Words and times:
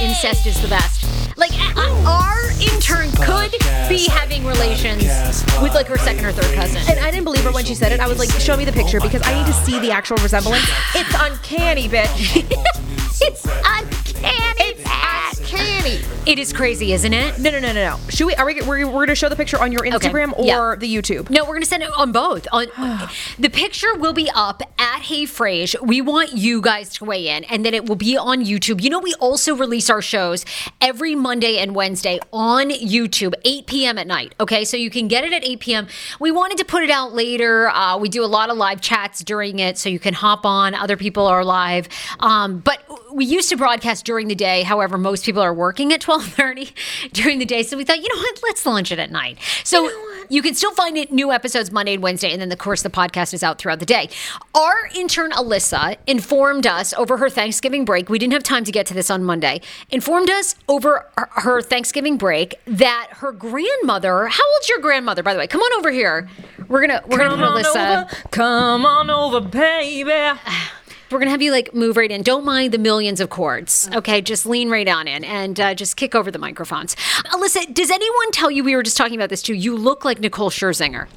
Incest 0.00 0.46
is 0.46 0.60
the 0.60 0.68
best. 0.68 1.04
Like, 1.36 1.52
uh, 1.76 2.04
our 2.06 2.50
intern 2.60 3.10
could 3.12 3.52
be 3.88 4.06
having 4.08 4.44
relations 4.44 5.04
with 5.62 5.74
like 5.74 5.86
her 5.86 5.98
second 5.98 6.24
or 6.24 6.32
third 6.32 6.54
cousin. 6.54 6.82
And 6.88 6.98
I 7.00 7.10
didn't 7.10 7.24
believe 7.24 7.44
her 7.44 7.52
when 7.52 7.64
she 7.64 7.74
said 7.74 7.92
it. 7.92 8.00
I 8.00 8.08
was 8.08 8.18
like, 8.18 8.30
show 8.40 8.56
me 8.56 8.64
the 8.64 8.72
picture 8.72 9.00
because 9.00 9.22
I 9.24 9.34
need 9.34 9.46
to 9.46 9.52
see 9.52 9.78
the 9.78 9.90
actual 9.90 10.16
resemblance. 10.18 10.68
It's 10.94 11.14
uncanny, 11.18 11.88
bitch. 11.88 12.44
it's 13.20 13.44
uncanny. 13.44 14.69
It 16.30 16.38
is 16.38 16.52
crazy, 16.52 16.92
isn't 16.92 17.12
it? 17.12 17.40
No, 17.40 17.50
no, 17.50 17.58
no, 17.58 17.72
no, 17.72 17.96
no. 17.96 17.98
Should 18.08 18.24
we? 18.28 18.36
Are 18.36 18.46
we? 18.46 18.62
We're, 18.62 18.86
we're 18.86 19.04
gonna 19.04 19.16
show 19.16 19.28
the 19.28 19.34
picture 19.34 19.60
on 19.60 19.72
your 19.72 19.80
Instagram 19.80 20.32
yeah. 20.38 20.60
or 20.60 20.76
the 20.76 20.86
YouTube? 20.86 21.28
No, 21.28 21.42
we're 21.42 21.54
gonna 21.54 21.66
send 21.66 21.82
it 21.82 21.90
on 21.98 22.12
both. 22.12 22.46
On 22.52 22.66
the 23.40 23.48
picture 23.48 23.96
will 23.96 24.12
be 24.12 24.30
up 24.32 24.62
at 24.78 25.00
Hey 25.00 25.24
Frase. 25.24 25.74
We 25.84 26.00
want 26.00 26.34
you 26.34 26.60
guys 26.60 26.90
to 26.90 27.04
weigh 27.04 27.26
in, 27.26 27.42
and 27.42 27.66
then 27.66 27.74
it 27.74 27.86
will 27.86 27.96
be 27.96 28.16
on 28.16 28.44
YouTube. 28.44 28.80
You 28.80 28.90
know, 28.90 29.00
we 29.00 29.12
also 29.14 29.56
release 29.56 29.90
our 29.90 30.00
shows 30.00 30.44
every 30.80 31.16
Monday 31.16 31.58
and 31.58 31.74
Wednesday 31.74 32.20
on 32.32 32.70
YouTube, 32.70 33.34
8 33.44 33.66
p.m. 33.66 33.98
at 33.98 34.06
night. 34.06 34.36
Okay, 34.38 34.64
so 34.64 34.76
you 34.76 34.88
can 34.88 35.08
get 35.08 35.24
it 35.24 35.32
at 35.32 35.44
8 35.44 35.58
p.m. 35.58 35.88
We 36.20 36.30
wanted 36.30 36.58
to 36.58 36.64
put 36.64 36.84
it 36.84 36.90
out 36.90 37.12
later. 37.12 37.70
Uh, 37.70 37.98
we 37.98 38.08
do 38.08 38.24
a 38.24 38.30
lot 38.30 38.50
of 38.50 38.56
live 38.56 38.80
chats 38.80 39.24
during 39.24 39.58
it, 39.58 39.78
so 39.78 39.88
you 39.88 39.98
can 39.98 40.14
hop 40.14 40.46
on. 40.46 40.76
Other 40.76 40.96
people 40.96 41.26
are 41.26 41.44
live, 41.44 41.88
um, 42.20 42.60
but 42.60 42.84
we 43.12 43.24
used 43.24 43.48
to 43.48 43.56
broadcast 43.56 44.04
during 44.04 44.28
the 44.28 44.36
day. 44.36 44.62
However, 44.62 44.96
most 44.96 45.24
people 45.24 45.42
are 45.42 45.52
working 45.52 45.92
at 45.92 46.00
12:30 46.20 46.72
during 47.12 47.38
the 47.38 47.44
day, 47.44 47.62
so 47.62 47.76
we 47.76 47.84
thought, 47.84 47.98
you 47.98 48.08
know 48.14 48.20
what, 48.20 48.40
let's 48.42 48.64
launch 48.66 48.92
it 48.92 48.98
at 48.98 49.10
night. 49.10 49.38
So 49.64 49.90
you, 50.28 50.42
can 50.42 50.54
still 50.54 50.72
find 50.72 50.96
it 50.96 51.12
new 51.12 51.32
episodes 51.32 51.70
Monday 51.70 51.94
and 51.94 52.02
Wednesday, 52.02 52.32
and 52.32 52.40
then 52.40 52.50
of 52.50 52.58
course 52.58 52.82
the 52.82 52.90
podcast 52.90 53.34
is 53.34 53.42
out 53.42 53.58
throughout 53.58 53.80
the 53.80 53.86
day. 53.86 54.08
Our 54.54 54.88
intern 54.94 55.30
Alyssa 55.32 55.96
informed 56.06 56.66
us 56.66 56.92
over 56.94 57.16
her 57.18 57.28
Thanksgiving 57.30 57.84
break. 57.84 58.08
We 58.08 58.18
didn't 58.18 58.32
have 58.32 58.42
time 58.42 58.64
to 58.64 58.72
get 58.72 58.86
to 58.86 58.94
this 58.94 59.10
on 59.10 59.24
Monday. 59.24 59.60
Informed 59.90 60.30
us 60.30 60.54
over 60.68 61.06
her- 61.16 61.28
her 61.32 61.62
Thanksgiving 61.62 62.16
break 62.16 62.60
that 62.66 63.08
her 63.14 63.32
grandmother. 63.32 64.26
How 64.28 64.52
old's 64.54 64.68
your 64.68 64.78
grandmother, 64.78 65.22
by 65.22 65.32
the 65.32 65.38
way? 65.38 65.46
Come 65.46 65.60
on 65.60 65.78
over 65.78 65.90
here. 65.90 66.28
We're 66.68 66.80
gonna 66.86 67.02
we're 67.06 67.18
gonna 67.18 67.36
Alyssa. 67.36 68.04
over, 68.04 68.28
come 68.30 68.86
on 68.86 69.10
over, 69.10 69.40
baby. 69.40 70.38
We're 71.10 71.18
gonna 71.18 71.32
have 71.32 71.42
you 71.42 71.50
like 71.50 71.74
move 71.74 71.96
right 71.96 72.10
in. 72.10 72.22
Don't 72.22 72.44
mind 72.44 72.72
the 72.72 72.78
millions 72.78 73.20
of 73.20 73.30
cords. 73.30 73.90
Okay, 73.92 74.20
just 74.20 74.46
lean 74.46 74.70
right 74.70 74.86
on 74.86 75.08
in 75.08 75.24
and 75.24 75.58
uh, 75.58 75.74
just 75.74 75.96
kick 75.96 76.14
over 76.14 76.30
the 76.30 76.38
microphones. 76.38 76.94
Alyssa, 77.32 77.74
does 77.74 77.90
anyone 77.90 78.30
tell 78.30 78.48
you 78.50 78.62
we 78.62 78.76
were 78.76 78.84
just 78.84 78.96
talking 78.96 79.16
about 79.16 79.28
this 79.28 79.42
too? 79.42 79.54
You 79.54 79.76
look 79.76 80.04
like 80.04 80.20
Nicole 80.20 80.50
Scherzinger. 80.50 81.08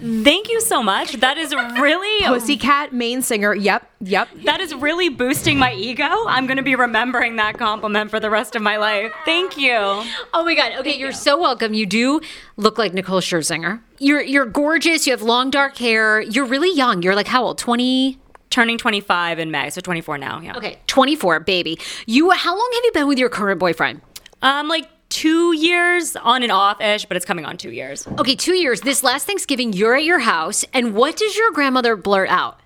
Thank 0.00 0.48
you 0.48 0.60
so 0.60 0.82
much. 0.82 1.14
That 1.14 1.38
is 1.38 1.52
really 1.54 2.24
Pussycat 2.26 2.92
main 2.92 3.20
singer. 3.20 3.54
Yep, 3.54 3.90
yep. 4.00 4.28
that 4.44 4.60
is 4.60 4.74
really 4.74 5.08
boosting 5.08 5.58
my 5.58 5.74
ego. 5.74 6.08
I'm 6.26 6.46
going 6.46 6.56
to 6.56 6.62
be 6.62 6.76
remembering 6.76 7.36
that 7.36 7.58
compliment 7.58 8.10
for 8.10 8.20
the 8.20 8.30
rest 8.30 8.54
of 8.54 8.62
my 8.62 8.76
life. 8.76 9.12
Thank 9.24 9.58
you. 9.58 9.74
Oh 9.74 10.44
my 10.44 10.54
god. 10.54 10.72
Okay, 10.78 10.96
you're 10.96 11.12
so 11.12 11.38
welcome. 11.38 11.74
You 11.74 11.84
do 11.84 12.20
look 12.56 12.78
like 12.78 12.94
Nicole 12.94 13.20
Scherzinger. 13.20 13.80
You're 13.98 14.22
you're 14.22 14.46
gorgeous. 14.46 15.06
You 15.06 15.12
have 15.12 15.22
long 15.22 15.50
dark 15.50 15.76
hair. 15.76 16.20
You're 16.20 16.46
really 16.46 16.74
young. 16.74 17.02
You're 17.02 17.16
like 17.16 17.26
how 17.26 17.44
old? 17.44 17.58
20 17.58 18.18
Turning 18.58 18.76
25 18.76 19.38
in 19.38 19.52
May, 19.52 19.70
so 19.70 19.80
24 19.80 20.18
now. 20.18 20.40
Yeah. 20.40 20.56
Okay, 20.56 20.78
24, 20.88 21.38
baby. 21.38 21.78
You 22.06 22.28
how 22.30 22.58
long 22.58 22.70
have 22.74 22.84
you 22.86 22.90
been 22.90 23.06
with 23.06 23.16
your 23.16 23.28
current 23.28 23.60
boyfriend? 23.60 24.00
Um, 24.42 24.66
like 24.66 24.88
two 25.10 25.52
years 25.56 26.16
on 26.16 26.42
and 26.42 26.50
off 26.50 26.80
ish, 26.80 27.04
but 27.04 27.16
it's 27.16 27.24
coming 27.24 27.44
on 27.44 27.56
two 27.56 27.70
years. 27.70 28.04
Okay, 28.18 28.34
2 28.34 28.54
years. 28.54 28.80
This 28.80 29.04
last 29.04 29.28
Thanksgiving, 29.28 29.72
you're 29.74 29.94
at 29.94 30.02
your 30.02 30.18
house, 30.18 30.64
and 30.74 30.96
what 30.96 31.16
does 31.16 31.36
your 31.36 31.52
grandmother 31.52 31.94
blurt 31.94 32.30
out? 32.30 32.58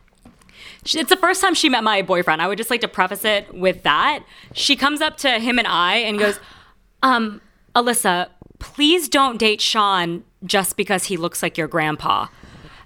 It's 0.82 1.10
the 1.10 1.16
first 1.18 1.42
time 1.42 1.52
she 1.52 1.68
met 1.68 1.84
my 1.84 2.00
boyfriend. 2.00 2.40
I 2.40 2.48
would 2.48 2.56
just 2.56 2.70
like 2.70 2.80
to 2.80 2.88
preface 2.88 3.26
it 3.26 3.52
with 3.52 3.82
that. 3.82 4.24
She 4.54 4.76
comes 4.76 5.02
up 5.02 5.18
to 5.18 5.40
him 5.40 5.58
and 5.58 5.68
I 5.68 5.96
and 5.96 6.18
goes, 6.18 6.40
um, 7.02 7.42
Alyssa, 7.76 8.30
please 8.60 9.10
don't 9.10 9.36
date 9.36 9.60
Sean 9.60 10.24
just 10.42 10.78
because 10.78 11.04
he 11.04 11.18
looks 11.18 11.42
like 11.42 11.58
your 11.58 11.68
grandpa. 11.68 12.28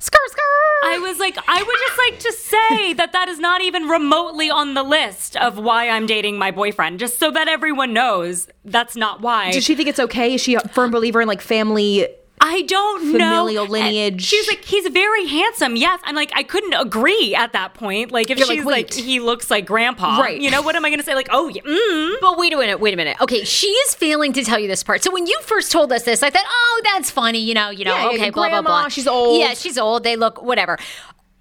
Skr 0.00 0.18
skr. 0.28 0.55
I 0.86 0.98
was 0.98 1.18
like, 1.18 1.36
I 1.46 1.62
would 1.62 1.76
just 1.78 1.98
like 1.98 2.18
to 2.20 2.32
say 2.32 2.92
that 2.94 3.12
that 3.12 3.28
is 3.28 3.38
not 3.38 3.60
even 3.60 3.88
remotely 3.88 4.50
on 4.50 4.74
the 4.74 4.82
list 4.82 5.36
of 5.36 5.58
why 5.58 5.88
I'm 5.88 6.06
dating 6.06 6.38
my 6.38 6.50
boyfriend, 6.50 6.98
just 6.98 7.18
so 7.18 7.30
that 7.30 7.48
everyone 7.48 7.92
knows 7.92 8.48
that's 8.64 8.96
not 8.96 9.20
why. 9.20 9.52
Does 9.52 9.64
she 9.64 9.74
think 9.74 9.88
it's 9.88 10.00
okay? 10.00 10.34
Is 10.34 10.40
she 10.40 10.54
a 10.54 10.60
firm 10.60 10.90
believer 10.90 11.20
in 11.20 11.28
like 11.28 11.40
family? 11.40 12.08
I 12.40 12.62
don't 12.62 13.04
know. 13.06 13.12
Familial 13.12 13.62
And 13.64 13.72
lineage. 13.72 14.22
She's 14.22 14.46
like, 14.46 14.64
he's 14.64 14.86
very 14.88 15.26
handsome. 15.26 15.74
Yes. 15.74 16.00
I'm 16.04 16.14
like, 16.14 16.30
I 16.34 16.42
couldn't 16.42 16.74
agree 16.74 17.34
at 17.34 17.52
that 17.54 17.74
point. 17.74 18.12
Like, 18.12 18.30
if 18.30 18.38
You're 18.38 18.46
she's 18.46 18.64
like, 18.64 18.86
wait. 18.88 18.94
he 18.94 19.20
looks 19.20 19.50
like 19.50 19.64
grandpa. 19.66 20.18
Right. 20.20 20.40
You 20.40 20.50
know, 20.50 20.60
what 20.62 20.76
am 20.76 20.84
I 20.84 20.90
going 20.90 20.98
to 21.00 21.04
say? 21.04 21.14
Like, 21.14 21.28
oh, 21.30 21.48
yeah, 21.48 21.62
mm. 21.62 22.14
But 22.20 22.36
wait 22.38 22.52
a 22.52 22.56
minute, 22.58 22.78
wait 22.78 22.92
a 22.92 22.96
minute. 22.96 23.16
Okay, 23.20 23.42
she 23.44 23.68
is 23.68 23.94
failing 23.94 24.32
to 24.34 24.44
tell 24.44 24.58
you 24.58 24.68
this 24.68 24.82
part. 24.82 25.02
So 25.02 25.10
when 25.12 25.26
you 25.26 25.38
first 25.44 25.72
told 25.72 25.92
us 25.92 26.02
this, 26.02 26.22
I 26.22 26.30
thought, 26.30 26.44
oh, 26.46 26.80
that's 26.84 27.10
funny, 27.10 27.38
you 27.38 27.54
know, 27.54 27.70
you 27.70 27.84
know, 27.84 27.92
Yeah, 27.94 28.02
yeah, 28.02 28.08
okay, 28.08 28.24
your 28.24 28.32
blah 28.32 28.48
blah 28.50 28.62
blah. 28.62 28.88
she's 28.88 29.06
old. 29.08 29.40
Yeah, 29.40 29.54
she's 29.54 29.78
old. 29.78 30.04
They 30.04 30.16
look 30.16 30.42
whatever. 30.42 30.78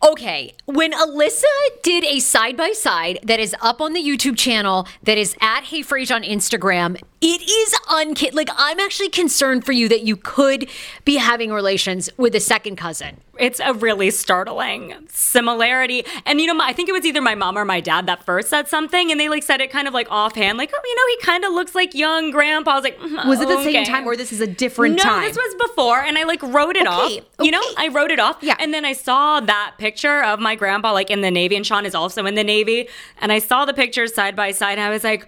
Okay, 0.06 0.54
when 0.66 0.92
Alyssa 0.92 1.44
did 1.81 2.04
a 2.04 2.19
side 2.19 2.56
by 2.56 2.74
side 2.74 3.18
that 3.24 3.40
is 3.40 3.56
up 3.60 3.81
on 3.81 3.94
the 3.94 4.00
YouTube 4.00 4.38
channel 4.38 4.88
that 5.02 5.18
is 5.18 5.36
at 5.42 5.62
Hey 5.63 5.81
Frase 5.81 6.13
on 6.13 6.22
Instagram, 6.22 7.02
it 7.22 7.42
is 7.42 7.74
unkid. 7.90 8.36
Like 8.36 8.50
I'm 8.56 8.80
actually 8.80 9.10
concerned 9.10 9.66
for 9.66 9.72
you 9.72 9.90
that 9.90 10.04
you 10.04 10.16
could 10.16 10.69
be 11.06 11.16
having 11.16 11.52
relations 11.52 12.07
with 12.18 12.36
a 12.36 12.40
second 12.40 12.75
cousin. 12.75 13.19
It's 13.40 13.60
a 13.64 13.74
really 13.74 14.12
startling 14.12 14.96
similarity. 15.10 16.06
And 16.26 16.40
you 16.42 16.48
know, 16.48 16.54
my- 16.54 16.68
I 16.68 16.74
think 16.74 16.90
it 16.90 16.94
was 16.94 17.06
either 17.06 17.22
my 17.22 17.36
mom 17.36 17.58
or 17.58 17.66
my 17.66 17.80
dad 17.82 18.06
that 18.08 18.24
first 18.26 18.50
said 18.50 18.68
something, 18.68 19.12
and 19.12 19.20
they 19.20 19.30
like 19.30 19.44
said 19.44 19.62
it 19.62 19.72
kind 19.72 19.88
of 19.88 19.94
like 19.94 20.08
offhand, 20.10 20.58
like, 20.58 20.72
oh, 20.74 20.82
you 20.84 20.96
know, 20.96 21.08
he 21.20 21.26
kind 21.26 21.44
of 21.46 21.54
looks 21.54 21.76
like 21.76 21.94
young 21.94 22.32
grandpa. 22.32 22.72
I 22.72 22.76
was 22.76 22.84
like, 22.84 23.00
"Mm, 23.00 23.28
Was 23.28 23.42
it 23.42 23.48
the 23.48 23.64
same 23.64 23.86
time 23.86 24.06
or 24.08 24.16
this 24.16 24.32
is 24.32 24.42
a 24.42 24.48
different 24.48 24.98
no, 24.98 25.04
time? 25.04 25.24
this 25.24 25.36
was 25.38 25.56
before, 25.68 26.00
and 26.02 26.18
I 26.18 26.24
like 26.24 26.42
wrote 26.44 26.76
it 26.76 26.88
Okay, 26.88 26.90
off. 27.20 27.24
You 27.42 27.52
know. 27.52 27.62
I 27.78 27.90
wrote 27.90 28.12
it 28.12 28.20
off. 28.20 28.38
Yeah. 28.42 28.56
And 28.60 28.74
then 28.74 28.86
I 28.86 28.94
saw 28.94 29.40
that 29.42 29.76
picture 29.78 30.24
of 30.24 30.40
my 30.40 30.56
grandpa 30.56 30.92
like 30.94 31.10
in 31.10 31.22
the 31.22 31.32
Navy, 31.32 31.56
and 31.56 31.66
Sean 31.66 31.86
is 31.86 31.96
also 31.96 32.26
in 32.26 32.36
the 32.36 32.44
Navy. 32.44 32.88
And 33.20 33.32
I 33.32 33.40
saw 33.40 33.66
the 33.66 33.74
pictures 33.74 34.14
side 34.14 34.36
by 34.36 34.52
side, 34.52 34.74
and 34.78 34.82
I 34.82 34.90
was 34.90 35.04
like, 35.04 35.28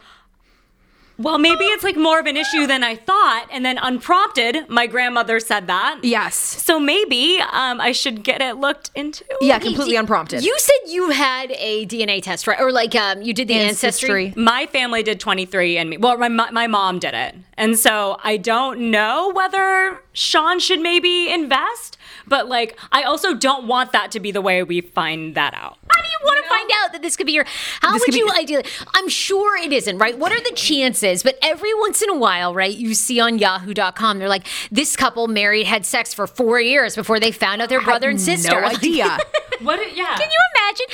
well, 1.18 1.38
maybe 1.38 1.66
it's 1.66 1.84
like 1.84 1.96
more 1.98 2.20
of 2.20 2.26
an 2.26 2.38
issue 2.38 2.68
than 2.68 2.84
I 2.84 2.96
thought. 2.96 3.48
And 3.52 3.66
then 3.66 3.78
unprompted, 3.78 4.70
my 4.70 4.88
grandmother 4.88 5.40
said 5.40 5.68
that. 5.68 6.00
yes. 6.04 6.36
So 6.36 6.80
maybe 6.80 7.40
um, 7.52 7.80
I 7.82 7.92
should 7.92 8.24
get 8.24 8.42
it 8.42 8.58
looked 8.58 8.92
into. 8.96 9.24
Yeah, 9.42 9.60
completely 9.60 9.96
unprompted. 9.96 10.44
You 10.44 10.56
said 10.60 10.92
you 10.92 11.10
had 11.12 11.52
a 11.52 11.86
DNA 11.88 12.22
test, 12.22 12.46
right? 12.48 12.60
Or 12.60 12.72
like 12.72 12.94
um, 12.96 13.22
you 13.22 13.34
did 13.34 13.48
the 13.48 13.56
ancestry. 13.56 14.26
Ancestry. 14.28 14.44
My 14.44 14.66
family 14.68 15.04
did 15.04 15.20
23 15.20 15.78
and 15.78 15.90
me. 15.90 15.98
Well, 15.98 16.18
my, 16.18 16.30
mo- 16.30 16.52
my 16.52 16.68
mom 16.68 17.00
did 17.00 17.14
it. 17.14 17.36
And 17.58 17.78
so 17.80 18.20
I 18.24 18.38
don't 18.38 18.92
know 18.92 19.32
whether 19.34 20.02
Sean 20.14 20.60
should 20.60 20.80
maybe 20.82 21.32
invest, 21.32 21.97
but 22.28 22.48
like 22.48 22.78
I 22.92 23.04
also 23.04 23.34
don't 23.34 23.68
want 23.68 23.92
that 23.94 24.12
to 24.12 24.20
be 24.20 24.32
the 24.32 24.42
way 24.42 24.64
we 24.64 24.82
find 24.82 25.36
that 25.36 25.54
out. 25.54 25.78
How 25.90 26.02
do 26.02 26.08
you 26.10 26.18
want 26.26 26.44
to 26.44 26.50
find 26.50 26.70
out 26.84 26.92
that 26.94 27.02
this 27.02 27.16
could 27.16 27.26
be 27.26 27.34
your? 27.34 27.46
How 27.82 27.94
This 27.94 28.02
would 28.02 28.06
could 28.06 28.14
be- 28.14 28.20
you 28.20 28.30
ideally? 28.38 28.66
I'm 28.94 29.10
sure 29.10 29.58
it 29.58 29.72
isn't, 29.74 29.98
right? 29.98 30.18
What 30.18 30.32
are 30.32 30.40
the 30.42 30.52
chances? 30.56 31.24
But 31.24 31.38
every 31.42 31.74
once 31.76 32.02
in 32.02 32.10
a 32.10 32.16
while, 32.18 32.54
right? 32.54 32.76
You 32.76 32.94
see 32.94 33.20
on 33.20 33.40
Yahoo.com, 33.40 34.20
they're 34.20 34.30
like, 34.30 34.46
this 34.72 34.96
couple 34.96 35.28
married 35.28 35.66
had 35.68 35.86
sex 35.86 36.14
for 36.14 36.28
four 36.28 36.60
years 36.60 36.96
before 36.96 37.20
they 37.20 37.32
found 37.32 37.62
out 37.62 37.70
their 37.70 37.82
brother 37.82 38.10
and 38.10 38.20
sister. 38.22 38.60
No 38.62 38.68
idea. 38.68 39.18
What? 39.62 39.80
Yeah. 39.96 40.16
Can 40.18 40.30
you 40.30 40.40
imagine? 40.56 40.86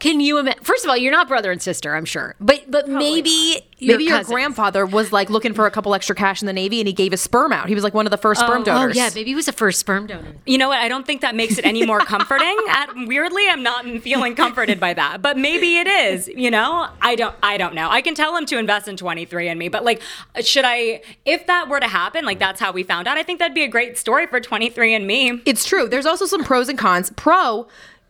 Can 0.00 0.20
you 0.20 0.38
imagine? 0.38 0.62
First 0.64 0.84
of 0.84 0.90
all, 0.90 0.96
you're 0.96 1.12
not 1.12 1.28
brother 1.28 1.50
and 1.52 1.60
sister, 1.60 1.94
I'm 1.96 2.04
sure, 2.04 2.34
but 2.40 2.70
but 2.70 2.88
maybe 2.88 3.64
Maybe 3.80 4.04
your 4.04 4.18
cousins. 4.18 4.32
grandfather 4.34 4.84
was 4.86 5.12
like 5.12 5.30
looking 5.30 5.54
for 5.54 5.64
a 5.66 5.70
couple 5.70 5.94
extra 5.94 6.14
cash 6.16 6.42
in 6.42 6.46
the 6.46 6.52
Navy 6.52 6.80
and 6.80 6.88
he 6.88 6.92
gave 6.92 7.12
his 7.12 7.20
sperm 7.20 7.52
out. 7.52 7.68
He 7.68 7.76
was 7.76 7.84
like 7.84 7.94
one 7.94 8.06
of 8.06 8.10
the 8.10 8.16
first 8.16 8.40
sperm 8.40 8.58
Oh, 8.58 8.62
oh 8.62 8.64
donors. 8.64 8.96
yeah, 8.96 9.08
maybe 9.14 9.30
he 9.30 9.34
was 9.36 9.46
the 9.46 9.52
first 9.52 9.78
sperm 9.78 10.08
donor. 10.08 10.34
You 10.46 10.58
know 10.58 10.68
what? 10.68 10.78
I 10.78 10.88
don't 10.88 11.06
think 11.06 11.20
that 11.20 11.36
makes 11.36 11.58
it 11.58 11.64
any 11.64 11.86
more 11.86 12.00
comforting. 12.14 12.56
At, 12.70 12.88
weirdly, 13.06 13.44
I'm 13.48 13.62
not 13.62 13.84
feeling 14.02 14.34
comforted 14.34 14.80
by 14.80 14.94
that, 14.94 15.22
but 15.22 15.36
maybe 15.38 15.76
it 15.78 15.86
is. 15.86 16.26
You 16.26 16.50
know, 16.50 16.88
I 17.00 17.14
don't. 17.14 17.34
I 17.42 17.56
don't 17.56 17.74
know. 17.74 17.88
I 17.88 18.00
can 18.02 18.16
tell 18.16 18.36
him 18.36 18.46
to 18.46 18.58
invest 18.58 18.88
in 18.88 18.96
23andMe, 18.96 19.70
but 19.70 19.84
like, 19.84 20.02
should 20.40 20.64
I? 20.66 21.02
If 21.24 21.46
that 21.46 21.68
were 21.68 21.78
to 21.78 21.86
happen, 21.88 22.24
like 22.24 22.40
that's 22.40 22.58
how 22.60 22.72
we 22.72 22.82
found 22.82 23.06
out. 23.06 23.16
I 23.16 23.22
think 23.22 23.38
that'd 23.38 23.54
be 23.54 23.62
a 23.64 23.68
great 23.68 23.96
story 23.96 24.26
for 24.26 24.40
23andMe. 24.40 25.42
It's 25.46 25.64
true. 25.64 25.88
There's 25.88 26.06
also 26.06 26.26
some 26.26 26.42
pros 26.42 26.68
and 26.68 26.76
cons. 26.78 27.12
Pro, 27.16 27.68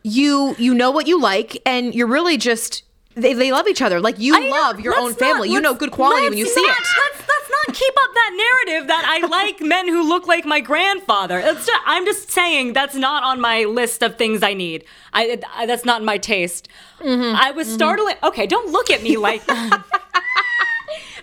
you 0.09 0.55
you 0.57 0.73
know 0.73 0.91
what 0.91 1.07
you 1.07 1.19
like 1.21 1.57
and 1.65 1.93
you're 1.95 2.07
really 2.07 2.37
just 2.37 2.83
they, 3.15 3.33
they 3.33 3.51
love 3.51 3.67
each 3.67 3.81
other. 3.81 3.99
Like 3.99 4.17
you 4.19 4.35
I 4.35 4.39
know. 4.39 4.49
love 4.51 4.79
your 4.79 4.93
Let's 4.93 5.03
own 5.03 5.09
not- 5.11 5.19
family. 5.19 5.49
you 5.51 5.59
know 5.59 5.73
good 5.73 5.91
quality 5.91 6.29
when 6.29 6.37
you 6.37 6.45
let's 6.45 6.55
see 6.55 6.61
not- 6.65 6.77
it. 6.77 6.83
Let's, 6.97 7.27
let's 7.27 7.49
not 7.67 7.75
keep 7.75 7.93
up 8.03 8.13
that 8.13 8.31
narrative 8.65 8.87
that 8.87 9.03
I 9.05 9.27
like 9.39 9.59
men 9.61 9.87
who 9.87 10.07
look 10.07 10.25
like 10.27 10.45
my 10.45 10.59
grandfather. 10.61 11.39
It's 11.39 11.65
just, 11.65 11.81
I'm 11.85 12.05
just 12.05 12.31
saying 12.31 12.73
that's 12.73 12.95
not 12.95 13.23
on 13.23 13.41
my 13.41 13.65
list 13.65 14.01
of 14.03 14.17
things 14.17 14.41
I 14.43 14.53
need. 14.53 14.85
I, 15.13 15.39
I 15.55 15.65
that's 15.65 15.85
not 15.85 16.03
my 16.03 16.17
taste. 16.17 16.69
Mm-hmm. 17.01 17.35
I 17.35 17.51
was 17.51 17.67
startling. 17.71 18.15
Okay, 18.23 18.47
don't 18.47 18.71
look 18.71 18.89
at 18.89 19.03
me 19.03 19.17
like. 19.17 19.41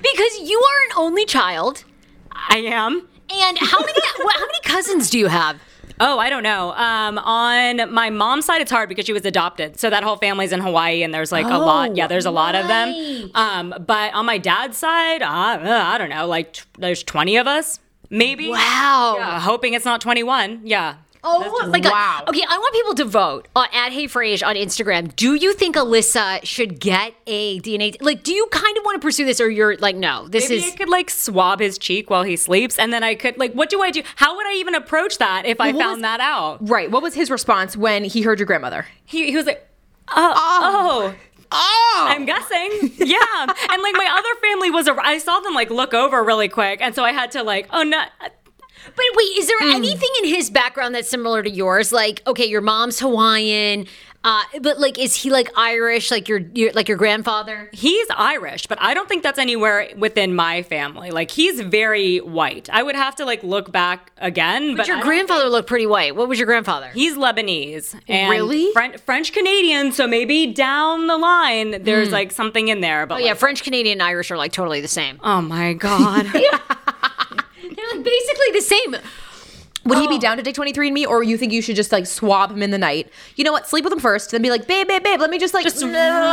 Because 0.03 0.38
you 0.49 0.59
are 0.61 0.83
an 0.91 1.05
only 1.05 1.25
child, 1.25 1.85
I 2.33 2.59
am. 2.59 3.09
and 3.31 3.59
how 3.59 3.81
many 3.81 4.00
how 4.15 4.41
many 4.47 4.61
cousins 4.62 5.11
do 5.11 5.19
you 5.19 5.27
have? 5.27 5.61
Oh, 5.98 6.19
I 6.19 6.28
don't 6.28 6.43
know. 6.43 6.72
Um, 6.72 7.19
on 7.19 7.93
my 7.93 8.10
mom's 8.10 8.44
side, 8.44 8.60
it's 8.60 8.70
hard 8.70 8.88
because 8.88 9.06
she 9.06 9.12
was 9.12 9.25
adopted, 9.25 9.78
so 9.81 9.88
that 9.90 10.02
whole 10.02 10.16
family's 10.16 10.52
in 10.52 10.60
Hawaii, 10.60 11.02
and 11.02 11.12
there's 11.14 11.32
like 11.32 11.46
a 11.46 11.56
lot. 11.58 11.96
Yeah, 11.96 12.06
there's 12.06 12.26
a 12.26 12.31
lot 12.31 12.54
of 12.54 12.69
them. 12.69 13.31
Um, 13.34 13.75
but 13.87 14.12
on 14.14 14.26
my 14.26 14.38
dad's 14.38 14.76
side, 14.76 15.22
uh, 15.22 15.26
uh, 15.26 15.82
I 15.87 15.96
don't 15.98 16.10
know. 16.10 16.26
Like 16.26 16.52
t- 16.54 16.62
there's 16.78 17.02
20 17.02 17.37
of 17.38 17.46
us, 17.46 17.81
maybe. 18.10 18.50
Wow. 18.50 19.14
Yeah, 19.19 19.40
hoping 19.40 19.75
it's 19.75 19.84
not 19.87 20.00
21. 20.00 20.60
Yeah. 20.64 20.96
Oh 21.28 21.67
my 21.69 21.81
god! 21.81 21.90
Wow. 21.93 22.25
Okay, 22.28 22.43
I 22.49 22.56
want 22.56 22.73
people 22.75 22.94
to 22.94 23.05
vote 23.05 23.49
uh, 23.56 23.67
at 23.73 23.90
Hey 23.93 24.06
Frase 24.06 24.46
on 24.46 24.55
Instagram. 24.55 25.14
Do 25.17 25.34
you 25.34 25.52
think 25.55 25.75
Alyssa 25.75 26.44
should 26.44 26.78
get 26.78 27.14
a 27.26 27.61
DNA? 27.61 27.96
Like, 28.00 28.23
do 28.23 28.32
you 28.32 28.46
kind 28.52 28.76
of 28.78 28.84
want 28.84 29.00
to 29.00 29.05
pursue 29.05 29.25
this, 29.25 29.40
or 29.40 29.50
you're 29.50 29.76
like, 29.78 29.96
no, 29.96 30.28
this 30.28 30.49
Maybe 30.49 30.62
is 30.62 30.73
I 30.73 30.76
could 30.76 30.88
like 30.88 31.11
swab 31.11 31.58
his 31.61 31.78
cheek 31.78 32.11
while 32.11 32.23
he 32.23 32.37
sleeps, 32.37 32.78
and 32.78 32.93
then 32.93 33.02
I 33.02 33.17
could 33.17 33.37
like, 33.38 33.52
what 33.55 33.70
do 33.70 33.82
I 33.82 33.90
do? 33.90 34.02
How 34.14 34.37
would 34.37 34.46
I 34.46 34.52
even 34.55 34.75
approach 34.76 35.19
that 35.19 35.46
if 35.46 35.61
I 35.61 35.73
what 35.73 35.81
found 35.82 35.96
was- 35.96 36.02
that 36.02 36.20
out? 36.20 36.58
Right. 36.69 36.90
What 36.90 37.02
was 37.02 37.14
his 37.14 37.31
response 37.31 37.76
when 37.76 38.05
he 38.05 38.23
heard 38.23 38.38
your 38.38 38.46
grandmother? 38.46 38.87
He, 39.05 39.31
he 39.31 39.37
was 39.37 39.46
like, 39.46 39.67
oh, 40.08 40.32
oh. 40.37 41.14
Oh. 41.52 42.06
I'm 42.08 42.25
guessing. 42.25 42.93
Yeah. 43.06 43.17
and 43.46 43.82
like 43.82 43.94
my 43.94 44.08
other 44.19 44.40
family 44.49 44.70
was, 44.70 44.88
a, 44.88 44.96
I 45.00 45.19
saw 45.19 45.38
them 45.40 45.55
like 45.55 45.70
look 45.70 45.94
over 45.94 46.23
really 46.25 46.49
quick. 46.49 46.81
And 46.81 46.93
so 46.94 47.05
I 47.05 47.12
had 47.12 47.31
to 47.32 47.43
like, 47.44 47.69
oh, 47.73 47.82
no. 47.84 48.02
But 48.94 49.05
wait, 49.15 49.37
is 49.38 49.47
there 49.49 49.61
anything 49.62 50.11
in 50.23 50.29
his 50.29 50.50
background 50.50 50.94
that's 50.94 51.09
similar 51.09 51.43
to 51.43 51.50
yours? 51.50 51.93
Like, 51.93 52.23
okay, 52.27 52.47
your 52.47 52.61
mom's 52.61 52.99
Hawaiian, 53.00 53.87
uh, 54.25 54.43
but 54.61 54.81
like, 54.81 54.99
is 54.99 55.15
he 55.15 55.31
like 55.31 55.49
Irish, 55.57 56.11
like 56.11 56.28
your, 56.28 56.40
your 56.52 56.73
like 56.73 56.88
your 56.88 56.97
grandfather? 56.99 57.71
He's 57.73 58.09
Irish, 58.16 58.66
but 58.66 58.76
I 58.81 58.93
don't 58.93 59.09
think 59.09 59.23
that's 59.23 59.38
anywhere 59.38 59.88
within 59.97 60.35
my 60.35 60.64
family. 60.64 61.12
Like 61.12 61.31
he's 61.31 61.61
very 61.61 62.19
white. 62.19 62.69
I 62.73 62.83
would 62.83 62.97
have 62.97 63.14
to 63.16 63.25
like 63.25 63.45
look 63.45 63.71
back 63.71 64.11
again. 64.19 64.71
But, 64.73 64.78
But 64.78 64.88
your 64.88 64.97
I 64.97 65.02
grandfather 65.02 65.49
looked 65.49 65.69
pretty 65.69 65.87
white. 65.87 66.16
What 66.16 66.28
was 66.28 66.40
your 66.40 66.47
grandfather? 66.47 66.88
He's 66.93 67.14
Lebanese 67.16 67.95
and 68.09 68.31
Really? 68.31 68.73
Fren- 68.73 68.99
French 68.99 69.33
Canadian. 69.33 69.93
So 69.93 70.09
maybe 70.09 70.52
down 70.52 71.07
the 71.07 71.19
line 71.19 71.83
there's 71.85 72.11
like 72.11 72.33
something 72.33 72.66
in 72.66 72.81
there. 72.81 73.07
But 73.07 73.16
oh 73.16 73.25
yeah, 73.25 73.35
French 73.35 73.62
Canadian 73.62 74.00
and 74.00 74.02
Irish 74.02 74.33
are 74.33 74.37
like 74.37 74.50
totally 74.50 74.81
the 74.81 74.88
same. 74.88 75.21
oh 75.23 75.40
my 75.40 75.73
god. 75.75 76.35
Like 76.35 76.45
basically 78.06 78.50
the 78.52 78.62
same. 78.62 78.92
Would 79.87 79.99
Oh. 79.99 80.00
he 80.02 80.09
be 80.09 80.19
down 80.19 80.37
to 80.37 80.43
take 80.43 80.55
23 80.55 80.88
and 80.88 80.95
me, 80.95 81.07
or 81.07 81.23
you 81.23 81.38
think 81.38 81.52
you 81.52 81.62
should 81.62 81.76
just 81.76 81.93
like 81.93 82.07
swab 82.07 82.50
him 82.50 82.62
in 82.62 82.71
the 82.71 82.78
night? 82.78 83.09
You 83.37 83.45
know 83.45 83.52
what? 83.52 83.66
Sleep 83.69 83.85
with 83.85 83.93
him 83.93 84.00
first, 84.00 84.31
then 84.33 84.43
be 84.43 84.50
like, 84.50 84.66
babe, 84.66 84.88
babe, 84.88 85.02
babe, 85.02 85.21
let 85.21 85.31
me 85.31 85.38
just 85.38 85.55
like 85.55 85.64
Just 85.64 85.83
really, 85.83 85.93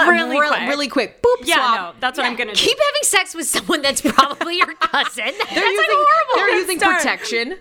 really 0.09 0.37
quick. 0.47 0.59
really 0.67 0.87
quick. 0.87 1.21
Boop, 1.21 1.35
yeah, 1.45 1.55
swab. 1.55 1.75
no, 1.95 1.99
that's 1.99 2.17
what 2.17 2.25
I'm 2.27 2.35
gonna 2.35 2.53
do. 2.53 2.59
Keep 2.59 2.77
having 2.79 3.03
sex 3.03 3.35
with 3.35 3.47
someone 3.47 3.81
that's 3.81 4.01
probably 4.13 4.57
your 4.57 4.73
cousin. 4.75 5.25
That's 5.25 5.53
They're 5.53 5.63
like 5.63 5.71
using, 5.71 5.85
horrible. 5.89 6.35
they're 6.35 6.55
using 6.57 6.79
start. 6.79 6.97
protection. 6.97 7.55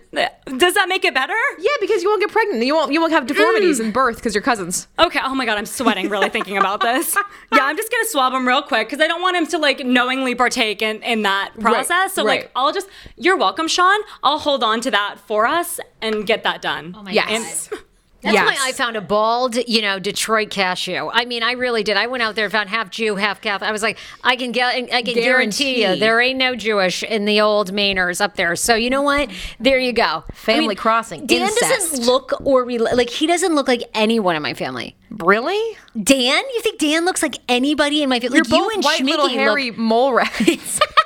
Does 0.58 0.74
that 0.74 0.88
make 0.88 1.04
it 1.04 1.14
better? 1.14 1.34
Yeah, 1.58 1.70
because 1.80 2.02
you 2.02 2.08
won't 2.08 2.20
get 2.20 2.30
pregnant. 2.30 2.64
You 2.64 2.74
won't. 2.74 2.92
You 2.92 3.00
won't 3.00 3.12
have 3.12 3.26
deformities 3.26 3.80
Mm. 3.80 3.84
in 3.86 3.90
birth 3.92 4.16
because 4.16 4.34
you're 4.34 4.42
cousins. 4.42 4.88
Okay. 4.98 5.20
Oh 5.22 5.34
my 5.34 5.44
god, 5.46 5.58
I'm 5.58 5.66
sweating 5.66 6.08
really 6.08 6.28
thinking 6.28 6.56
about 6.58 6.80
this. 6.80 7.16
Yeah, 7.54 7.64
I'm 7.66 7.76
just 7.76 7.90
gonna 7.92 8.06
swab 8.06 8.32
him 8.32 8.48
real 8.48 8.62
quick 8.62 8.88
because 8.88 9.02
I 9.04 9.06
don't 9.06 9.20
want 9.20 9.36
him 9.36 9.46
to 9.48 9.58
like 9.58 9.84
knowingly 9.84 10.34
partake 10.34 10.80
in 10.80 11.02
in 11.02 11.20
that 11.22 11.50
process. 11.60 12.14
so 12.14 12.24
right. 12.24 12.42
like, 12.44 12.50
I'll 12.56 12.72
just. 12.72 12.88
You're 13.16 13.36
welcome, 13.36 13.68
Sean. 13.68 13.98
I'll 14.22 14.38
hold 14.38 14.64
on 14.64 14.80
to 14.82 14.90
that 14.90 15.16
for 15.26 15.46
us 15.46 15.78
and 16.00 16.26
get 16.26 16.42
that 16.44 16.62
done. 16.62 16.94
Oh 16.96 17.02
my 17.02 17.10
Yes. 17.12 17.68
That's 17.68 17.82
Yes. 18.34 18.56
why 18.56 18.68
I 18.68 18.70
found 18.70 18.94
a 18.94 19.00
bald, 19.00 19.56
you 19.66 19.82
know, 19.82 19.98
Detroit 19.98 20.48
cashew. 20.50 21.10
I 21.12 21.24
mean, 21.24 21.42
I 21.42 21.52
really 21.52 21.82
did. 21.82 21.96
I 21.96 22.06
went 22.06 22.22
out 22.22 22.36
there, 22.36 22.44
and 22.44 22.52
found 22.52 22.68
half 22.68 22.88
Jew, 22.88 23.16
half 23.16 23.40
Catholic. 23.40 23.68
I 23.68 23.72
was 23.72 23.82
like, 23.82 23.98
I 24.22 24.36
can 24.36 24.52
get, 24.52 24.76
I 24.92 25.02
can 25.02 25.14
guarantee, 25.14 25.82
you, 25.84 25.96
there 25.96 26.20
ain't 26.20 26.38
no 26.38 26.54
Jewish 26.54 27.02
in 27.02 27.24
the 27.24 27.40
old 27.40 27.72
Mainers 27.72 28.20
up 28.20 28.36
there. 28.36 28.54
So 28.54 28.76
you 28.76 28.90
know 28.90 29.02
what? 29.02 29.28
There 29.58 29.76
you 29.80 29.92
go. 29.92 30.22
Family 30.34 30.76
crossing, 30.76 31.26
Dan 31.26 31.40
incest. 31.48 31.72
doesn't 31.90 32.06
look 32.06 32.32
or 32.46 32.64
rela- 32.64 32.94
like 32.96 33.10
he 33.10 33.26
doesn't 33.26 33.56
look 33.56 33.66
like 33.66 33.82
anyone 33.92 34.36
in 34.36 34.42
my 34.42 34.54
family. 34.54 34.94
Really? 35.10 35.76
Dan, 36.00 36.44
you 36.54 36.60
think 36.62 36.78
Dan 36.78 37.04
looks 37.04 37.22
like 37.24 37.38
anybody 37.48 38.04
in 38.04 38.08
my 38.08 38.20
family? 38.20 38.36
You're 38.36 38.44
Like 38.44 38.52
you 38.52 38.60
both 38.64 38.74
and 38.74 38.84
white 38.84 39.00
little 39.04 39.28
hairy 39.28 39.70
Look, 39.70 39.78
mole 39.78 40.12
rats. 40.12 40.78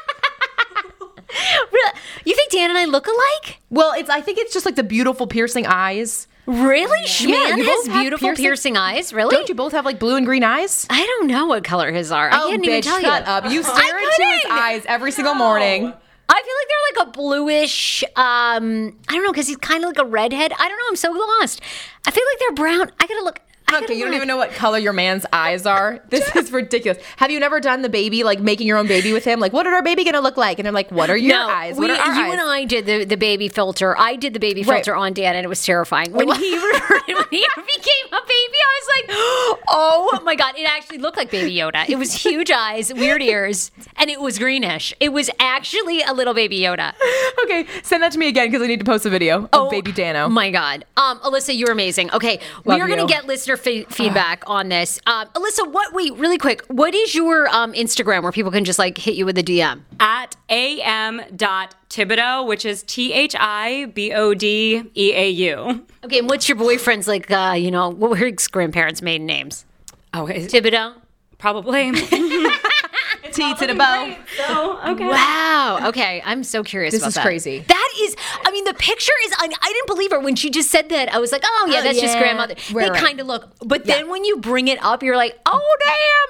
You 2.24 2.34
think 2.34 2.50
Dan 2.52 2.70
and 2.70 2.78
I 2.78 2.84
look 2.84 3.06
alike? 3.06 3.60
well, 3.70 3.92
it's. 3.96 4.10
I 4.10 4.20
think 4.20 4.38
it's 4.38 4.52
just 4.52 4.66
like 4.66 4.76
the 4.76 4.82
beautiful 4.82 5.26
piercing 5.26 5.66
eyes. 5.66 6.26
Really? 6.46 7.06
Schman 7.06 7.56
you 7.56 7.64
both 7.64 7.86
has 7.86 7.86
have 7.88 8.02
beautiful 8.02 8.28
piercing, 8.28 8.44
piercing- 8.44 8.76
eyes. 8.76 9.12
Really? 9.12 9.34
Don't 9.34 9.48
you 9.48 9.54
both 9.56 9.72
have 9.72 9.84
like 9.84 9.98
blue 9.98 10.16
and 10.16 10.24
green 10.24 10.44
eyes? 10.44 10.86
I 10.88 11.04
don't 11.04 11.26
know 11.26 11.46
what 11.46 11.64
color 11.64 11.90
his 11.92 12.12
are. 12.12 12.28
I 12.28 12.36
can't 12.50 12.64
even 12.64 12.82
tell 12.82 12.96
Oh, 12.98 13.00
shut 13.00 13.26
you. 13.26 13.32
up. 13.32 13.50
You 13.50 13.62
stare 13.64 13.98
into 13.98 14.24
his 14.34 14.44
eyes 14.50 14.84
every 14.86 15.10
single 15.10 15.34
morning. 15.34 15.92
I 16.28 16.42
feel 16.42 16.54
like 16.58 16.68
they're 16.68 17.04
like 17.04 17.08
a 17.08 17.10
bluish. 17.12 18.04
Um, 18.16 18.96
I 19.08 19.12
don't 19.14 19.24
know 19.24 19.32
because 19.32 19.48
he's 19.48 19.56
kind 19.56 19.82
of 19.84 19.88
like 19.88 19.98
a 19.98 20.04
redhead. 20.04 20.52
I 20.58 20.68
don't 20.68 20.76
know. 20.78 20.84
I'm 20.88 20.96
so 20.96 21.10
lost. 21.12 21.60
I 22.06 22.10
feel 22.12 22.24
like 22.32 22.38
they're 22.40 22.52
brown. 22.64 22.92
I 23.00 23.06
gotta 23.06 23.24
look. 23.24 23.40
Okay, 23.76 23.94
you 23.94 24.04
don't 24.04 24.14
even 24.14 24.28
know 24.28 24.36
what 24.38 24.52
color 24.52 24.78
your 24.78 24.92
man's 24.94 25.26
eyes 25.32 25.66
are. 25.66 26.00
This 26.08 26.34
is 26.34 26.50
ridiculous. 26.50 27.02
Have 27.16 27.30
you 27.30 27.38
never 27.38 27.60
done 27.60 27.82
the 27.82 27.88
baby, 27.90 28.22
like 28.24 28.40
making 28.40 28.66
your 28.66 28.78
own 28.78 28.86
baby 28.86 29.12
with 29.12 29.24
him? 29.24 29.38
Like, 29.38 29.52
what 29.52 29.66
are 29.66 29.74
our 29.74 29.82
baby 29.82 30.02
gonna 30.04 30.20
look 30.22 30.36
like? 30.38 30.58
And 30.58 30.66
I'm 30.66 30.72
like, 30.72 30.90
what 30.90 31.10
are 31.10 31.16
your 31.16 31.34
No, 31.34 31.48
eyes? 31.48 31.76
we, 31.76 31.80
What 31.88 31.90
our 31.90 32.14
you 32.14 32.20
eyes? 32.22 32.32
and 32.32 32.40
I 32.40 32.64
did 32.64 32.86
the, 32.86 33.04
the 33.04 33.16
baby 33.16 33.48
filter. 33.48 33.98
I 33.98 34.16
did 34.16 34.32
the 34.32 34.38
baby 34.40 34.62
Right. 34.62 34.76
filter 34.76 34.94
on 34.96 35.12
Dan, 35.12 35.34
and 35.36 35.44
it 35.44 35.48
was 35.48 35.62
terrifying. 35.62 36.12
When 36.12 36.26
he 36.26 36.32
when 36.58 37.24
he 37.30 37.44
became 37.56 38.06
a 38.12 38.20
baby, 38.22 38.58
I 38.62 38.80
was 38.80 38.88
like, 38.96 39.60
"Oh 39.68 40.20
my 40.24 40.36
god!" 40.36 40.54
It 40.56 40.66
actually 40.68 40.98
looked 40.98 41.16
like 41.16 41.30
Baby 41.30 41.54
Yoda. 41.56 41.88
It 41.88 41.98
was 41.98 42.12
huge 42.14 42.50
eyes, 42.50 42.94
weird 42.94 43.20
ears, 43.22 43.72
and 43.96 44.08
it 44.10 44.20
was 44.20 44.38
greenish. 44.38 44.94
It 45.00 45.12
was 45.12 45.28
actually 45.38 46.02
a 46.02 46.12
little 46.14 46.34
Baby 46.34 46.60
Yoda. 46.60 46.94
okay, 47.44 47.66
send 47.82 48.02
that 48.02 48.12
to 48.12 48.18
me 48.18 48.28
again 48.28 48.48
because 48.48 48.62
I 48.62 48.68
need 48.68 48.78
to 48.78 48.84
post 48.86 49.04
a 49.06 49.10
video 49.10 49.48
of 49.52 49.70
baby 49.70 49.92
Dano. 49.92 50.24
Oh 50.26 50.28
my 50.28 50.50
God. 50.50 50.84
Um, 50.96 51.18
Alyssa, 51.20 51.56
you're 51.56 51.72
amazing. 51.72 52.10
Okay. 52.12 52.40
we 52.64 52.70
Love 52.72 52.80
are 52.82 52.86
going 52.86 53.00
to 53.00 53.12
get 53.12 53.26
listener 53.26 53.55
fe- 53.56 53.84
feedback 53.84 54.42
on 54.46 54.68
this. 54.68 55.00
Um, 55.06 55.26
Alyssa, 55.28 55.70
what, 55.72 55.92
wait, 55.92 56.14
really 56.16 56.38
quick. 56.38 56.62
What 56.68 56.94
is 56.94 57.14
your 57.14 57.48
um, 57.48 57.72
Instagram 57.72 58.22
where 58.22 58.32
people 58.32 58.50
can 58.52 58.64
just 58.64 58.78
like 58.78 58.98
hit 58.98 59.14
you 59.14 59.24
with 59.26 59.38
a 59.38 59.42
DM? 59.42 59.82
At 60.00 60.36
am.thibodeau, 60.48 62.46
which 62.46 62.64
is 62.64 62.82
T 62.84 63.12
H 63.12 63.34
I 63.38 63.86
B 63.94 64.12
O 64.12 64.34
D 64.34 64.82
E 64.96 65.12
A 65.14 65.28
U. 65.28 65.84
Okay. 66.04 66.18
And 66.18 66.28
what's 66.28 66.48
your 66.48 66.56
boyfriend's 66.56 67.08
like, 67.08 67.30
uh, 67.30 67.54
you 67.58 67.70
know, 67.70 67.88
what 67.88 68.10
were 68.10 68.16
his 68.16 68.48
grandparents' 68.48 69.02
maiden 69.02 69.26
names? 69.26 69.64
Oh, 70.14 70.26
is- 70.26 70.52
Thibodeau? 70.52 70.94
probably. 71.38 71.92
T 73.36 73.54
to 73.54 73.66
the 73.66 73.74
bow. 73.74 74.16
so, 74.36 74.78
okay. 74.92 75.06
Wow. 75.06 75.78
Okay. 75.88 76.22
I'm 76.24 76.42
so 76.42 76.62
curious 76.62 76.92
This 76.92 77.02
about 77.02 77.08
is 77.08 77.14
that. 77.14 77.22
crazy. 77.22 77.58
That 77.60 77.92
is, 78.00 78.16
I 78.44 78.50
mean, 78.50 78.64
the 78.64 78.74
picture 78.74 79.12
is, 79.26 79.32
I, 79.38 79.44
I 79.62 79.72
didn't 79.72 79.86
believe 79.86 80.10
her 80.10 80.20
when 80.20 80.36
she 80.36 80.50
just 80.50 80.70
said 80.70 80.88
that. 80.88 81.12
I 81.12 81.18
was 81.18 81.32
like, 81.32 81.42
oh, 81.44 81.68
yeah, 81.70 81.80
Oh, 81.80 81.82
that's 81.82 82.00
just 82.00 82.18
grandmother. 82.18 82.54
Right, 82.72 82.86
they 82.86 82.90
right. 82.90 83.00
kind 83.00 83.20
of 83.20 83.26
look, 83.26 83.48
but 83.60 83.84
then 83.84 84.08
when 84.10 84.24
you 84.24 84.38
bring 84.38 84.68
it 84.68 84.82
up, 84.82 85.02
you're 85.02 85.16
like, 85.16 85.38
oh, 85.46 85.76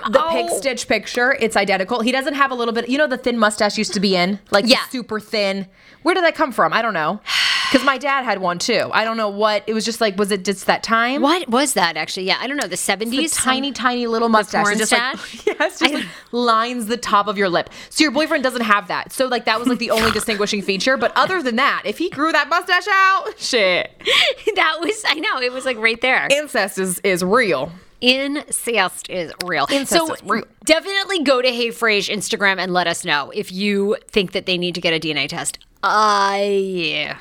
damn. 0.02 0.12
The 0.12 0.24
oh. 0.24 0.28
PicStitch 0.30 0.88
picture, 0.88 1.36
it's 1.40 1.56
identical. 1.56 2.00
He 2.00 2.12
doesn't 2.12 2.34
have 2.34 2.50
a 2.50 2.54
little 2.54 2.74
bit, 2.74 2.88
you 2.88 2.98
know, 2.98 3.06
the 3.06 3.18
thin 3.18 3.38
mustache 3.38 3.78
used 3.78 3.94
to 3.94 4.00
be 4.00 4.16
in, 4.16 4.38
like 4.50 4.66
Yeah. 4.66 4.84
super 4.90 5.20
thin. 5.20 5.66
Where 6.02 6.14
did 6.14 6.24
that 6.24 6.34
come 6.34 6.52
from? 6.52 6.72
I 6.72 6.82
don't 6.82 6.94
know. 6.94 7.20
Because 7.70 7.84
my 7.84 7.98
dad 7.98 8.24
had 8.24 8.40
one 8.40 8.58
too. 8.58 8.90
I 8.92 9.04
don't 9.04 9.16
know 9.16 9.28
what 9.28 9.64
it 9.66 9.74
was. 9.74 9.84
Just 9.84 10.00
like, 10.00 10.18
was 10.18 10.30
it 10.30 10.44
just 10.44 10.66
that 10.66 10.82
time? 10.82 11.22
What 11.22 11.48
was 11.48 11.74
that 11.74 11.96
actually? 11.96 12.24
Yeah, 12.26 12.38
I 12.40 12.46
don't 12.46 12.56
know. 12.56 12.66
The 12.66 12.76
70s? 12.76 13.34
Tiny, 13.34 13.72
tiny 13.72 14.06
little 14.06 14.28
mustache. 14.28 14.66
and 14.68 14.78
just 14.78 14.92
like, 14.92 15.46
yes, 15.46 15.78
just 15.78 15.94
like 15.94 16.04
lines 16.32 16.86
the 16.86 16.96
top 16.96 17.28
of 17.28 17.36
your 17.38 17.48
lip. 17.48 17.70
So 17.90 18.02
your 18.02 18.10
boyfriend 18.12 18.44
doesn't 18.44 18.62
have 18.62 18.88
that. 18.88 19.12
So 19.12 19.26
like 19.26 19.44
that 19.44 19.58
was 19.58 19.68
like 19.68 19.78
the 19.78 19.90
only 19.90 20.10
distinguishing 20.12 20.62
feature. 20.62 20.96
But 20.96 21.12
other 21.16 21.42
than 21.42 21.56
that, 21.56 21.82
if 21.84 21.98
he 21.98 22.10
grew 22.10 22.32
that 22.32 22.48
mustache 22.48 22.86
out, 22.90 23.34
shit, 23.38 23.90
that 24.54 24.78
was, 24.80 25.02
I 25.06 25.14
know, 25.14 25.40
it 25.40 25.52
was 25.52 25.64
like 25.64 25.78
right 25.78 26.00
there. 26.00 26.28
incest 26.30 26.78
is 26.78 26.98
is 27.00 27.24
real. 27.24 27.72
Incest 28.00 29.08
is 29.08 29.32
real. 29.44 29.66
Incest 29.70 30.06
so 30.06 30.12
is 30.12 30.22
real. 30.22 30.44
definitely 30.64 31.22
go 31.22 31.40
to 31.40 31.48
Hey 31.48 31.68
Frase 31.68 32.14
Instagram 32.14 32.58
and 32.58 32.72
let 32.72 32.86
us 32.86 33.04
know 33.04 33.30
if 33.34 33.50
you 33.50 33.96
think 34.08 34.32
that 34.32 34.46
they 34.46 34.58
need 34.58 34.74
to 34.74 34.80
get 34.80 34.92
a 34.92 35.00
DNA 35.00 35.28
test. 35.28 35.58
I, 35.88 37.16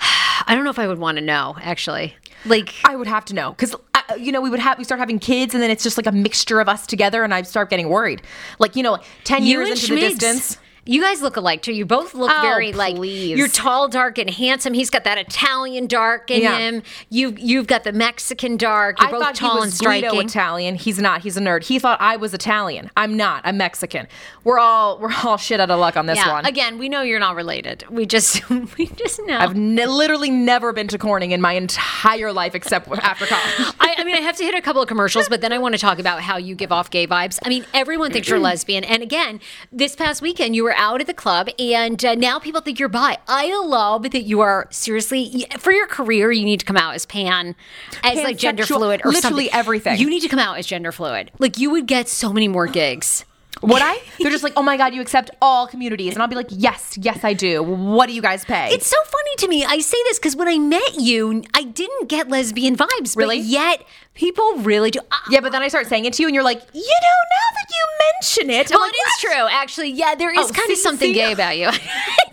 I 0.46 0.54
don't 0.54 0.64
know 0.64 0.70
if 0.70 0.78
I 0.78 0.86
would 0.86 0.98
want 0.98 1.18
to 1.18 1.24
know 1.24 1.56
actually. 1.60 2.14
Like, 2.44 2.74
I 2.84 2.96
would 2.96 3.08
have 3.08 3.24
to 3.26 3.34
know 3.34 3.50
because 3.50 3.74
uh, 3.94 4.14
you 4.16 4.30
know 4.32 4.40
we 4.40 4.48
would 4.48 4.60
have 4.60 4.78
we 4.78 4.84
start 4.84 5.00
having 5.00 5.18
kids 5.18 5.54
and 5.54 5.62
then 5.62 5.70
it's 5.70 5.82
just 5.82 5.96
like 5.96 6.06
a 6.06 6.12
mixture 6.12 6.60
of 6.60 6.68
us 6.68 6.86
together 6.86 7.24
and 7.24 7.34
I 7.34 7.42
start 7.42 7.68
getting 7.70 7.88
worried. 7.88 8.22
Like 8.58 8.76
you 8.76 8.82
know, 8.82 8.98
ten 9.24 9.42
you 9.42 9.58
years 9.58 9.70
into 9.70 9.94
the 9.94 10.00
distance. 10.00 10.58
You 10.88 11.02
guys 11.02 11.20
look 11.20 11.36
alike 11.36 11.60
too. 11.60 11.74
You 11.74 11.84
both 11.84 12.14
look 12.14 12.30
Oh, 12.34 12.40
very 12.40 12.72
like 12.72 12.96
you're 12.98 13.46
tall, 13.46 13.88
dark, 13.88 14.16
and 14.16 14.30
handsome. 14.30 14.72
He's 14.72 14.88
got 14.88 15.04
that 15.04 15.18
Italian 15.18 15.86
dark 15.86 16.30
in 16.30 16.40
Yeah. 16.40 16.56
him. 16.56 16.82
You 17.10 17.34
you've 17.36 17.66
got 17.66 17.84
the 17.84 17.92
Mexican 17.92 18.56
dark. 18.56 18.98
You're 18.98 19.08
I 19.08 19.10
both 19.10 19.22
thought 19.22 19.34
tall 19.34 19.50
he 19.50 19.56
and 19.58 19.66
was 19.66 19.78
Guido. 19.78 20.18
Italian. 20.18 20.76
He's 20.76 20.98
not. 20.98 21.20
He's 21.20 21.36
a 21.36 21.40
nerd. 21.40 21.64
He 21.64 21.78
thought 21.78 22.00
I 22.00 22.16
was 22.16 22.32
Italian. 22.32 22.90
I'm 22.96 23.18
not. 23.18 23.42
I'm 23.44 23.58
Mexican. 23.58 24.08
We're 24.44 24.58
all 24.58 24.98
we're 24.98 25.12
all 25.24 25.36
shit 25.36 25.60
out 25.60 25.70
of 25.70 25.78
luck 25.78 25.98
on 25.98 26.06
this 26.06 26.16
yeah. 26.16 26.32
one. 26.32 26.46
Again, 26.46 26.78
we 26.78 26.88
know 26.88 27.02
you're 27.02 27.20
not 27.20 27.36
related. 27.36 27.84
We 27.90 28.06
just 28.06 28.48
we 28.78 28.86
just 28.86 29.20
know. 29.26 29.36
I've 29.36 29.54
ne- 29.54 29.84
literally 29.86 30.30
never 30.30 30.72
been 30.72 30.88
to 30.88 30.96
Corning 30.96 31.32
in 31.32 31.42
my 31.42 31.52
entire 31.52 32.32
life 32.32 32.54
except 32.54 32.88
after 32.88 33.26
college. 33.26 33.74
I, 33.80 33.94
I 33.98 34.04
mean, 34.04 34.16
I 34.16 34.20
have 34.20 34.36
to 34.36 34.44
hit 34.44 34.54
a 34.54 34.62
couple 34.62 34.80
of 34.80 34.88
commercials, 34.88 35.28
but 35.28 35.42
then 35.42 35.52
I 35.52 35.58
want 35.58 35.74
to 35.74 35.78
talk 35.78 35.98
about 35.98 36.22
how 36.22 36.38
you 36.38 36.54
give 36.54 36.72
off 36.72 36.88
gay 36.88 37.06
vibes. 37.06 37.38
I 37.44 37.50
mean, 37.50 37.66
everyone 37.74 38.10
thinks 38.10 38.28
you're 38.30 38.38
lesbian. 38.50 38.84
And 38.84 39.02
again, 39.02 39.40
this 39.70 39.94
past 39.94 40.22
weekend, 40.22 40.56
you 40.56 40.64
were 40.64 40.77
out 40.78 41.00
at 41.00 41.06
the 41.06 41.14
club, 41.14 41.48
and 41.58 42.02
uh, 42.04 42.14
now 42.14 42.38
people 42.38 42.60
think 42.60 42.78
you're 42.78 42.88
bi. 42.88 43.18
I 43.28 43.54
love 43.64 44.10
that 44.10 44.22
you 44.22 44.40
are 44.40 44.66
seriously, 44.70 45.46
for 45.58 45.72
your 45.72 45.86
career, 45.86 46.32
you 46.32 46.44
need 46.44 46.60
to 46.60 46.66
come 46.66 46.76
out 46.76 46.94
as 46.94 47.04
pan, 47.04 47.54
as 48.02 48.16
like 48.16 48.38
gender 48.38 48.64
fluid 48.64 49.02
or 49.04 49.10
literally 49.10 49.44
something. 49.44 49.58
everything. 49.58 49.98
You 49.98 50.08
need 50.08 50.20
to 50.20 50.28
come 50.28 50.38
out 50.38 50.58
as 50.58 50.66
gender 50.66 50.92
fluid. 50.92 51.30
Like, 51.38 51.58
you 51.58 51.70
would 51.70 51.86
get 51.86 52.08
so 52.08 52.32
many 52.32 52.48
more 52.48 52.66
gigs. 52.66 53.24
Would 53.62 53.82
I? 53.82 53.98
They're 54.20 54.30
just 54.30 54.44
like, 54.44 54.52
oh 54.56 54.62
my 54.62 54.76
god, 54.76 54.94
you 54.94 55.00
accept 55.00 55.30
all 55.42 55.66
communities, 55.66 56.14
and 56.14 56.22
I'll 56.22 56.28
be 56.28 56.36
like, 56.36 56.46
yes, 56.50 56.96
yes, 57.00 57.24
I 57.24 57.32
do. 57.32 57.62
What 57.62 58.06
do 58.06 58.12
you 58.14 58.22
guys 58.22 58.44
pay? 58.44 58.68
It's 58.72 58.86
so 58.86 58.96
funny 59.04 59.36
to 59.38 59.48
me. 59.48 59.64
I 59.64 59.78
say 59.80 59.98
this 60.04 60.18
because 60.18 60.36
when 60.36 60.46
I 60.48 60.58
met 60.58 60.94
you, 60.96 61.42
I 61.54 61.64
didn't 61.64 62.08
get 62.08 62.28
lesbian 62.28 62.76
vibes. 62.76 63.16
Really? 63.16 63.38
But 63.38 63.46
yet, 63.46 63.84
people 64.14 64.56
really 64.58 64.90
do. 64.92 65.00
I- 65.10 65.18
yeah, 65.30 65.40
but 65.40 65.52
then 65.52 65.62
I 65.62 65.68
start 65.68 65.86
saying 65.88 66.04
it 66.04 66.12
to 66.14 66.22
you, 66.22 66.28
and 66.28 66.34
you're 66.34 66.44
like, 66.44 66.60
you 66.72 66.80
know, 66.80 67.18
now 67.30 67.48
that 67.56 67.66
you 67.70 67.86
mention 68.12 68.50
it, 68.50 68.70
I'm 68.72 68.76
Well, 68.78 68.86
like, 68.86 68.94
it 68.94 69.08
is 69.08 69.18
true, 69.20 69.48
actually. 69.50 69.90
Yeah, 69.90 70.14
there 70.14 70.30
is 70.30 70.50
Oh, 70.50 70.52
kind 70.52 70.70
of 70.70 70.78
something 70.78 71.08
see? 71.10 71.14
gay 71.14 71.32
about 71.32 71.56
you. 71.58 71.68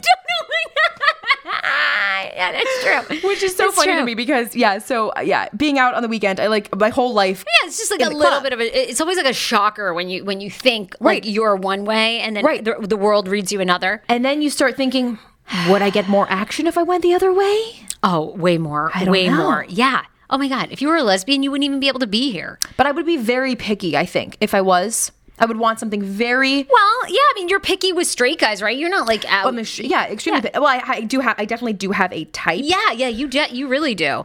Yeah, 2.54 2.62
that's 2.64 3.08
true. 3.10 3.20
Which 3.30 3.44
is 3.44 3.56
so 3.56 3.66
That's 3.66 3.76
funny 3.78 3.92
true. 3.94 4.02
to 4.02 4.06
me 4.06 4.16
because 4.16 4.56
yeah, 4.56 4.78
so 4.80 5.10
uh, 5.10 5.22
yeah, 5.22 5.50
being 5.56 5.80
out 5.80 5.94
on 5.94 6.02
the 6.04 6.08
weekend, 6.10 6.40
I 6.40 6.48
like 6.48 6.76
my 6.76 6.90
whole 6.90 7.14
life. 7.14 7.44
Yeah, 7.46 7.68
it's 7.68 7.78
just 7.78 7.92
like 7.92 8.02
a 8.02 8.06
little 8.06 8.22
club. 8.22 8.44
bit 8.44 8.54
of 8.54 8.60
a. 8.60 8.90
It's 8.90 9.02
always 9.02 9.18
like 9.18 9.26
a 9.26 9.34
shocker 9.34 9.94
when 9.94 10.10
you 10.10 10.24
when 10.26 10.42
you 10.42 10.50
think 10.50 10.96
Right. 11.00 11.24
like 11.24 11.34
you're 11.34 11.56
one 11.56 11.86
way 11.86 12.20
and 12.20 12.36
then 12.36 12.44
Right. 12.46 12.64
the, 12.64 12.76
the 12.88 12.98
world 12.98 13.28
reads 13.28 13.52
you 13.52 13.60
another. 13.62 14.04
And 14.10 14.24
then 14.24 14.42
you 14.42 14.50
start 14.50 14.76
thinking, 14.76 15.18
would 15.70 15.82
I 15.82 15.90
get 15.90 16.08
more 16.08 16.28
action 16.30 16.68
if 16.68 16.78
I 16.78 16.84
went 16.84 17.02
the 17.04 17.14
other 17.14 17.34
way? 17.34 17.58
Oh, 18.04 18.36
way 18.36 18.58
more, 18.58 18.92
way 19.08 19.28
know. 19.30 19.38
more. 19.38 19.66
Yeah. 19.68 20.04
Oh 20.30 20.38
my 20.38 20.48
god, 20.48 20.70
if 20.72 20.82
you 20.82 20.88
were 20.88 20.96
a 20.98 21.04
lesbian, 21.04 21.44
you 21.44 21.52
wouldn't 21.52 21.66
even 21.66 21.80
be 21.80 21.88
able 21.88 22.00
to 22.00 22.08
be 22.08 22.32
here. 22.32 22.60
But 22.78 22.88
I 22.88 22.92
would 22.92 23.06
be 23.06 23.18
very 23.18 23.56
picky, 23.56 23.96
I 23.96 24.06
think, 24.06 24.38
if 24.42 24.54
I 24.56 24.62
was. 24.62 25.12
I 25.40 25.46
would 25.46 25.58
want 25.58 25.80
something 25.80 26.02
very 26.02 26.64
Well, 26.64 27.00
yeah, 27.10 27.18
I 27.20 27.34
mean, 27.36 27.50
you're 27.50 27.60
picky 27.60 27.92
with 27.92 28.08
straight 28.08 28.40
guys, 28.40 28.62
right? 28.62 28.78
You're 28.78 28.90
not 28.90 29.08
like 29.08 29.26
out. 29.32 29.46
um, 29.48 29.60
ex- 29.60 29.80
yeah, 29.80 30.06
extremely. 30.08 30.42
pi- 30.42 30.52
Well, 30.60 30.68
I, 30.68 30.82
I 30.86 31.02
do 31.02 31.20
have, 31.20 31.36
I 31.38 31.46
definitely 31.46 31.74
do 31.74 31.92
have 31.92 32.12
a 32.14 32.26
type. 32.26 32.62
yeah, 32.64 32.92
yeah, 32.94 33.08
you 33.10 33.28
de- 33.28 33.54
you 33.54 33.68
really 33.68 33.96
do. 33.96 34.24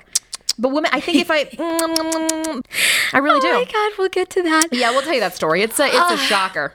But 0.58 0.68
women, 0.70 0.90
I 0.92 1.00
think 1.00 1.18
if 1.18 1.30
I, 1.30 1.44
mm, 1.46 1.78
mm, 1.80 2.44
mm, 2.44 2.64
I 3.12 3.18
really 3.18 3.38
oh 3.38 3.40
do. 3.40 3.48
Oh 3.48 3.64
my 3.64 3.64
god, 3.72 3.92
we'll 3.98 4.08
get 4.08 4.30
to 4.30 4.42
that. 4.42 4.68
Yeah, 4.72 4.90
we'll 4.90 5.02
tell 5.02 5.14
you 5.14 5.20
that 5.20 5.34
story. 5.34 5.62
It's 5.62 5.80
a, 5.80 5.86
it's 5.86 6.10
a 6.12 6.16
shocker. 6.18 6.74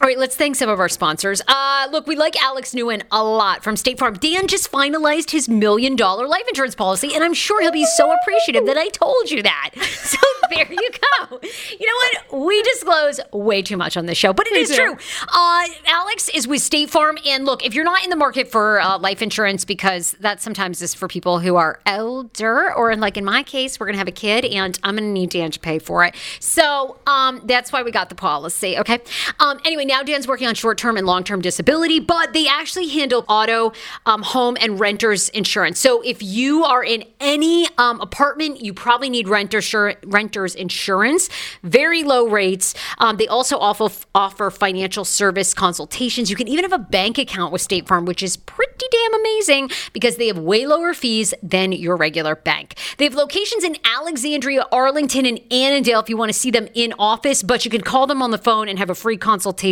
All 0.00 0.08
right, 0.08 0.18
let's 0.18 0.34
thank 0.34 0.56
some 0.56 0.68
of 0.68 0.80
our 0.80 0.88
sponsors. 0.88 1.40
Uh, 1.46 1.86
look, 1.92 2.08
we 2.08 2.16
like 2.16 2.34
Alex 2.42 2.74
Nguyen 2.74 3.02
a 3.12 3.22
lot 3.22 3.62
from 3.62 3.76
State 3.76 4.00
Farm. 4.00 4.14
Dan 4.14 4.48
just 4.48 4.72
finalized 4.72 5.30
his 5.30 5.48
million 5.48 5.94
dollar 5.94 6.26
life 6.26 6.42
insurance 6.48 6.74
policy, 6.74 7.14
and 7.14 7.22
I'm 7.22 7.34
sure 7.34 7.60
he'll 7.60 7.70
be 7.70 7.84
so 7.84 8.10
appreciative 8.12 8.66
that 8.66 8.76
I 8.76 8.88
told 8.88 9.30
you 9.30 9.42
that. 9.42 9.70
So 10.02 10.18
there 10.50 10.70
you 10.70 10.90
go. 10.90 11.40
You 11.78 11.86
know 11.86 12.28
what? 12.30 12.46
We 12.46 12.62
disclose 12.62 13.20
way 13.32 13.62
too 13.62 13.76
much 13.78 13.96
on 13.96 14.04
this 14.06 14.18
show, 14.18 14.32
but 14.34 14.46
it 14.46 14.54
is 14.56 14.68
do. 14.68 14.74
true. 14.76 14.96
Uh, 15.32 15.66
Alex 15.86 16.28
is 16.30 16.46
with 16.46 16.60
State 16.60 16.90
Farm, 16.90 17.16
and 17.24 17.46
look, 17.46 17.64
if 17.64 17.72
you're 17.74 17.84
not 17.84 18.04
in 18.04 18.10
the 18.10 18.16
market 18.16 18.50
for 18.50 18.80
uh, 18.80 18.98
life 18.98 19.22
insurance, 19.22 19.64
because 19.64 20.12
that 20.20 20.42
sometimes 20.42 20.82
is 20.82 20.92
for 20.92 21.08
people 21.08 21.38
who 21.38 21.56
are 21.56 21.80
elder, 21.86 22.74
or 22.74 22.90
in, 22.90 23.00
like 23.00 23.16
in 23.16 23.24
my 23.24 23.42
case, 23.42 23.80
we're 23.80 23.86
gonna 23.86 23.98
have 23.98 24.08
a 24.08 24.12
kid, 24.12 24.44
and 24.44 24.78
I'm 24.82 24.96
gonna 24.96 25.08
need 25.08 25.30
Dan 25.30 25.50
to 25.52 25.60
pay 25.60 25.78
for 25.78 26.04
it. 26.04 26.14
So 26.40 26.98
um, 27.06 27.40
that's 27.44 27.72
why 27.72 27.82
we 27.82 27.90
got 27.90 28.08
the 28.10 28.14
policy. 28.16 28.76
Okay. 28.78 28.98
Um, 29.40 29.58
anyway, 29.64 29.86
now 29.92 30.02
Dan's 30.02 30.26
working 30.26 30.48
on 30.48 30.54
short-term 30.54 30.96
and 30.96 31.06
long-term 31.06 31.42
disability, 31.42 32.00
but 32.00 32.32
they 32.32 32.48
actually 32.48 32.88
handle 32.88 33.26
auto, 33.28 33.72
um, 34.06 34.22
home, 34.22 34.56
and 34.58 34.80
renters 34.80 35.28
insurance. 35.28 35.78
So 35.78 36.00
if 36.00 36.22
you 36.22 36.64
are 36.64 36.82
in 36.82 37.04
any 37.20 37.68
um, 37.76 38.00
apartment, 38.00 38.62
you 38.62 38.72
probably 38.72 39.10
need 39.10 39.28
renter 39.28 39.60
renters 40.06 40.54
insurance. 40.54 41.28
Very 41.62 42.04
low 42.04 42.26
rates. 42.26 42.74
Um, 42.96 43.18
they 43.18 43.28
also 43.28 43.58
offer 43.58 43.88
offer 44.14 44.50
financial 44.50 45.04
service 45.04 45.52
consultations. 45.52 46.30
You 46.30 46.36
can 46.36 46.48
even 46.48 46.64
have 46.64 46.72
a 46.72 46.78
bank 46.78 47.18
account 47.18 47.52
with 47.52 47.60
State 47.60 47.86
Farm, 47.86 48.06
which 48.06 48.22
is 48.22 48.38
pretty 48.38 48.86
damn 48.90 49.14
amazing 49.20 49.70
because 49.92 50.16
they 50.16 50.28
have 50.28 50.38
way 50.38 50.64
lower 50.66 50.94
fees 50.94 51.34
than 51.42 51.72
your 51.72 51.96
regular 51.96 52.34
bank. 52.34 52.78
They 52.96 53.04
have 53.04 53.14
locations 53.14 53.62
in 53.62 53.76
Alexandria, 53.84 54.64
Arlington, 54.72 55.26
and 55.26 55.38
Annandale 55.50 56.00
if 56.00 56.08
you 56.08 56.16
want 56.16 56.30
to 56.30 56.38
see 56.38 56.50
them 56.50 56.68
in 56.72 56.94
office, 56.98 57.42
but 57.42 57.66
you 57.66 57.70
can 57.70 57.82
call 57.82 58.06
them 58.06 58.22
on 58.22 58.30
the 58.30 58.38
phone 58.38 58.70
and 58.70 58.78
have 58.78 58.88
a 58.88 58.94
free 58.94 59.18
consultation 59.18 59.71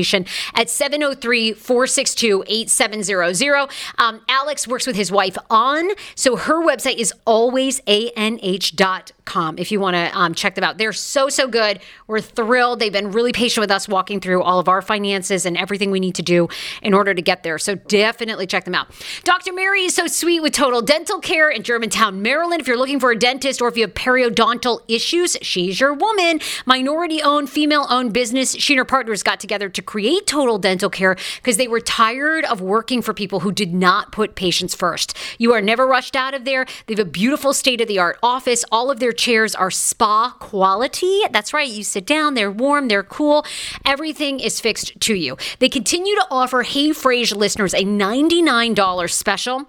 at 0.55 0.71
703 0.71 1.53
462 1.53 2.45
8700. 2.47 3.69
Um, 3.99 4.21
Alex 4.29 4.67
works 4.69 4.87
with 4.87 4.97
his 4.97 5.13
wife 5.13 5.37
on, 5.49 5.91
so 6.15 6.37
her 6.37 6.65
website 6.65 6.97
is 6.97 7.13
alwaysanh.com 7.27 9.11
if 9.59 9.71
you 9.71 9.79
want 9.79 9.95
to 9.95 10.19
um, 10.19 10.35
check 10.35 10.55
them 10.55 10.65
out. 10.65 10.79
They're 10.79 10.93
so, 10.93 11.29
so 11.29 11.47
good. 11.47 11.81
We're 12.07 12.21
thrilled. 12.21 12.81
They've 12.81 12.93
been 12.93 13.13
really 13.13 13.33
patient 13.33 13.63
with 13.63 13.71
us 13.71 13.89
walking 13.89 14.21
through 14.21 14.43
all 14.43 14.59
of 14.59 14.69
our 14.69 14.83
finances 14.83 15.47
and 15.47 15.57
everything 15.57 15.91
we 15.91 16.01
need 16.01 16.17
to 16.17 16.23
do 16.23 16.49
in 16.83 16.95
order 16.95 17.15
to 17.15 17.23
get 17.23 17.43
there. 17.43 17.59
So 17.59 17.77
definitely 17.77 18.47
check 18.47 18.65
them 18.65 18.75
out. 18.75 18.89
Dr. 19.25 19.53
Mary 19.53 19.85
is 19.85 19.95
so 19.95 20.07
sweet 20.07 20.41
with 20.41 20.53
total 20.53 20.83
dental 20.83 21.21
care 21.21 21.49
in 21.49 21.63
Germantown, 21.63 22.23
Maryland. 22.23 22.61
If 22.61 22.67
you're 22.67 22.77
looking 22.77 23.01
for 23.01 23.11
a 23.13 23.17
dentist 23.17 23.61
or 23.61 23.69
if 23.69 23.77
you 23.77 23.83
have 23.85 23.95
periodontal 23.95 24.81
issues, 24.89 25.37
she's 25.43 25.81
your 25.81 25.95
woman. 25.95 26.41
Minority 26.67 27.23
owned, 27.23 27.51
female 27.51 27.87
owned 27.89 28.13
business. 28.13 28.55
She 28.55 28.75
and 28.75 28.79
her 28.79 28.85
partners 28.85 29.23
got 29.23 29.39
together 29.41 29.69
to 29.69 29.83
create 29.91 30.25
Total 30.25 30.57
Dental 30.57 30.89
Care 30.89 31.17
because 31.39 31.57
they 31.57 31.67
were 31.67 31.81
tired 31.81 32.45
of 32.45 32.61
working 32.61 33.03
for 33.03 33.13
people 33.13 33.41
who 33.41 33.51
did 33.51 33.75
not 33.75 34.13
put 34.13 34.37
patients 34.37 34.73
first. 34.73 35.17
You 35.37 35.53
are 35.53 35.61
never 35.61 35.85
rushed 35.85 36.15
out 36.15 36.33
of 36.33 36.45
there. 36.45 36.65
They 36.87 36.95
have 36.95 37.05
a 37.05 37.11
beautiful 37.11 37.53
state 37.53 37.81
of 37.81 37.89
the 37.89 37.99
art 37.99 38.17
office. 38.23 38.65
All 38.71 38.93
of 38.93 39.01
their 39.01 39.11
chairs 39.11 39.53
are 39.53 39.69
spa 39.69 40.31
quality. 40.39 41.23
That's 41.33 41.53
right. 41.53 41.69
You 41.69 41.83
sit 41.83 42.07
down, 42.07 42.35
they're 42.35 42.53
warm, 42.53 42.87
they're 42.87 43.03
cool. 43.03 43.45
Everything 43.85 44.39
is 44.39 44.61
fixed 44.61 45.01
to 45.01 45.15
you. 45.17 45.37
They 45.59 45.69
continue 45.69 46.15
to 46.15 46.27
offer 46.31 46.63
Hey 46.63 46.91
Frase 46.91 47.35
listeners 47.35 47.75
a 47.75 47.83
$99 47.83 49.11
special 49.11 49.67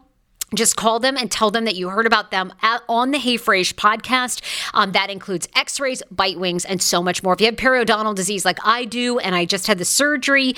just 0.56 0.76
call 0.76 1.00
them 1.00 1.18
and 1.18 1.32
tell 1.32 1.52
them 1.52 1.66
that 1.66 1.76
you 1.76 1.90
heard 1.90 2.06
about 2.06 2.32
them 2.32 2.54
at, 2.62 2.82
on 2.90 3.12
the 3.12 3.18
Hey 3.18 3.38
podcast. 3.38 4.42
Um, 4.74 4.92
that 4.92 5.10
includes 5.10 5.48
x 5.56 5.80
rays, 5.80 6.04
bite 6.12 6.40
wings, 6.40 6.66
and 6.66 6.82
so 6.82 7.02
much 7.02 7.24
more. 7.24 7.34
If 7.34 7.42
you 7.42 7.48
have 7.48 7.56
periodontal 7.56 8.16
disease 8.16 8.46
like 8.46 8.60
I 8.66 8.86
do, 8.86 9.20
and 9.20 9.36
I 9.36 9.46
just 9.46 9.68
had 9.68 9.78
the 9.78 9.86
surgery, 9.86 10.56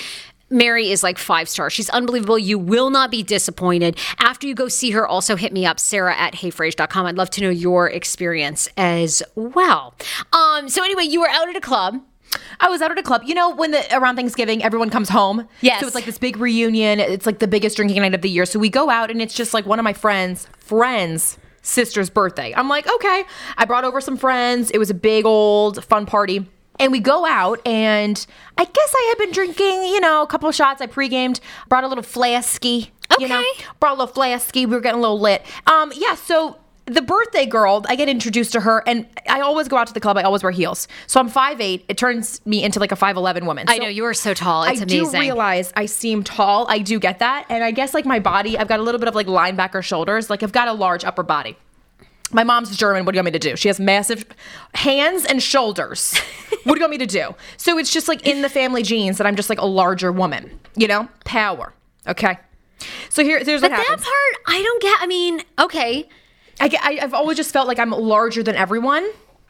Mary 0.49 0.91
is 0.91 1.03
like 1.03 1.17
five 1.17 1.49
stars. 1.49 1.73
She's 1.73 1.89
unbelievable. 1.89 2.37
You 2.37 2.59
will 2.59 2.89
not 2.89 3.09
be 3.11 3.23
disappointed. 3.23 3.97
After 4.19 4.47
you 4.47 4.53
go 4.53 4.67
see 4.67 4.91
her, 4.91 5.07
also 5.07 5.35
hit 5.35 5.51
me 5.51 5.65
up, 5.65 5.79
Sarah 5.79 6.15
at 6.15 6.35
heyfrase.com. 6.35 7.05
I'd 7.05 7.15
love 7.15 7.31
to 7.31 7.41
know 7.41 7.49
your 7.49 7.89
experience 7.89 8.69
as 8.77 9.23
well. 9.35 9.95
Um, 10.31 10.69
so, 10.69 10.83
anyway, 10.83 11.03
you 11.03 11.21
were 11.21 11.29
out 11.29 11.49
at 11.49 11.55
a 11.55 11.61
club. 11.61 12.01
I 12.63 12.69
was 12.69 12.81
out 12.81 12.91
at 12.91 12.97
a 12.97 13.03
club. 13.03 13.23
You 13.25 13.35
know, 13.35 13.53
when 13.53 13.71
the 13.71 13.83
around 13.95 14.15
Thanksgiving, 14.15 14.63
everyone 14.63 14.89
comes 14.89 15.09
home. 15.09 15.47
Yes. 15.61 15.81
So 15.81 15.85
it's 15.85 15.95
like 15.95 16.05
this 16.05 16.17
big 16.17 16.37
reunion. 16.37 16.99
It's 16.99 17.25
like 17.25 17.39
the 17.39 17.47
biggest 17.47 17.75
drinking 17.75 18.01
night 18.01 18.13
of 18.15 18.21
the 18.21 18.29
year. 18.29 18.45
So 18.45 18.57
we 18.57 18.69
go 18.69 18.89
out, 18.89 19.11
and 19.11 19.21
it's 19.21 19.33
just 19.33 19.53
like 19.53 19.65
one 19.65 19.79
of 19.79 19.83
my 19.83 19.93
friends' 19.93 20.47
friends' 20.57 21.37
sister's 21.61 22.09
birthday. 22.09 22.53
I'm 22.55 22.69
like, 22.69 22.87
okay. 22.87 23.25
I 23.57 23.65
brought 23.65 23.83
over 23.83 23.99
some 24.01 24.15
friends. 24.17 24.71
It 24.71 24.77
was 24.77 24.89
a 24.89 24.93
big 24.93 25.25
old 25.25 25.83
fun 25.83 26.05
party. 26.05 26.49
And 26.79 26.91
we 26.91 26.99
go 26.99 27.25
out, 27.25 27.59
and 27.67 28.25
I 28.57 28.65
guess 28.65 28.93
I 28.95 29.05
had 29.09 29.17
been 29.19 29.31
drinking, 29.31 29.83
you 29.83 29.99
know, 29.99 30.23
a 30.23 30.27
couple 30.27 30.49
of 30.49 30.55
shots. 30.55 30.81
I 30.81 30.87
pre-gamed, 30.87 31.39
brought 31.69 31.83
a 31.83 31.87
little 31.87 32.03
flasky. 32.03 32.91
You 33.19 33.27
know, 33.27 33.39
Okay. 33.39 33.65
brought 33.79 33.91
a 33.91 33.99
little 33.99 34.13
flasky. 34.13 34.65
We 34.65 34.73
were 34.75 34.81
getting 34.81 34.97
a 34.97 35.01
little 35.01 35.19
lit. 35.19 35.45
Um, 35.67 35.91
yeah. 35.95 36.15
So 36.15 36.57
the 36.85 37.01
birthday 37.01 37.45
girl, 37.45 37.85
I 37.87 37.95
get 37.95 38.09
introduced 38.09 38.51
to 38.53 38.59
her, 38.59 38.83
and 38.85 39.07
I 39.29 39.39
always 39.39 39.67
go 39.67 39.77
out 39.77 39.87
to 39.87 39.93
the 39.93 39.99
club. 39.99 40.17
I 40.17 40.23
always 40.23 40.43
wear 40.43 40.51
heels. 40.51 40.87
So 41.07 41.19
I'm 41.19 41.29
5'8". 41.29 41.83
It 41.87 41.97
turns 41.97 42.45
me 42.45 42.63
into 42.63 42.79
like 42.79 42.91
a 42.91 42.95
5'11 42.95 43.45
woman. 43.45 43.65
I 43.69 43.77
know 43.77 43.87
you 43.87 44.03
are 44.05 44.13
so 44.13 44.33
tall. 44.33 44.63
It's 44.63 44.81
amazing. 44.81 44.97
I 44.97 44.99
amazing. 44.99 45.19
do 45.19 45.25
realize 45.25 45.73
I 45.75 45.85
seem 45.85 46.23
tall. 46.23 46.65
I 46.67 46.79
do 46.79 46.99
get 46.99 47.19
that. 47.19 47.45
And 47.49 47.63
I 47.63 47.71
guess 47.71 47.93
like 47.93 48.05
my 48.05 48.19
body, 48.19 48.57
I've 48.57 48.67
got 48.67 48.79
a 48.79 48.83
little 48.83 48.99
bit 48.99 49.07
of 49.07 49.15
like 49.15 49.27
linebacker 49.27 49.81
shoulders. 49.81 50.29
Like 50.29 50.43
I've 50.43 50.51
got 50.51 50.67
a 50.67 50.73
large 50.73 51.05
upper 51.05 51.23
body. 51.23 51.57
My 52.33 52.43
mom's 52.43 52.75
German. 52.75 53.05
What 53.05 53.13
do 53.13 53.17
you 53.17 53.19
want 53.19 53.33
me 53.33 53.39
to 53.39 53.39
do? 53.39 53.55
She 53.55 53.67
has 53.69 53.79
massive 53.79 54.25
hands 54.73 55.23
and 55.25 55.41
shoulders. 55.41 56.17
what 56.63 56.75
do 56.75 56.79
you 56.79 56.83
want 56.83 56.91
me 56.91 56.97
to 56.97 57.05
do? 57.05 57.35
So 57.57 57.77
it's 57.77 57.93
just 57.93 58.07
like 58.07 58.27
in 58.27 58.41
the 58.41 58.49
family 58.49 58.83
genes 58.83 59.19
that 59.19 59.27
I'm 59.27 59.35
just 59.35 59.49
like 59.49 59.61
a 59.61 59.65
larger 59.65 60.11
woman, 60.11 60.59
you 60.75 60.87
know? 60.87 61.07
Power. 61.25 61.73
Okay. 62.07 62.37
So 63.09 63.23
here, 63.23 63.37
here's 63.39 63.61
but 63.61 63.71
what 63.71 63.77
that 63.77 63.87
part, 63.87 64.43
I 64.47 64.61
don't 64.61 64.81
get. 64.81 64.97
I 64.99 65.07
mean, 65.07 65.41
okay. 65.59 66.09
I, 66.59 66.99
I've 67.01 67.13
always 67.13 67.37
just 67.37 67.51
felt 67.51 67.67
like 67.67 67.79
I'm 67.79 67.91
larger 67.91 68.43
than 68.43 68.55
everyone. 68.55 69.09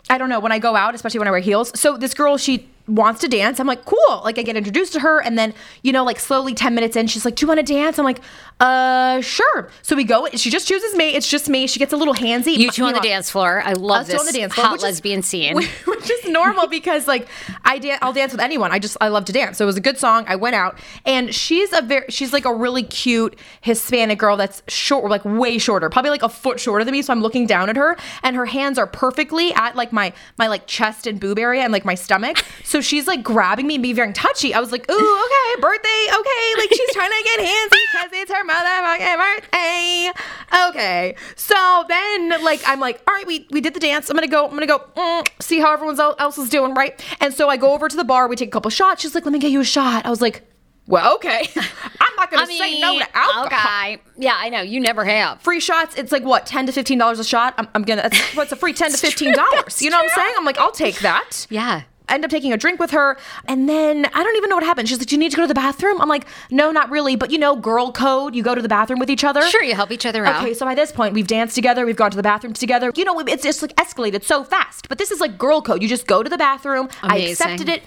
I 0.09 0.17
don't 0.17 0.29
know 0.29 0.39
when 0.39 0.51
I 0.51 0.59
go 0.59 0.75
out, 0.75 0.95
especially 0.95 1.19
when 1.19 1.27
I 1.27 1.31
wear 1.31 1.39
heels. 1.39 1.77
So 1.79 1.97
this 1.97 2.13
girl, 2.13 2.37
she 2.37 2.69
wants 2.87 3.21
to 3.21 3.27
dance. 3.27 3.59
I'm 3.59 3.67
like, 3.67 3.85
cool. 3.85 4.21
Like 4.23 4.37
I 4.37 4.43
get 4.43 4.55
introduced 4.57 4.93
to 4.93 4.99
her, 4.99 5.21
and 5.21 5.37
then 5.37 5.53
you 5.83 5.91
know, 5.91 6.03
like 6.03 6.19
slowly 6.19 6.53
ten 6.53 6.75
minutes 6.75 6.95
in, 6.95 7.07
she's 7.07 7.25
like, 7.25 7.35
"Do 7.35 7.43
you 7.45 7.47
want 7.47 7.65
to 7.65 7.73
dance?" 7.73 7.97
I'm 7.97 8.05
like, 8.05 8.19
"Uh, 8.59 9.21
sure." 9.21 9.69
So 9.81 9.95
we 9.95 10.03
go. 10.03 10.27
She 10.33 10.49
just 10.49 10.67
chooses 10.67 10.95
me. 10.95 11.15
It's 11.15 11.29
just 11.29 11.49
me. 11.49 11.67
She 11.67 11.79
gets 11.79 11.93
a 11.93 11.97
little 11.97 12.13
handsy. 12.13 12.57
You 12.57 12.69
two 12.71 12.85
on 12.85 12.93
the 12.93 12.99
dance 12.99 13.29
floor. 13.29 13.61
I 13.65 13.73
love 13.73 14.07
this 14.07 14.19
on 14.19 14.25
the 14.25 14.33
dance 14.33 14.53
floor, 14.53 14.65
hot 14.67 14.73
which 14.73 14.79
is- 14.79 14.83
lesbian 14.83 15.21
scene. 15.21 15.55
which 15.85 16.09
is 16.09 16.27
normal 16.27 16.67
because 16.67 17.07
like 17.07 17.27
I 17.63 17.79
dan- 17.79 17.99
I'll 18.01 18.13
dance 18.13 18.31
with 18.31 18.41
anyone. 18.41 18.71
I 18.71 18.79
just 18.79 18.97
I 18.99 19.07
love 19.07 19.25
to 19.25 19.33
dance. 19.33 19.57
So 19.57 19.65
it 19.65 19.67
was 19.67 19.77
a 19.77 19.81
good 19.81 19.97
song. 19.97 20.25
I 20.27 20.35
went 20.35 20.55
out 20.55 20.77
and 21.05 21.33
she's 21.33 21.71
a 21.73 21.81
very 21.81 22.05
she's 22.09 22.33
like 22.33 22.45
a 22.45 22.53
really 22.53 22.83
cute 22.83 23.37
Hispanic 23.61 24.19
girl 24.19 24.35
that's 24.37 24.61
short, 24.67 25.09
like 25.09 25.23
way 25.25 25.57
shorter, 25.57 25.89
probably 25.89 26.11
like 26.11 26.23
a 26.23 26.29
foot 26.29 26.59
shorter 26.59 26.83
than 26.83 26.91
me. 26.91 27.01
So 27.01 27.13
I'm 27.13 27.21
looking 27.21 27.47
down 27.47 27.69
at 27.69 27.75
her 27.77 27.95
and 28.23 28.35
her 28.35 28.45
hands 28.45 28.77
are 28.77 28.87
perfectly 28.87 29.53
at 29.53 29.75
like 29.75 29.93
my 29.93 30.11
my 30.37 30.47
like 30.47 30.67
chest 30.67 31.07
and 31.07 31.19
boob 31.19 31.39
area 31.39 31.61
and 31.63 31.71
like 31.71 31.85
my 31.85 31.95
stomach. 31.95 32.43
So 32.63 32.72
she's 32.81 33.07
like 33.07 33.23
grabbing 33.23 33.67
me 33.67 33.75
and 33.75 33.83
being 33.83 33.95
very 33.95 34.13
touchy. 34.13 34.53
I 34.53 34.59
was 34.59 34.71
like, 34.71 34.89
ooh, 34.89 34.93
okay, 35.25 35.61
birthday, 35.61 36.07
okay. 36.13 36.53
Like 36.57 36.69
she's 36.73 36.93
trying 36.93 37.11
to 37.11 37.23
get 37.23 37.39
handsy 37.39 37.81
because 37.91 38.09
it's 38.13 38.31
her 38.31 38.43
motherfucking 38.45 39.17
birthday. 39.17 40.11
Okay. 40.69 41.15
So 41.35 41.85
then 41.87 42.43
like 42.43 42.61
I'm 42.67 42.79
like, 42.79 43.01
all 43.07 43.13
right, 43.13 43.27
we 43.27 43.47
we 43.51 43.61
did 43.61 43.73
the 43.73 43.79
dance. 43.79 44.09
I'm 44.09 44.15
gonna 44.15 44.27
go. 44.27 44.45
I'm 44.45 44.53
gonna 44.53 44.67
go 44.67 44.79
mm, 44.95 45.27
see 45.41 45.59
how 45.59 45.73
everyone 45.73 45.99
else 45.99 46.37
is 46.37 46.49
doing, 46.49 46.73
right? 46.73 47.01
And 47.19 47.33
so 47.33 47.49
I 47.49 47.57
go 47.57 47.73
over 47.73 47.89
to 47.89 47.95
the 47.95 48.03
bar. 48.03 48.27
We 48.27 48.35
take 48.35 48.49
a 48.49 48.51
couple 48.51 48.71
shots. 48.71 49.01
She's 49.01 49.15
like, 49.15 49.25
let 49.25 49.33
me 49.33 49.39
get 49.39 49.51
you 49.51 49.61
a 49.61 49.65
shot. 49.65 50.05
I 50.05 50.09
was 50.09 50.21
like, 50.21 50.43
well, 50.85 51.15
okay. 51.15 51.47
I'm 51.55 52.15
not 52.17 52.29
gonna 52.29 52.43
I 52.43 52.45
mean, 52.45 52.59
say 52.61 52.79
no 52.79 52.99
to 52.99 53.17
alcohol. 53.17 53.45
okay. 53.45 54.01
Yeah, 54.17 54.35
I 54.35 54.49
know. 54.49 54.61
You 54.61 54.79
never 54.79 55.05
have. 55.05 55.41
Free 55.41 55.59
shots. 55.59 55.95
It's 55.95 56.11
like 56.11 56.23
what, 56.23 56.45
ten 56.45 56.65
to 56.65 56.71
fifteen 56.71 56.97
dollars 56.97 57.19
a 57.19 57.23
shot. 57.23 57.53
I'm, 57.57 57.67
I'm 57.73 57.83
gonna. 57.83 58.03
That's, 58.03 58.35
what's 58.35 58.51
a 58.51 58.55
free 58.55 58.73
ten 58.73 58.91
to 58.91 58.97
fifteen 58.97 59.33
dollars? 59.33 59.81
You 59.81 59.89
know 59.89 59.97
what 59.97 60.11
I'm 60.11 60.15
saying? 60.15 60.33
I'm 60.37 60.45
like, 60.45 60.57
I'll 60.57 60.71
take 60.71 60.99
that. 60.99 61.47
Yeah. 61.49 61.83
End 62.09 62.23
up 62.25 62.29
taking 62.31 62.51
a 62.53 62.57
drink 62.57 62.79
with 62.79 62.91
her 62.91 63.17
and 63.45 63.67
then 63.69 64.05
i 64.13 64.23
don't 64.23 64.35
even 64.35 64.49
know 64.49 64.55
what 64.55 64.63
happened 64.63 64.87
she's 64.89 64.99
like 64.99 65.07
do 65.07 65.15
you 65.15 65.19
need 65.19 65.31
to 65.31 65.37
go 65.37 65.43
to 65.43 65.47
the 65.47 65.53
bathroom 65.53 65.99
i'm 66.01 66.09
like 66.09 66.25
no 66.51 66.69
not 66.71 66.89
really 66.89 67.15
but 67.15 67.31
you 67.31 67.37
know 67.37 67.55
girl 67.55 67.91
code 67.91 68.35
you 68.35 68.43
go 68.43 68.53
to 68.53 68.61
the 68.61 68.67
bathroom 68.69 68.99
with 68.99 69.09
each 69.09 69.23
other 69.23 69.41
Sure, 69.49 69.63
you 69.63 69.75
help 69.75 69.91
each 69.91 70.05
other 70.05 70.25
out. 70.25 70.43
Okay, 70.43 70.53
so 70.53 70.65
by 70.65 70.73
this 70.75 70.91
point, 70.91 71.13
we've 71.13 71.27
danced 71.27 71.53
together, 71.55 71.85
we've 71.85 71.95
gone 71.95 72.09
to 72.11 72.17
the 72.17 72.23
bathroom 72.23 72.53
together. 72.53 72.91
You 72.95 73.05
know, 73.05 73.19
it's 73.19 73.43
just 73.43 73.61
like 73.61 73.75
escalated 73.75 74.23
so 74.23 74.43
fast. 74.43 74.89
But 74.89 74.97
this 74.97 75.11
is 75.11 75.19
like 75.19 75.37
girl 75.37 75.61
code. 75.61 75.81
You 75.81 75.87
just 75.87 76.07
go 76.07 76.23
to 76.23 76.29
the 76.29 76.37
bathroom. 76.37 76.89
I 77.01 77.17
accepted 77.19 77.69
it. 77.69 77.83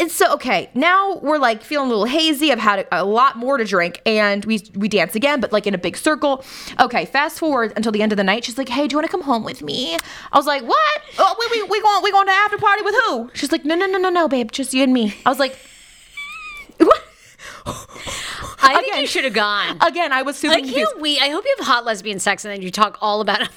And 0.00 0.10
so, 0.10 0.32
okay, 0.34 0.70
now 0.74 1.18
we're 1.22 1.38
like 1.38 1.62
feeling 1.62 1.86
a 1.86 1.90
little 1.90 2.04
hazy. 2.04 2.50
I've 2.50 2.58
had 2.58 2.80
a, 2.80 3.02
a 3.02 3.04
lot 3.04 3.36
more 3.36 3.58
to 3.58 3.64
drink, 3.64 4.02
and 4.04 4.44
we 4.44 4.60
we 4.74 4.88
dance 4.88 5.14
again, 5.14 5.40
but 5.40 5.52
like 5.52 5.68
in 5.68 5.74
a 5.74 5.78
big 5.78 5.96
circle. 5.96 6.44
Okay, 6.80 7.04
fast 7.04 7.38
forward 7.38 7.72
until 7.76 7.92
the 7.92 8.02
end 8.02 8.12
of 8.12 8.16
the 8.16 8.24
night. 8.24 8.44
She's 8.44 8.58
like, 8.58 8.68
"Hey, 8.68 8.88
do 8.88 8.94
you 8.94 8.98
want 8.98 9.06
to 9.06 9.10
come 9.10 9.22
home 9.22 9.44
with 9.44 9.62
me?" 9.62 9.96
I 10.32 10.36
was 10.36 10.46
like, 10.46 10.62
"What? 10.64 11.02
Oh, 11.18 11.36
we 11.38 11.60
we 11.60 11.68
we 11.68 11.80
going 11.80 12.02
we 12.02 12.10
going 12.10 12.26
to 12.26 12.32
after 12.32 12.58
party 12.58 12.82
with 12.82 12.94
who?" 13.06 13.30
She's 13.34 13.52
like, 13.52 13.64
"No, 13.64 13.76
no, 13.76 13.86
no, 13.86 13.98
no, 13.98 14.10
no, 14.10 14.26
babe, 14.26 14.50
just 14.50 14.74
you 14.74 14.82
and 14.82 14.92
me." 14.92 15.14
I 15.24 15.28
was 15.28 15.38
like, 15.38 15.56
"What?" 16.78 17.02
I 18.62 18.80
think 18.80 18.96
you 18.96 19.06
should 19.06 19.24
have 19.24 19.32
gone. 19.32 19.78
Again, 19.80 20.12
I 20.12 20.22
was 20.22 20.36
super 20.36 20.54
I 20.54 20.60
can't 20.62 21.00
wait. 21.00 21.22
I 21.22 21.28
hope 21.28 21.44
you 21.44 21.54
have 21.58 21.66
hot 21.66 21.84
lesbian 21.84 22.18
sex 22.18 22.44
and 22.44 22.52
then 22.52 22.62
you 22.62 22.70
talk 22.70 22.98
all 23.00 23.20
about 23.20 23.42
it. 23.42 23.48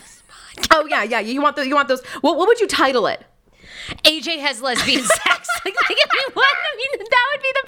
Oh 0.71 0.85
yeah, 0.89 1.03
yeah. 1.03 1.19
You 1.19 1.41
want 1.41 1.55
the, 1.55 1.67
you 1.67 1.75
want 1.75 1.87
those? 1.87 2.03
What 2.21 2.37
what 2.37 2.47
would 2.47 2.59
you 2.59 2.67
title 2.67 3.07
it? 3.07 3.23
AJ 4.03 4.39
has 4.39 4.61
lesbian 4.61 5.03
sex. 5.23 5.47
Like, 5.65 5.75
like, 5.89 5.97
I 5.97 6.15
mean, 6.15 6.33
what? 6.33 6.47
I 6.47 6.75
mean, 6.77 7.05
that 7.09 7.25
would 7.33 7.41
be 7.41 7.53
the 7.53 7.67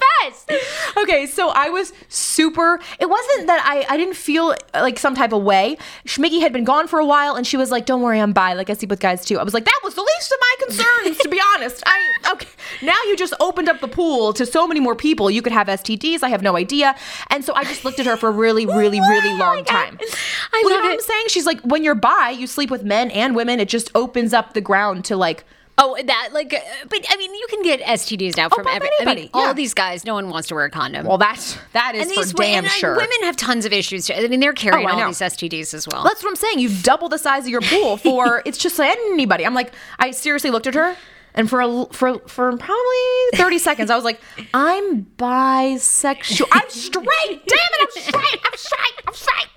best. 0.54 0.96
Okay, 1.02 1.26
so 1.26 1.50
I 1.50 1.68
was 1.68 1.92
super. 2.08 2.80
It 2.98 3.10
wasn't 3.10 3.46
that 3.48 3.62
I 3.66 3.84
I 3.92 3.98
didn't 3.98 4.14
feel 4.14 4.54
uh, 4.72 4.80
like 4.80 4.98
some 4.98 5.14
type 5.14 5.32
of 5.34 5.42
way. 5.42 5.76
Schmiggy 6.06 6.40
had 6.40 6.50
been 6.50 6.64
gone 6.64 6.88
for 6.88 6.98
a 6.98 7.04
while, 7.04 7.34
and 7.36 7.46
she 7.46 7.58
was 7.58 7.70
like, 7.70 7.84
"Don't 7.84 8.00
worry, 8.00 8.18
I'm 8.18 8.32
bi. 8.32 8.54
Like 8.54 8.70
I 8.70 8.74
sleep 8.74 8.88
with 8.88 9.00
guys 9.00 9.24
too." 9.26 9.38
I 9.38 9.42
was 9.42 9.52
like, 9.52 9.66
"That 9.66 9.80
was 9.84 9.94
the 9.96 10.00
least 10.02 10.32
of 10.32 10.38
my 10.40 10.66
concerns, 10.66 11.18
to 11.18 11.28
be 11.28 11.40
honest." 11.54 11.82
I 11.84 11.98
okay. 12.32 12.48
Now 12.80 12.96
you 13.08 13.16
just 13.18 13.34
opened 13.38 13.68
up 13.68 13.80
the 13.80 13.88
pool 13.88 14.32
to 14.34 14.46
so 14.46 14.66
many 14.66 14.80
more 14.80 14.94
people. 14.94 15.30
You 15.30 15.42
could 15.42 15.52
have 15.52 15.66
STDs. 15.66 16.22
I 16.22 16.30
have 16.30 16.42
no 16.42 16.56
idea, 16.56 16.94
and 17.28 17.44
so 17.44 17.54
I 17.54 17.64
just 17.64 17.84
looked 17.84 17.98
at 18.00 18.06
her 18.06 18.16
for 18.16 18.28
a 18.30 18.32
really, 18.32 18.64
really, 18.64 19.00
really 19.00 19.36
long 19.36 19.62
time. 19.64 19.98
I 20.00 20.62
Well, 20.64 20.70
you 20.70 20.70
love 20.70 20.84
know 20.84 20.84
what 20.84 20.90
it. 20.92 20.94
I'm 20.94 21.00
saying? 21.00 21.24
She's 21.28 21.44
like, 21.46 21.60
when 21.62 21.84
you're 21.84 21.94
bi, 21.94 22.30
you 22.30 22.46
sleep 22.46 22.70
with 22.70 22.82
men 22.82 23.10
and 23.10 23.36
women. 23.36 23.60
It 23.60 23.68
just 23.68 23.90
opens 23.94 24.32
up 24.32 24.54
the 24.54 24.62
ground 24.62 25.04
to 25.06 25.16
like. 25.16 25.44
Oh, 25.78 25.96
that 26.04 26.30
like, 26.32 26.52
uh, 26.52 26.58
but 26.90 27.06
I 27.08 27.16
mean, 27.16 27.34
you 27.34 27.46
can 27.48 27.62
get 27.62 27.80
STDs 27.80 28.36
now 28.36 28.48
from 28.50 28.64
from 28.64 28.74
every. 28.74 28.88
I 29.00 29.04
mean, 29.04 29.08
anybody, 29.08 29.30
all 29.32 29.54
these 29.54 29.72
guys, 29.72 30.04
no 30.04 30.12
one 30.14 30.28
wants 30.28 30.48
to 30.48 30.54
wear 30.54 30.66
a 30.66 30.70
condom. 30.70 31.06
Well, 31.06 31.16
that's 31.16 31.56
that 31.72 31.94
is 31.94 32.02
and 32.02 32.12
for 32.12 32.22
these 32.22 32.32
damn 32.34 32.64
and, 32.64 32.66
uh, 32.66 32.70
sure. 32.70 32.96
women 32.96 33.22
have 33.22 33.36
tons 33.36 33.64
of 33.64 33.72
issues. 33.72 34.06
Too. 34.06 34.14
I 34.14 34.28
mean, 34.28 34.40
they're 34.40 34.52
carrying 34.52 34.88
Oh, 34.88 34.92
all 34.92 35.06
these 35.06 35.20
STDs 35.20 35.72
as 35.72 35.88
well. 35.88 36.04
That's 36.04 36.22
what 36.22 36.28
I'm 36.28 36.36
saying. 36.36 36.58
You've 36.58 36.82
doubled 36.82 37.12
the 37.12 37.18
size 37.18 37.44
of 37.44 37.48
your 37.50 37.62
pool 37.62 37.96
for 37.96 38.42
it's 38.46 38.58
just 38.58 38.78
anybody. 38.78 39.46
I'm 39.46 39.54
like, 39.54 39.72
I 39.98 40.10
seriously 40.10 40.50
looked 40.50 40.66
at 40.66 40.74
her, 40.74 40.96
and 41.34 41.48
for 41.48 41.62
a, 41.62 41.86
for 41.92 42.18
for 42.28 42.54
probably 42.56 42.98
30 43.36 43.58
seconds, 43.68 43.90
I 43.90 43.96
was 43.96 44.04
like, 44.04 44.20
I'm 44.52 45.06
bisexual. 45.16 46.46
I'm 46.52 46.68
straight. 46.68 47.06
Damn 47.46 47.58
it, 47.58 47.80
I'm 47.80 48.02
straight. 48.02 48.40
I'm 48.44 48.56
straight. 48.56 49.02
I'm 49.06 49.14
straight. 49.14 49.48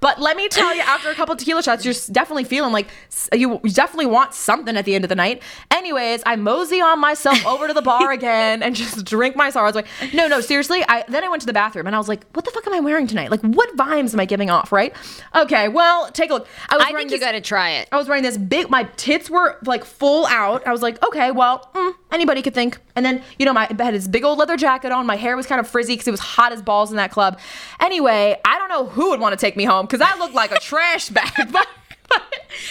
But 0.00 0.20
let 0.20 0.36
me 0.36 0.48
tell 0.48 0.74
you, 0.74 0.82
after 0.82 1.10
a 1.10 1.14
couple 1.14 1.36
tequila 1.36 1.62
shots, 1.62 1.84
you're 1.84 1.94
definitely 2.10 2.44
feeling 2.44 2.72
like 2.72 2.88
you 3.32 3.60
definitely 3.60 4.06
want 4.06 4.34
something 4.34 4.76
at 4.76 4.84
the 4.84 4.94
end 4.94 5.04
of 5.04 5.08
the 5.08 5.14
night. 5.14 5.42
Anyways, 5.70 6.22
I 6.26 6.36
mosey 6.36 6.80
on 6.80 6.98
myself 7.00 7.44
over 7.46 7.68
to 7.68 7.74
the 7.74 7.82
bar 7.82 8.10
again 8.12 8.62
and 8.62 8.74
just 8.74 9.04
drink 9.04 9.36
my 9.36 9.50
sorrows 9.50 9.76
away. 9.76 9.84
No, 10.12 10.26
no, 10.26 10.40
seriously. 10.40 10.84
I 10.88 11.04
then 11.08 11.22
I 11.24 11.28
went 11.28 11.42
to 11.42 11.46
the 11.46 11.52
bathroom 11.52 11.86
and 11.86 11.94
I 11.94 11.98
was 11.98 12.08
like, 12.08 12.24
what 12.32 12.44
the 12.44 12.50
fuck 12.50 12.66
am 12.66 12.74
I 12.74 12.80
wearing 12.80 13.06
tonight? 13.06 13.30
Like, 13.30 13.42
what 13.42 13.76
vibes 13.76 14.12
am 14.12 14.20
I 14.20 14.24
giving 14.24 14.50
off? 14.50 14.72
Right? 14.72 14.94
Okay, 15.34 15.68
well, 15.68 16.10
take 16.10 16.30
a 16.30 16.34
look. 16.34 16.48
I 16.68 16.76
was 16.76 16.86
I 16.86 16.90
wearing 16.90 17.08
think 17.08 17.20
you 17.20 17.24
got 17.24 17.32
to 17.32 17.40
try 17.40 17.70
it. 17.70 17.88
I 17.92 17.96
was 17.96 18.08
wearing 18.08 18.22
this 18.24 18.36
big. 18.38 18.70
My 18.70 18.84
tits 18.96 19.30
were 19.30 19.58
like 19.64 19.84
full 19.84 20.26
out. 20.26 20.66
I 20.66 20.72
was 20.72 20.82
like, 20.82 21.02
okay, 21.06 21.30
well, 21.30 21.70
mm, 21.74 21.94
anybody 22.12 22.42
could 22.42 22.54
think. 22.54 22.78
And 22.94 23.04
then 23.04 23.22
you 23.38 23.46
know, 23.46 23.52
my 23.52 23.66
I 23.68 23.82
had 23.82 23.94
this 23.94 24.08
big 24.08 24.24
old 24.24 24.38
leather 24.38 24.56
jacket 24.56 24.92
on. 24.92 25.06
My 25.06 25.16
hair 25.16 25.36
was 25.36 25.46
kind 25.46 25.60
of 25.60 25.68
frizzy 25.68 25.94
because 25.94 26.08
it 26.08 26.12
was 26.12 26.20
hot 26.20 26.52
as 26.52 26.62
balls 26.62 26.90
in 26.90 26.96
that 26.96 27.10
club. 27.10 27.38
Anyway, 27.80 28.38
I 28.44 28.58
don't 28.58 28.68
know 28.68 28.86
who 28.86 29.10
would 29.10 29.20
want 29.20 29.32
to 29.32 29.36
take 29.36 29.56
me 29.56 29.64
home 29.64 29.86
because 29.86 30.00
I 30.00 30.16
looked 30.18 30.34
like 30.34 30.52
a 30.52 30.58
trash 30.60 31.08
bag. 31.08 31.52
But, 31.52 31.66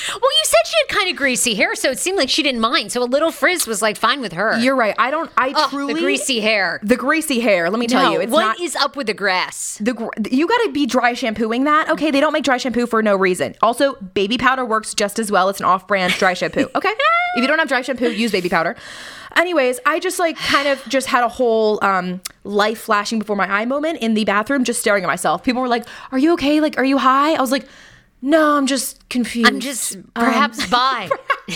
Well, 0.10 0.20
you 0.22 0.44
said 0.44 0.60
she 0.66 0.74
had 0.80 1.00
kind 1.00 1.10
of 1.10 1.16
greasy 1.16 1.56
hair, 1.56 1.76
so 1.76 1.90
it 1.90 1.98
seemed 2.00 2.18
like 2.18 2.30
she 2.30 2.44
didn't 2.44 2.62
mind. 2.62 2.92
So 2.92 3.04
a 3.04 3.06
little 3.06 3.32
frizz 3.32 3.66
was 3.66 3.82
like 3.82 3.98
fine 3.98 4.22
with 4.22 4.34
her. 4.34 4.60
you're 4.60 4.76
right. 4.76 4.96
I 4.98 5.10
don't. 5.10 5.32
I 5.38 5.50
oh, 5.50 5.64
Ugh, 5.64 5.70
truly 5.70 5.94
the 5.96 6.00
greasy 6.00 6.40
hair. 6.40 6.80
The 6.84 6.96
greasy 6.96 7.40
hair. 7.40 7.70
Let 7.70 7.80
me 7.80 7.88
tell 7.88 8.04
no, 8.04 8.12
you, 8.14 8.22
it's 8.22 8.32
what 8.32 8.42
not. 8.44 8.60
is 8.60 8.76
up 8.76 8.96
with 8.96 9.08
the 9.08 9.14
grass? 9.14 9.78
the 9.80 9.94
you 10.30 10.48
got 10.48 10.58
to 10.66 10.72
be 10.72 10.86
dry 10.86 11.14
shampooing 11.14 11.64
that. 11.64 11.90
Okay, 11.90 12.12
they 12.12 12.20
don't 12.20 12.34
make 12.34 12.44
dry 12.44 12.58
shampoo 12.58 12.86
for 12.86 13.02
no 13.02 13.16
reason. 13.16 13.56
Also, 13.62 13.96
baby 13.96 14.38
powder 14.38 14.66
works 14.66 14.94
just 14.94 15.18
as 15.18 15.32
well. 15.32 15.50
It's 15.50 15.60
an 15.60 15.66
off-brand 15.66 16.14
dry 16.14 16.34
shampoo. 16.34 16.70
Okay, 16.82 16.94
if 17.36 17.42
you 17.42 17.48
don't 17.48 17.60
have 17.60 17.68
dry 17.68 17.82
shampoo, 17.82 18.12
use 18.12 18.32
baby 18.32 18.50
powder. 18.50 18.76
Anyways, 19.36 19.80
I 19.86 20.00
just 20.00 20.20
like 20.20 20.38
kind 20.38 20.67
of 20.67 20.84
just 20.88 21.08
had 21.08 21.24
a 21.24 21.28
whole 21.30 21.80
um, 21.84 22.22
life 22.44 22.80
flashing 22.80 23.20
before 23.20 23.36
my 23.36 23.50
eye 23.52 23.65
moment 23.65 24.00
in 24.00 24.13
the 24.13 24.26
bathroom, 24.26 24.63
just 24.63 24.80
staring 24.80 25.04
at 25.04 25.08
myself. 25.08 25.44
People 25.44 25.62
were 25.62 25.67
like, 25.67 25.86
"Are 26.12 26.17
you 26.17 26.34
okay? 26.34 26.60
Like, 26.62 26.78
are 26.78 26.86
you 26.86 26.98
high?" 26.98 27.34
I 27.34 27.41
was 27.41 27.52
like, 27.52 27.67
"No, 28.22 28.58
I'm 28.58 28.67
just 28.67 29.08
confused. 29.10 29.48
I'm 29.48 29.60
just 29.60 29.98
perhaps 30.13 30.70
bi. 30.70 31.10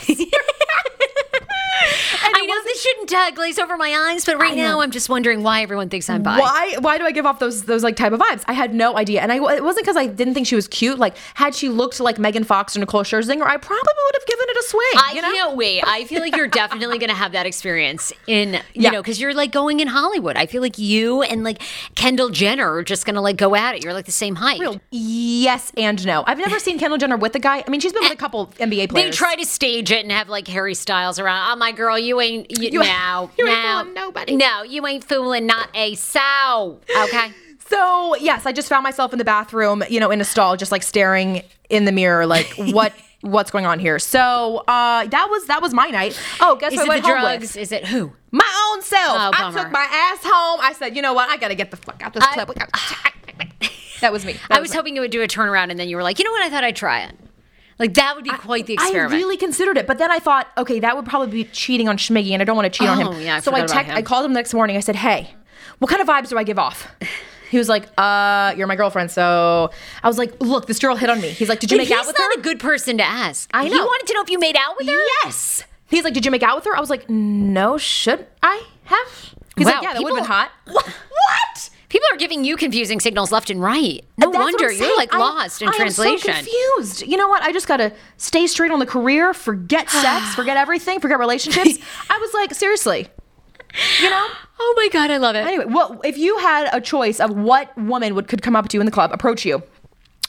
I 2.24 2.46
know 2.46 2.64
this 2.64 2.82
shouldn't 2.82 3.14
uh, 3.14 3.32
glaze 3.32 3.60
over 3.60 3.78
my 3.78 4.12
eyes, 4.12 4.26
but 4.26 4.40
right 4.40 4.56
now 4.56 4.80
I'm 4.82 4.92
just 4.92 5.10
wondering 5.10 5.44
why 5.44 5.62
everyone 5.62 5.90
thinks 5.90 6.10
I'm 6.10 6.24
bi. 6.24 6.40
Why? 6.40 6.76
Why 6.80 6.98
do 6.98 7.06
I 7.06 7.12
give 7.12 7.26
off 7.26 7.40
those 7.40 7.64
those 7.64 7.84
like 7.84 7.96
type 7.96 8.12
of 8.14 8.20
vibes? 8.20 8.44
I 8.48 8.54
had 8.54 8.74
no 8.74 8.98
idea, 8.98 9.22
and 9.22 9.32
I 9.32 9.36
it 9.38 9.64
wasn't 9.64 9.86
because 9.86 9.98
I 9.98 10.08
didn't 10.08 10.34
think 10.34 10.48
she 10.48 10.56
was 10.56 10.68
cute. 10.68 10.98
Like, 11.00 11.16
had 11.36 11.54
she 11.56 11.70
looked 11.70 12.00
like 12.00 12.18
Megan 12.20 12.44
Fox 12.44 12.76
or 12.76 12.80
Nicole 12.80 13.04
Scherzinger, 13.04 13.46
I 13.46 13.58
probably 13.58 13.94
would 14.06 14.16
have 14.16 14.26
given 14.26 14.46
it 14.50 14.58
a 14.58 14.64
swing. 14.64 14.84
I 14.96 15.12
you 15.16 15.22
know? 15.22 15.32
can't 15.32 15.58
wait. 15.58 15.84
I 15.86 16.06
feel 16.06 16.22
like 16.22 16.36
you're 16.36 16.48
definitely 16.48 16.98
going 16.98 17.10
to 17.10 17.16
have 17.16 17.32
that 17.34 17.46
experience 17.46 18.12
in, 18.28 18.54
you 18.54 18.62
Yeah. 18.74 18.92
know, 18.92 19.02
because 19.02 19.20
you're 19.20 19.34
like 19.34 19.52
going 19.52 19.80
in 19.80 19.88
Hollywood. 19.88 20.38
I 20.38 20.46
feel 20.46 20.62
like 20.62 20.78
you 20.78 21.22
and 21.24 21.44
like 21.44 21.62
Kendall 21.96 22.30
Jenner 22.30 22.72
are 22.74 22.84
just 22.84 23.06
going 23.06 23.16
to 23.16 23.22
like 23.22 23.38
go 23.38 23.56
at 23.56 23.76
it. 23.76 23.84
You're 23.84 23.94
like 23.94 24.06
the 24.06 24.12
same 24.12 24.36
height. 24.36 24.62
Yes 24.92 25.72
and 25.78 26.06
no. 26.06 26.24
I've 26.28 26.38
never 26.38 26.60
seen 26.60 26.80
Kendall 26.80 26.98
Jenner 26.98 27.18
with 27.18 27.36
a 27.36 27.40
guy. 27.40 27.64
I 27.66 27.70
mean, 27.70 27.80
she's 27.80 27.94
been 27.94 28.04
with 28.04 28.12
a 28.14 28.18
couple 28.18 28.48
NBA 28.60 28.90
players. 28.90 29.12
They 29.12 29.12
try 29.12 29.36
to 29.36 29.46
stage 29.46 29.92
it 29.92 30.04
and 30.04 30.12
have 30.12 30.30
like 30.30 30.48
Harry 30.48 30.74
Styles 30.76 31.20
around. 31.20 31.52
Oh 31.52 31.56
my 31.66 31.72
girl, 31.72 31.98
you 31.98 32.22
ain't 32.22 32.52
you, 32.52 32.70
You- 32.70 32.80
no, 32.80 33.30
you 33.38 33.48
ain't 33.48 33.64
no, 33.64 33.80
fooling 33.80 33.94
nobody. 33.94 34.36
No, 34.36 34.64
you 34.64 34.86
ain't 34.86 35.04
fooling 35.04 35.46
not 35.46 35.70
a 35.74 35.96
sow. 35.96 36.80
Okay. 37.06 37.32
So 37.68 38.16
yes, 38.18 38.46
I 38.46 38.52
just 38.52 38.70
found 38.70 38.84
myself 38.84 39.12
in 39.12 39.18
the 39.18 39.26
bathroom, 39.26 39.84
you 39.90 40.00
know, 40.00 40.12
in 40.12 40.22
a 40.22 40.24
stall, 40.24 40.56
just 40.56 40.72
like 40.72 40.84
staring 40.84 41.42
in 41.68 41.86
the 41.86 41.92
mirror, 41.92 42.28
like 42.28 42.46
what 42.58 42.94
what's 43.22 43.50
going 43.50 43.66
on 43.66 43.80
here. 43.80 43.98
So 43.98 44.58
uh, 44.68 45.08
that 45.08 45.28
was 45.32 45.48
that 45.48 45.64
was 45.64 45.74
my 45.74 45.90
night. 45.90 46.16
Oh, 46.40 46.56
guess 46.58 46.74
Is 46.74 46.80
who 46.82 46.92
it 46.92 47.02
the 47.02 47.08
home 47.08 47.24
with? 47.24 47.40
drugs? 47.40 47.56
Is 47.58 47.72
it 47.72 47.88
who? 47.88 48.14
My 48.30 48.70
own 48.72 48.84
self. 48.84 49.18
Oh, 49.18 49.32
I 49.34 49.52
took 49.52 49.72
my 49.72 49.80
ass 49.92 50.20
home. 50.24 50.60
I 50.62 50.74
said, 50.78 50.96
you 50.96 51.02
know 51.02 51.14
what? 51.16 51.28
I 51.28 51.38
gotta 51.38 51.56
get 51.56 51.72
the 51.72 51.78
fuck 51.78 52.04
out 52.04 52.16
of 52.16 52.22
this 52.22 52.24
I- 52.30 52.34
club. 52.46 52.56
That 54.02 54.12
was 54.14 54.26
me. 54.26 54.34
That 54.34 54.58
I 54.58 54.62
was 54.62 54.70
me. 54.70 54.76
hoping 54.78 54.96
you 54.96 55.02
would 55.02 55.10
do 55.10 55.24
a 55.24 55.28
turnaround 55.28 55.72
and 55.72 55.80
then 55.80 55.90
you 55.90 55.96
were 55.96 56.04
like, 56.04 56.20
you 56.20 56.26
know 56.26 56.32
what? 56.32 56.44
I 56.44 56.50
thought 56.52 56.64
I'd 56.64 56.76
try 56.76 57.02
it. 57.06 57.16
Like 57.78 57.94
that 57.96 58.16
would 58.16 58.24
be 58.24 58.30
quite 58.32 58.66
the 58.68 58.74
experiment. 58.76 59.14
I 59.14 59.16
really 59.18 59.38
considered 59.38 59.78
it, 59.78 59.86
but 59.88 59.98
then 59.98 60.12
I 60.12 60.20
thought, 60.20 60.48
okay, 60.58 60.80
that 60.80 60.96
would 60.96 61.06
probably 61.06 61.44
be 61.44 61.50
cheating 61.52 61.90
on 61.90 61.98
Schmiggy, 61.98 62.32
and 62.32 62.42
I 62.42 62.46
don't 62.46 62.56
want 62.56 62.72
to 62.72 62.78
cheat 62.80 62.88
on 62.88 63.02
Oh, 63.04 63.12
him. 63.12 63.22
yeah, 63.22 63.36
I 63.36 63.40
so 63.42 63.54
I 63.54 63.66
text. 63.66 63.92
I 63.92 64.02
called 64.02 64.26
him 64.26 64.32
the 64.34 64.40
next 64.40 64.54
morning. 64.54 64.78
I 64.78 64.80
said, 64.80 64.96
hey, 64.96 65.34
what 65.80 65.90
kind 65.90 66.02
of 66.02 66.08
vibes 66.08 66.30
do 66.30 66.38
I 66.38 66.44
give 66.44 66.60
off? 66.60 66.88
He 67.52 67.60
was 67.60 67.70
like, 67.70 67.88
uh, 67.98 68.54
you're 68.58 68.66
my 68.68 68.76
girlfriend. 68.76 69.12
So 69.12 69.70
I 70.04 70.08
was 70.08 70.18
like, 70.18 70.34
look, 70.42 70.66
this 70.66 70.80
girl 70.80 70.96
hit 70.96 71.12
on 71.12 71.22
me. 71.22 71.30
He's 71.30 71.48
like, 71.48 71.60
did 71.60 71.72
you 71.72 71.78
But 71.78 71.88
make 71.88 71.92
out 71.98 72.06
with 72.08 72.18
not 72.18 72.36
a 72.38 72.42
good 72.42 72.60
person 72.60 72.98
to 72.98 73.04
ask. 73.04 73.50
I 73.54 73.66
He 73.66 73.70
know. 73.70 73.86
wanted 73.86 74.08
to 74.08 74.14
know 74.16 74.24
if 74.24 74.30
you 74.32 74.40
made 74.40 74.58
out 74.58 74.76
with 74.78 74.88
her. 74.88 75.00
Yes. 75.24 75.64
He's 75.88 76.04
like, 76.04 76.14
did 76.16 76.26
you 76.26 76.32
make 76.32 76.42
out 76.44 76.56
with 76.56 76.66
her? 76.66 76.76
I 76.76 76.80
was 76.82 76.90
like, 76.90 77.08
no, 77.08 77.78
should 77.78 78.26
I 78.42 78.64
have? 78.86 79.36
He's 79.56 79.68
Wow, 79.68 79.74
like, 79.74 79.84
yeah, 79.84 79.94
that 79.94 80.02
would 80.04 80.10
have 80.10 80.18
been 80.18 80.26
hot. 80.26 80.52
What? 80.66 80.86
what? 80.86 81.70
People 81.90 82.08
are 82.12 82.18
giving 82.18 82.44
you 82.44 82.58
confusing 82.58 83.00
signals 83.00 83.32
left 83.32 83.50
and 83.50 83.62
right. 83.62 84.04
No 84.18 84.32
That's 84.32 84.44
wonder 84.44 84.72
you're 84.72 84.98
like 84.98 85.14
I- 85.14 85.18
lost 85.20 85.62
in 85.62 85.72
translation. 85.72 86.32
I 86.32 86.38
am 86.40 86.44
so 86.46 86.52
confused. 86.52 87.02
You 87.08 87.18
know 87.18 87.28
what? 87.28 87.44
I 87.44 87.52
just 87.52 87.68
gotta 87.68 87.94
stay 88.18 88.48
straight 88.48 88.72
on 88.72 88.80
the 88.80 88.86
career, 88.86 89.34
forget 89.34 89.90
sex, 90.04 90.36
forget 90.36 90.58
everything, 90.58 91.00
forget 91.00 91.20
relationships. 91.20 91.78
I 92.10 92.18
was 92.18 92.34
like, 92.34 92.54
seriously. 92.54 93.08
You 94.02 94.10
know? 94.10 94.28
oh 94.58 94.74
my 94.78 94.88
god, 94.92 95.12
I 95.12 95.18
love 95.18 95.36
it. 95.36 95.46
Anyway, 95.46 95.66
well, 95.66 96.00
if 96.04 96.18
you 96.18 96.38
had 96.38 96.70
a 96.74 96.80
choice 96.80 97.20
of 97.20 97.36
what 97.36 97.78
woman 97.78 98.16
would 98.16 98.28
could 98.28 98.42
come 98.42 98.56
up 98.56 98.70
to 98.70 98.78
you 98.78 98.82
in 98.82 98.86
the 98.86 98.92
club, 98.92 99.12
approach 99.12 99.46
you, 99.46 99.62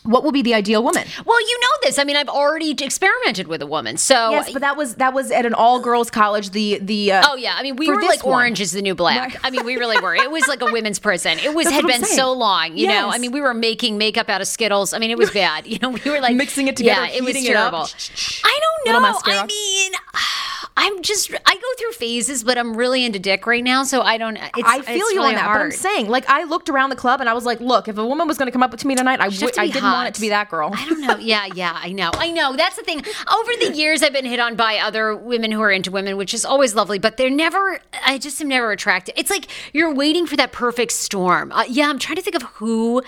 what 0.06 0.24
will 0.24 0.32
be 0.32 0.42
the 0.42 0.54
ideal 0.54 0.82
woman? 0.82 1.04
Well, 1.24 1.40
you 1.40 1.60
know 1.60 1.68
this. 1.82 1.98
I 1.98 2.04
mean, 2.04 2.16
I've 2.16 2.28
already 2.28 2.70
experimented 2.70 3.46
with 3.48 3.62
a 3.62 3.66
woman. 3.66 3.96
So 3.96 4.30
Yes, 4.30 4.52
but 4.52 4.62
that 4.62 4.76
was 4.76 4.96
that 4.96 5.12
was 5.14 5.30
at 5.30 5.46
an 5.46 5.54
all 5.54 5.80
girls 5.80 6.10
college. 6.10 6.50
The 6.50 6.78
the 6.80 7.12
uh, 7.12 7.22
Oh 7.26 7.36
yeah, 7.36 7.54
I 7.56 7.62
mean 7.62 7.76
we 7.76 7.88
were 7.88 8.00
like 8.02 8.24
one. 8.24 8.34
orange 8.34 8.60
is 8.60 8.72
the 8.72 8.82
new 8.82 8.94
black. 8.94 9.34
Right. 9.34 9.36
I 9.44 9.50
mean 9.50 9.64
we 9.64 9.76
really 9.76 10.00
were. 10.00 10.14
It 10.14 10.30
was 10.30 10.46
like 10.48 10.62
a 10.62 10.70
women's 10.72 10.98
prison. 10.98 11.38
It 11.38 11.54
was 11.54 11.64
That's 11.64 11.76
had 11.76 11.86
been 11.86 12.04
saying. 12.04 12.16
so 12.16 12.32
long, 12.32 12.76
you 12.76 12.88
know. 12.88 13.08
I 13.10 13.18
mean 13.18 13.32
we 13.32 13.40
were 13.40 13.54
making 13.54 13.98
makeup 13.98 14.28
out 14.28 14.40
of 14.40 14.48
Skittles. 14.48 14.92
I 14.92 14.98
mean 14.98 15.10
it 15.10 15.18
was 15.18 15.30
bad. 15.42 15.66
You 15.66 15.78
know, 15.80 15.90
we 15.90 16.10
were 16.10 16.20
like 16.20 16.36
Mixing 16.36 16.68
it 16.68 16.76
together, 16.76 17.06
Yeah, 17.06 17.12
it 17.16 17.24
was 17.24 17.36
it 17.36 17.44
terrible. 17.46 17.86
Shh. 17.86 18.42
I 18.44 18.60
don't 18.84 19.02
know. 19.02 19.18
I 19.24 19.46
mean, 19.46 19.92
I'm 20.78 21.02
just 21.02 21.32
I 21.46 21.54
go 21.54 21.68
through 21.78 21.92
phases, 21.92 22.44
but 22.44 22.58
I'm 22.58 22.76
really 22.76 23.04
into 23.04 23.18
dick 23.18 23.46
right 23.46 23.64
now, 23.64 23.82
so 23.82 24.02
I 24.02 24.18
don't. 24.18 24.36
It's, 24.36 24.50
I 24.56 24.82
feel 24.82 24.96
you 24.96 25.16
really 25.16 25.28
on 25.28 25.34
that, 25.36 25.44
hard. 25.44 25.58
but 25.58 25.64
I'm 25.64 25.70
saying, 25.70 26.08
like, 26.08 26.28
I 26.28 26.44
looked 26.44 26.68
around 26.68 26.90
the 26.90 26.96
club 26.96 27.20
and 27.20 27.30
I 27.30 27.32
was 27.32 27.46
like, 27.46 27.60
look, 27.60 27.88
if 27.88 27.96
a 27.96 28.06
woman 28.06 28.28
was 28.28 28.36
going 28.36 28.46
to 28.46 28.52
come 28.52 28.62
up 28.62 28.76
to 28.76 28.86
me 28.86 28.94
tonight, 28.94 29.20
I 29.20 29.28
would, 29.28 29.54
to 29.54 29.60
I 29.60 29.68
didn't 29.68 29.84
want 29.84 30.08
it 30.08 30.14
to 30.14 30.20
be 30.20 30.28
that 30.28 30.50
girl. 30.50 30.70
I 30.74 30.86
don't 30.86 31.00
know. 31.00 31.16
Yeah, 31.16 31.46
yeah, 31.54 31.78
I 31.80 31.92
know. 31.92 32.10
I 32.14 32.30
know. 32.30 32.54
That's 32.56 32.76
the 32.76 32.82
thing. 32.82 32.98
Over 32.98 33.52
the 33.60 33.72
years, 33.74 34.02
I've 34.02 34.12
been 34.12 34.26
hit 34.26 34.38
on 34.38 34.54
by 34.54 34.76
other 34.76 35.16
women 35.16 35.50
who 35.50 35.62
are 35.62 35.70
into 35.70 35.90
women, 35.90 36.18
which 36.18 36.34
is 36.34 36.44
always 36.44 36.74
lovely, 36.74 36.98
but 36.98 37.16
they're 37.16 37.30
never, 37.30 37.80
I 38.04 38.18
just 38.18 38.40
am 38.42 38.48
never 38.48 38.70
attracted. 38.70 39.18
It's 39.18 39.30
like 39.30 39.46
you're 39.72 39.94
waiting 39.94 40.26
for 40.26 40.36
that 40.36 40.52
perfect 40.52 40.92
storm. 40.92 41.52
Uh, 41.52 41.64
yeah, 41.68 41.88
I'm 41.88 41.98
trying 41.98 42.16
to 42.16 42.22
think 42.22 42.36
of 42.36 42.42
who. 42.42 43.02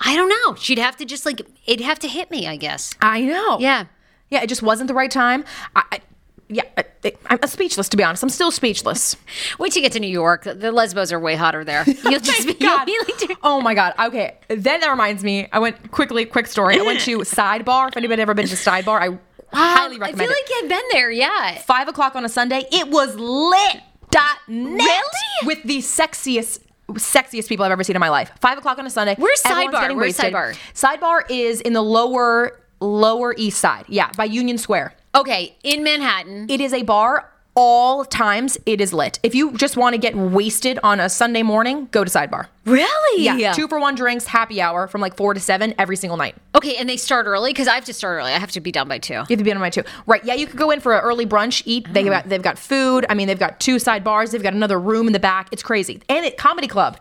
I 0.00 0.14
don't 0.14 0.28
know. 0.28 0.54
She'd 0.54 0.78
have 0.78 0.96
to 0.98 1.04
just 1.04 1.26
like, 1.26 1.42
it'd 1.66 1.84
have 1.84 1.98
to 1.98 2.08
hit 2.08 2.30
me, 2.30 2.46
I 2.46 2.56
guess. 2.56 2.94
I 3.00 3.22
know. 3.22 3.58
Yeah. 3.58 3.86
Yeah, 4.30 4.42
it 4.42 4.48
just 4.48 4.62
wasn't 4.62 4.88
the 4.88 4.94
right 4.94 5.10
time. 5.10 5.44
I 5.74 6.00
yeah, 6.48 6.62
uh, 6.76 6.82
I, 7.04 7.12
I'm 7.30 7.48
speechless 7.48 7.88
to 7.90 7.96
be 7.96 8.02
honest. 8.02 8.22
I'm 8.22 8.30
still 8.30 8.50
speechless. 8.50 9.16
Wait 9.58 9.72
till 9.72 9.82
you 9.82 9.88
get 9.88 9.92
to 9.92 10.00
New 10.00 10.06
York. 10.08 10.44
The 10.44 10.72
lesbos 10.72 11.12
are 11.12 11.20
way 11.20 11.34
hotter 11.34 11.64
there. 11.64 11.84
You'll 12.04 12.20
just 12.20 12.46
be, 12.46 12.56
you'll 12.58 12.84
be 12.84 12.98
like, 13.06 13.38
Oh 13.42 13.60
my 13.60 13.74
god. 13.74 13.94
Okay. 13.98 14.38
Then 14.48 14.80
that 14.80 14.88
reminds 14.88 15.22
me. 15.22 15.48
I 15.52 15.58
went 15.58 15.90
quickly. 15.90 16.24
Quick 16.24 16.46
story. 16.46 16.78
I 16.78 16.82
went 16.82 17.00
to 17.00 17.18
Sidebar. 17.18 17.88
If 17.88 17.96
anybody 17.96 18.22
ever 18.22 18.34
been 18.34 18.46
to 18.46 18.54
Sidebar, 18.54 19.00
I 19.00 19.18
highly 19.52 19.98
recommend. 19.98 20.20
It. 20.20 20.24
I 20.24 20.26
feel 20.26 20.30
it. 20.30 20.50
like 20.50 20.64
I've 20.64 20.68
been 20.68 20.88
there. 20.92 21.10
Yeah. 21.10 21.58
Five 21.58 21.88
o'clock 21.88 22.16
on 22.16 22.24
a 22.24 22.28
Sunday. 22.28 22.64
It 22.72 22.88
was 22.88 23.14
lit. 23.16 23.82
Dot 24.10 24.38
net 24.48 24.78
Really? 24.78 25.46
with 25.46 25.62
the 25.64 25.78
sexiest. 25.78 26.60
Sexiest 26.92 27.46
people 27.48 27.66
I've 27.66 27.72
ever 27.72 27.84
seen 27.84 27.96
in 27.96 28.00
my 28.00 28.08
life. 28.08 28.32
Five 28.40 28.56
o'clock 28.56 28.78
on 28.78 28.86
a 28.86 28.90
Sunday. 28.90 29.14
Where's 29.18 29.42
Sidebar? 29.42 29.94
Where's 29.94 30.16
wasted. 30.16 30.32
Sidebar? 30.32 30.58
Sidebar 30.72 31.22
is 31.28 31.60
in 31.60 31.74
the 31.74 31.82
lower 31.82 32.58
lower 32.80 33.34
east 33.36 33.58
side. 33.58 33.84
Yeah, 33.88 34.10
by 34.16 34.24
Union 34.24 34.56
Square. 34.56 34.94
Okay, 35.14 35.56
in 35.62 35.82
Manhattan. 35.82 36.50
It 36.50 36.60
is 36.60 36.72
a 36.72 36.82
bar. 36.82 37.30
All 37.54 38.04
times 38.04 38.56
it 38.66 38.80
is 38.80 38.92
lit. 38.92 39.18
If 39.24 39.34
you 39.34 39.56
just 39.56 39.76
want 39.76 39.94
to 39.94 39.98
get 39.98 40.14
wasted 40.14 40.78
on 40.84 41.00
a 41.00 41.08
Sunday 41.08 41.42
morning, 41.42 41.88
go 41.90 42.04
to 42.04 42.10
Sidebar. 42.10 42.46
Really? 42.64 43.24
Yeah, 43.24 43.52
two 43.52 43.66
for 43.66 43.80
one 43.80 43.96
drinks, 43.96 44.26
happy 44.26 44.60
hour 44.60 44.86
from 44.86 45.00
like 45.00 45.16
four 45.16 45.34
to 45.34 45.40
seven 45.40 45.74
every 45.76 45.96
single 45.96 46.16
night. 46.16 46.36
Okay, 46.54 46.76
and 46.76 46.88
they 46.88 46.96
start 46.96 47.26
early 47.26 47.50
because 47.50 47.66
I 47.66 47.74
have 47.74 47.84
to 47.86 47.92
start 47.92 48.20
early. 48.20 48.30
I 48.32 48.38
have 48.38 48.52
to 48.52 48.60
be 48.60 48.70
done 48.70 48.86
by 48.86 48.98
two. 48.98 49.14
You 49.14 49.18
have 49.18 49.38
to 49.38 49.42
be 49.42 49.50
on 49.50 49.58
my 49.58 49.70
two. 49.70 49.82
Right. 50.06 50.24
Yeah, 50.24 50.34
you 50.34 50.46
could 50.46 50.58
go 50.58 50.70
in 50.70 50.78
for 50.78 50.94
an 50.94 51.00
early 51.00 51.26
brunch, 51.26 51.62
eat. 51.64 51.92
They 51.92 52.04
oh. 52.04 52.10
got 52.10 52.28
they've 52.28 52.40
got 52.40 52.58
food. 52.58 53.06
I 53.08 53.14
mean, 53.14 53.26
they've 53.26 53.36
got 53.36 53.58
two 53.58 53.80
side 53.80 54.04
bars. 54.04 54.30
They've 54.30 54.42
got 54.42 54.54
another 54.54 54.78
room 54.78 55.08
in 55.08 55.12
the 55.12 55.18
back. 55.18 55.48
It's 55.50 55.62
crazy. 55.62 56.00
And 56.08 56.24
it 56.24 56.36
comedy 56.36 56.68
club. 56.68 57.00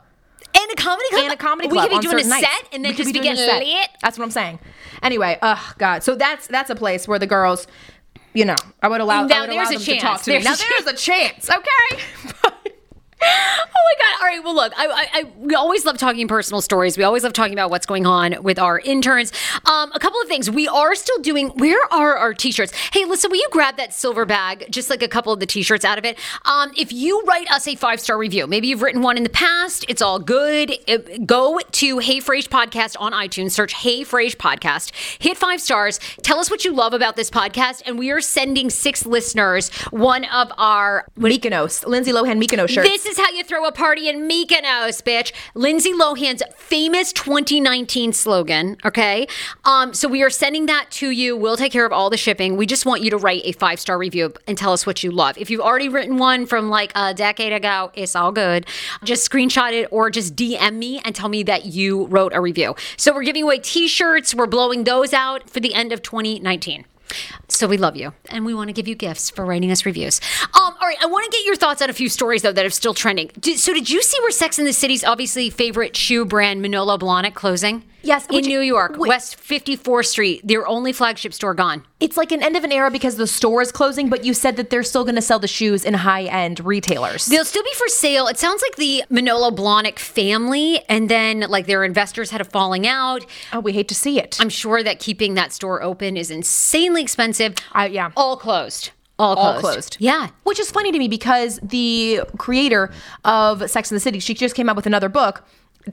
And 0.56 0.72
a 0.72 0.76
comedy 0.76 1.10
club. 1.10 1.24
And 1.24 1.34
a 1.34 1.38
comedy 1.38 1.70
club. 1.70 1.90
we 1.90 1.90
could 1.90 2.02
be 2.02 2.08
doing 2.08 2.20
a 2.20 2.24
certain 2.24 2.40
set 2.40 2.74
and 2.74 2.84
then 2.84 2.94
We 2.94 2.98
just 2.98 3.08
be, 3.08 3.14
doing 3.14 3.36
getting 3.36 3.68
lit. 3.68 3.90
That's 4.02 4.18
what 4.18 4.26
I'm 4.26 4.32
saying. 4.32 4.60
Anyway, 5.04 5.38
oh 5.42 5.74
god. 5.78 6.04
So 6.04 6.16
that's 6.16 6.48
that's 6.48 6.70
a 6.70 6.76
place 6.76 7.08
where 7.08 7.20
the 7.20 7.28
girls, 7.28 7.68
you 8.38 8.46
know, 8.46 8.56
I 8.84 8.88
would 8.88 9.02
allow, 9.02 9.26
Now 9.26 9.42
would 9.42 9.50
allow 9.50 9.66
there's 9.66 9.82
a 9.82 9.86
them 9.86 9.96
to 9.96 10.00
talk 10.00 10.22
chance. 10.22 10.26
There's 10.26 10.46
Now 10.46 10.54
a 10.54 10.58
there's 10.58 10.94
a 10.94 10.96
chance. 10.96 11.50
Okay. 11.50 12.54
Oh 13.22 13.26
my 13.26 13.96
god! 14.00 14.22
All 14.22 14.28
right. 14.28 14.44
Well, 14.44 14.56
look, 14.56 14.74
I, 14.78 14.86
I, 14.88 15.20
I 15.20 15.24
we 15.40 15.56
always 15.56 15.86
love 15.86 15.98
talking 15.98 16.28
personal 16.28 16.62
stories. 16.62 16.98
We 16.98 17.04
always 17.04 17.24
love 17.24 17.34
talking 17.34 17.54
about 17.54 17.70
what's 17.70 17.86
going 17.86 18.06
on 18.06 18.36
with 18.44 18.60
our 18.60 18.80
interns. 18.80 19.32
Um, 19.66 19.92
a 19.94 20.00
couple 20.00 20.20
of 20.22 20.28
things. 20.28 20.50
We 20.52 20.68
are 20.68 20.94
still 20.96 21.20
doing. 21.20 21.50
Where 21.50 21.80
are 21.92 22.16
our 22.16 22.34
t-shirts? 22.34 22.74
Hey, 22.94 23.06
listen, 23.06 23.32
will 23.32 23.38
you 23.38 23.48
grab 23.52 23.78
that 23.78 23.94
silver 23.94 24.26
bag? 24.26 24.66
Just 24.70 24.90
like 24.90 25.02
a 25.02 25.08
couple 25.08 25.32
of 25.34 25.40
the 25.40 25.46
t-shirts 25.46 25.86
out 25.86 25.98
of 25.98 26.06
it. 26.06 26.18
Um, 26.46 26.72
if 26.78 26.92
you 26.92 27.22
write 27.24 27.50
us 27.52 27.68
a 27.68 27.76
five 27.76 28.00
star 28.00 28.18
review, 28.18 28.46
maybe 28.46 28.68
you've 28.68 28.82
written 28.82 29.02
one 29.02 29.18
in 29.18 29.24
the 29.24 29.30
past. 29.30 29.86
It's 29.88 30.02
all 30.02 30.20
good. 30.20 30.74
It- 30.88 31.26
go 31.26 31.60
to 31.60 31.98
Hey 32.00 32.20
Frase 32.20 32.48
podcast 32.48 32.96
on 33.00 33.14
iTunes. 33.14 33.52
Search 33.52 33.74
Hey 33.74 34.02
Frase 34.04 34.36
podcast. 34.36 34.92
Hit 35.22 35.38
five 35.38 35.62
stars. 35.62 36.00
Tell 36.24 36.40
us 36.40 36.52
what 36.52 36.66
you 36.66 36.74
love 36.74 36.94
about 36.94 37.16
this 37.16 37.30
podcast, 37.30 37.82
and 37.86 37.98
we 37.98 38.12
are 38.12 38.22
sending 38.22 38.70
six 38.70 39.06
listeners 39.06 39.70
one 39.92 40.26
of 40.26 40.52
our 40.58 41.06
Mykonos, 41.18 41.86
Lindsay 41.88 42.12
Lohan 42.12 42.42
Mykonos 42.44 42.70
shirts. 42.70 42.88
this 42.90 43.07
is 43.08 43.18
how 43.18 43.30
you 43.32 43.44
throw 43.44 43.66
a 43.66 43.72
party 43.72 44.10
in 44.10 44.28
Mykonos, 44.28 45.02
bitch. 45.02 45.32
Lindsay 45.56 45.94
Lohan's 45.94 46.44
famous 46.56 47.14
2019 47.14 48.14
slogan. 48.14 48.78
Okay, 48.86 49.28
um, 49.66 49.94
so 49.94 50.08
we 50.08 50.22
are 50.24 50.30
sending 50.30 50.66
that 50.68 50.92
to 50.92 51.10
you. 51.10 51.36
We'll 51.36 51.58
take 51.58 51.72
care 51.72 51.86
of 51.86 51.94
all 51.94 52.10
the 52.10 52.18
shipping. 52.18 52.58
We 52.58 52.66
just 52.66 52.86
want 52.86 53.02
you 53.02 53.10
to 53.12 53.18
write 53.18 53.42
a 53.46 53.54
five 53.54 53.80
star 53.80 53.98
review 53.98 54.34
and 54.48 54.58
tell 54.58 54.74
us 54.74 54.86
what 54.86 55.04
you 55.04 55.12
love. 55.12 55.38
If 55.38 55.50
you've 55.50 55.62
already 55.62 55.90
written 55.90 56.18
one 56.18 56.46
from 56.46 56.70
like 56.70 56.92
a 56.96 57.14
decade 57.14 57.54
ago, 57.54 57.92
it's 57.96 58.16
all 58.16 58.32
good. 58.32 58.68
Just 59.04 59.30
screenshot 59.30 59.72
it 59.74 59.88
or 59.92 60.10
just 60.10 60.36
DM 60.36 60.76
me 60.76 61.00
and 61.06 61.16
tell 61.16 61.30
me 61.30 61.44
that 61.44 61.66
you 61.66 62.06
wrote 62.08 62.34
a 62.34 62.42
review. 62.42 62.76
So 62.98 63.14
we're 63.14 63.24
giving 63.24 63.44
away 63.44 63.60
T-shirts. 63.60 64.36
We're 64.36 64.48
blowing 64.48 64.84
those 64.84 65.14
out 65.14 65.50
for 65.50 65.60
the 65.60 65.74
end 65.74 65.94
of 65.94 66.02
2019. 66.02 66.86
So 67.48 67.68
we 67.68 67.78
love 67.78 67.96
you, 67.96 68.14
and 68.30 68.46
we 68.46 68.54
want 68.54 68.70
to 68.70 68.74
give 68.74 68.88
you 68.88 68.96
gifts 68.96 69.30
for 69.30 69.46
writing 69.46 69.72
us 69.72 69.86
reviews. 69.86 70.20
Um, 70.44 70.76
all 70.80 70.88
right, 70.88 70.98
I 71.02 71.06
want 71.06 71.26
to 71.26 71.32
get 71.32 71.46
your 71.46 71.56
thoughts 71.56 71.82
on 71.82 71.90
a 71.90 71.94
few 71.94 72.10
stories 72.10 72.42
though 72.42 72.52
that 72.52 72.66
are 72.66 72.70
still 72.70 72.94
trending. 72.94 73.32
Did, 73.40 73.60
so, 73.60 73.74
did 73.74 73.90
you 73.90 74.02
see 74.02 74.20
where 74.22 74.32
Sex 74.32 74.60
in 74.60 74.66
the 74.66 74.74
City's 74.74 75.04
obviously 75.04 75.50
favorite 75.50 75.96
shoe 75.96 76.26
brand 76.26 76.62
Manolo 76.62 76.98
Blahnik 76.98 77.34
closing? 77.34 77.84
Yes, 78.08 78.26
in 78.32 78.46
New 78.46 78.62
York, 78.62 78.96
wait. 78.98 79.10
West 79.10 79.38
54th 79.38 80.06
Street, 80.06 80.48
their 80.48 80.66
only 80.66 80.94
flagship 80.94 81.34
store 81.34 81.54
gone. 81.54 81.84
it's 82.00 82.16
like 82.16 82.32
an 82.32 82.42
end 82.42 82.56
of 82.56 82.64
an 82.64 82.72
era 82.72 82.90
because 82.90 83.18
the 83.18 83.28
store 83.28 83.62
is 83.62 83.72
closing, 83.72 84.08
but 84.10 84.24
you 84.24 84.34
said 84.34 84.56
that 84.56 84.70
they're 84.70 84.84
still 84.84 85.04
going 85.04 85.16
to 85.16 85.22
sell 85.22 85.40
the 85.40 85.48
shoes 85.48 85.84
in 85.84 85.94
high 85.94 86.24
end 86.24 86.62
retailers. 86.66 87.26
They'll 87.26 87.44
still 87.44 87.64
be 87.64 87.74
for 87.76 87.90
sale. 87.90 88.28
It 88.28 88.38
sounds 88.38 88.62
like 88.62 88.78
the 88.78 89.04
Manolo 89.10 89.52
Blahnik 89.52 90.00
family, 90.00 90.80
and 90.88 91.10
then 91.10 91.42
like 91.42 91.68
their 91.68 91.84
investors 91.84 92.32
had 92.32 92.40
a 92.40 92.46
falling 92.46 92.88
out. 92.88 93.26
oh, 93.52 93.60
we 93.60 93.74
hate 93.74 93.90
to 93.90 93.96
see 93.96 94.20
it. 94.20 94.38
I'm 94.40 94.50
sure 94.50 94.82
that 94.84 95.00
keeping 95.00 95.34
that 95.34 95.52
store 95.52 95.84
open 95.84 96.16
is 96.16 96.32
insanely 96.32 97.02
expensive. 97.02 97.56
I- 97.74 97.88
yeah. 97.88 98.12
all 98.16 98.38
closed. 98.38 98.92
All 99.20 99.36
closed. 99.36 99.56
all 99.56 99.62
closed. 99.62 99.98
Yeah. 100.00 100.30
Which 100.44 100.60
is 100.60 100.70
funny 100.70 100.92
to 100.92 101.00
me 101.00 101.08
because 101.08 101.60
the 101.64 102.22
creator 102.38 102.92
of 103.26 103.68
Sex 103.70 103.92
in 103.92 103.96
the 103.96 104.00
City, 104.00 104.20
she 104.20 104.34
just 104.36 104.56
came 104.56 104.70
out 104.70 104.76
with 104.76 104.86
another 104.86 105.10
book. 105.10 105.44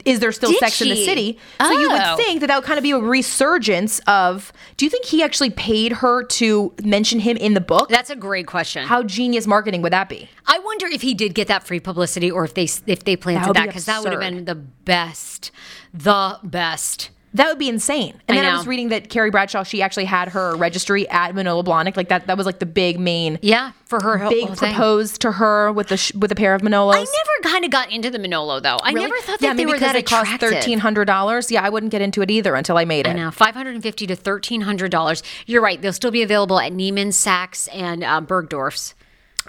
Is 0.03 0.19
there 0.19 0.31
still 0.31 0.49
Did 0.51 0.59
Sex 0.59 0.81
in 0.81 0.89
the 0.89 0.95
she? 0.95 1.05
City? 1.05 1.39
So 1.61 1.71
you 1.71 1.89
Oh. 1.89 1.93
would 1.93 2.17
think 2.25 2.41
that 2.41 2.47
that 2.47 2.55
would 2.57 2.65
kind 2.65 2.77
of 2.77 2.83
be 2.83 2.91
a 2.91 2.97
resurgence 2.99 3.99
of. 4.07 4.51
Do 4.77 4.85
you 4.85 4.89
think 4.89 5.05
he 5.05 5.23
actually 5.23 5.51
paid 5.51 5.93
her 5.93 6.23
to 6.23 6.73
mention 6.83 7.19
him 7.19 7.37
in 7.37 7.53
the 7.53 7.61
book? 7.61 7.89
That's 7.89 8.09
a 8.09 8.15
great 8.15 8.47
question. 8.47 8.85
How 8.85 9.03
genius 9.03 9.47
marketing 9.47 9.81
would 9.81 9.93
that 9.93 10.09
be? 10.09 10.29
I 10.47 10.59
wonder 10.59 10.87
if 10.87 11.01
he 11.01 11.13
did 11.13 11.33
get 11.35 11.47
that 11.47 11.65
free 11.65 11.79
publicity 11.79 12.29
or 12.31 12.43
if 12.43 12.53
they 12.53 12.67
if 12.87 13.03
they 13.03 13.15
planted 13.15 13.53
that 13.55 13.67
because 13.67 13.85
that 13.85 14.01
would 14.03 14.11
have 14.11 14.21
been 14.21 14.45
the 14.45 14.55
best, 14.55 15.51
the 15.93 16.39
best. 16.43 17.09
That 17.35 17.47
would 17.49 17.59
be 17.59 17.67
insane. 17.69 18.13
And 18.27 18.37
I 18.37 18.41
then 18.41 18.53
I, 18.53 18.57
was 18.57 18.65
reading 18.65 18.89
that 18.89 19.09
Carrie 19.09 19.29
Bradshaw, 19.29 19.63
she 19.63 19.81
actually 19.81 20.05
had 20.05 20.29
her 20.29 20.55
registry 20.55 21.07
at 21.09 21.35
Manolo 21.35 21.63
Blahnik. 21.63 21.97
Like 21.97 22.07
that, 22.07 22.27
that 22.27 22.37
was 22.37 22.45
like 22.45 22.59
the 22.59 22.65
big 22.65 22.97
main, 22.97 23.39
Yeah, 23.41 23.73
for 23.85 24.01
her 24.01 24.17
whole 24.17 24.29
big 24.29 24.45
whole 24.47 24.55
proposed 24.55 25.19
to 25.21 25.33
her 25.33 25.71
with 25.73 25.89
the 25.89 25.97
sh- 25.97 26.13
with 26.15 26.31
a 26.31 26.35
pair 26.35 26.55
of 26.55 26.61
Manolos. 26.61 26.93
I 26.95 26.99
never 26.99 27.53
kind 27.53 27.65
of 27.65 27.71
got 27.71 27.91
into 27.91 28.09
the 28.09 28.19
Manolo 28.19 28.61
though. 28.61 28.77
I 28.81 28.93
Really? 28.93 29.07
never 29.09 29.17
thought 29.21 29.41
yeah, 29.41 29.49
that 29.49 29.57
they 29.57 29.65
maybe 29.65 29.73
were 29.73 29.79
that 29.79 29.93
they 29.93 30.01
cost 30.01 30.23
attractive. 30.31 30.49
thirteen 30.49 30.79
hundred 30.79 31.05
dollars. 31.05 31.51
Yeah, 31.51 31.61
I 31.61 31.69
wouldn't 31.69 31.91
get 31.91 32.01
into 32.01 32.21
it 32.21 32.31
either 32.31 32.55
until 32.55 32.77
I 32.77 32.85
made 32.85 33.05
it. 33.05 33.09
I 33.09 33.13
know, 33.13 33.31
five 33.31 33.53
hundred 33.53 33.73
and 33.75 33.83
fifty 33.83 34.07
to 34.07 34.15
thirteen 34.15 34.61
hundred 34.61 34.91
dollars. 34.91 35.21
You're 35.45 35.61
right; 35.61 35.81
they'll 35.81 35.91
still 35.93 36.11
be 36.11 36.21
available 36.21 36.59
at 36.59 36.71
Neiman, 36.71 37.07
Saks, 37.09 37.67
and 37.73 38.01
uh, 38.03 38.21
Bergdorf's. 38.21 38.95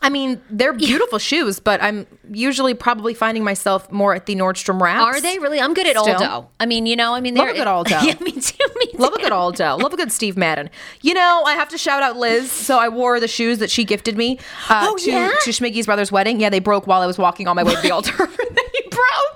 I 0.03 0.11
mean, 0.11 0.41
they're 0.51 0.73
beautiful 0.75 1.19
shoes, 1.19 1.59
but 1.59 1.83
I'm 1.83 2.07
usually 2.31 2.75
probably 2.75 3.15
finding 3.15 3.43
myself 3.45 3.91
more 3.91 4.15
at 4.15 4.27
the 4.27 4.35
Nordstrom 4.37 4.81
Rack. 4.81 5.01
Are 5.01 5.21
they 5.21 5.39
really? 5.39 5.61
I'm 5.61 5.75
good 5.75 5.87
at 5.87 5.97
Still. 5.97 6.15
Aldo. 6.17 6.49
I 6.61 6.67
mean, 6.67 6.87
you 6.87 6.97
know, 6.97 7.15
I 7.15 7.21
mean, 7.21 7.35
Love 7.35 7.47
they're- 7.47 7.55
a 7.55 7.59
good 7.59 7.67
Aldo. 7.67 8.01
yeah, 8.03 8.15
me 8.21 8.33
too. 8.33 8.65
Me 8.77 8.87
too. 8.93 8.99
Love 8.99 9.15
a 9.15 9.19
good 9.19 9.33
Aldo. 9.33 9.77
Love 9.79 9.93
a 9.93 9.97
good 9.97 10.13
Steve 10.13 10.37
Madden. 10.37 10.71
You 11.01 11.15
know, 11.15 11.43
I 11.47 11.55
have 11.55 11.69
to 11.71 11.79
shout 11.79 12.03
out 12.03 12.17
Liz. 12.17 12.51
So 12.51 12.79
I 12.79 12.89
wore 12.89 13.19
the 13.21 13.29
shoes 13.29 13.59
that 13.59 13.71
she 13.71 13.85
gifted 13.85 14.17
me 14.17 14.39
uh, 14.69 14.87
Oh, 14.91 14.97
to, 14.99 15.11
yeah? 15.11 15.31
to 15.45 15.51
Schmiggy's 15.51 15.87
brother's 15.87 16.13
wedding. 16.13 16.41
Yeah, 16.41 16.51
they 16.51 16.61
broke 16.61 16.87
while 16.87 17.01
I 17.01 17.07
was 17.07 17.19
walking 17.19 17.49
on 17.49 17.57
my 17.57 17.63
way 17.63 17.75
to 17.75 17.81
the 17.81 17.91
altar. 17.91 18.13
they 18.27 18.89
broke. 18.91 19.36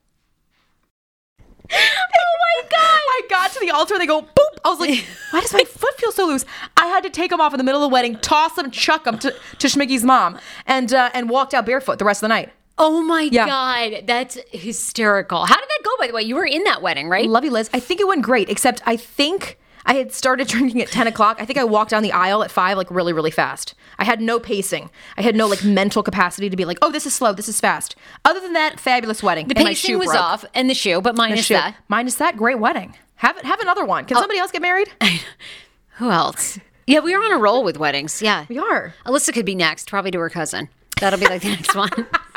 Oh 1.73 2.37
my 2.39 2.61
god! 2.69 2.77
I 2.79 3.21
got 3.29 3.51
to 3.53 3.59
the 3.59 3.71
altar 3.71 3.93
and 3.95 4.01
they 4.01 4.07
go 4.07 4.21
boop. 4.21 4.57
I 4.63 4.69
was 4.69 4.79
like, 4.79 5.05
why 5.31 5.41
does 5.41 5.53
my 5.53 5.63
foot 5.63 5.95
feel 5.97 6.11
so 6.11 6.27
loose? 6.27 6.45
I 6.77 6.87
had 6.87 7.03
to 7.03 7.09
take 7.09 7.31
them 7.31 7.41
off 7.41 7.53
in 7.53 7.57
the 7.57 7.63
middle 7.63 7.83
of 7.83 7.89
the 7.89 7.93
wedding, 7.93 8.17
toss 8.19 8.53
them, 8.55 8.71
chuck 8.71 9.05
them 9.05 9.17
to, 9.19 9.33
to 9.59 9.67
Schmiggy's 9.67 10.03
mom, 10.03 10.37
and 10.65 10.93
uh, 10.93 11.09
and 11.13 11.29
walked 11.29 11.53
out 11.53 11.65
barefoot 11.65 11.99
the 11.99 12.05
rest 12.05 12.19
of 12.19 12.27
the 12.27 12.29
night. 12.29 12.51
Oh 12.77 13.01
my 13.03 13.23
Yeah. 13.31 13.45
God, 13.45 14.07
that's 14.07 14.37
hysterical. 14.51 15.45
How 15.45 15.55
did 15.55 15.67
that 15.69 15.81
go, 15.83 15.91
by 15.99 16.07
the 16.07 16.13
way? 16.13 16.23
You 16.23 16.35
were 16.35 16.45
in 16.45 16.63
that 16.63 16.81
wedding, 16.81 17.09
right? 17.09 17.27
Love 17.29 17.43
you, 17.43 17.51
Liz. 17.51 17.69
I 17.73 17.79
think 17.79 17.99
it 17.99 18.07
went 18.07 18.23
great, 18.23 18.49
except 18.49 18.81
I 18.85 18.95
think 18.97 19.59
I 19.85 19.95
had 19.95 20.13
started 20.13 20.47
drinking 20.49 20.81
at 20.81 20.89
10 20.89 21.07
o'clock. 21.07 21.37
I 21.39 21.45
think 21.45 21.57
I 21.59 21.63
walked 21.63 21.91
down 21.91 22.03
the 22.03 22.11
aisle 22.11 22.43
at 22.43 22.51
5, 22.51 22.77
like 22.77 22.91
really, 22.91 23.13
really 23.13 23.31
fast. 23.31 23.73
I 23.97 24.03
had 24.05 24.21
no 24.21 24.39
pacing. 24.39 24.89
I 25.17 25.21
had 25.21 25.35
no 25.35 25.47
like 25.47 25.63
mental 25.63 26.03
capacity 26.03 26.49
to 26.49 26.57
be 26.57 26.65
like, 26.65 26.77
oh, 26.81 26.91
this 26.91 27.05
is 27.05 27.13
slow, 27.13 27.33
this 27.33 27.49
is 27.49 27.59
fast. 27.59 27.95
Other 28.25 28.39
than 28.39 28.53
that, 28.53 28.79
fabulous 28.79 29.21
wedding. 29.23 29.47
The 29.47 29.55
pacing 29.55 29.75
shoe 29.75 29.99
was 29.99 30.07
broke. 30.07 30.19
off 30.21 30.45
and 30.53 30.69
the 30.69 30.73
shoe, 30.73 31.01
but 31.01 31.15
minus 31.15 31.45
shoe- 31.45 31.55
that. 31.55 31.75
Minus 31.87 32.15
that, 32.15 32.37
great 32.37 32.59
wedding. 32.59 32.95
Have 33.15 33.37
it, 33.37 33.45
have 33.45 33.59
another 33.59 33.85
one. 33.85 34.03
Oh. 34.05 34.07
Can 34.07 34.17
somebody 34.17 34.39
else 34.39 34.51
get 34.51 34.61
married? 34.61 34.89
Who 35.97 36.09
else? 36.09 36.59
Yeah, 36.87 36.99
we 36.99 37.13
are 37.13 37.23
on 37.23 37.31
a 37.31 37.37
roll 37.37 37.63
with 37.63 37.77
weddings. 37.77 38.21
Yeah. 38.21 38.45
We 38.49 38.57
are. 38.57 38.95
Alyssa 39.05 39.33
could 39.33 39.45
be 39.45 39.55
next, 39.55 39.89
probably 39.89 40.11
to 40.11 40.19
her 40.19 40.29
cousin. 40.29 40.69
That'll 40.99 41.19
be 41.19 41.27
like 41.27 41.41
the 41.41 41.49
next 41.49 41.75
one. 41.75 41.89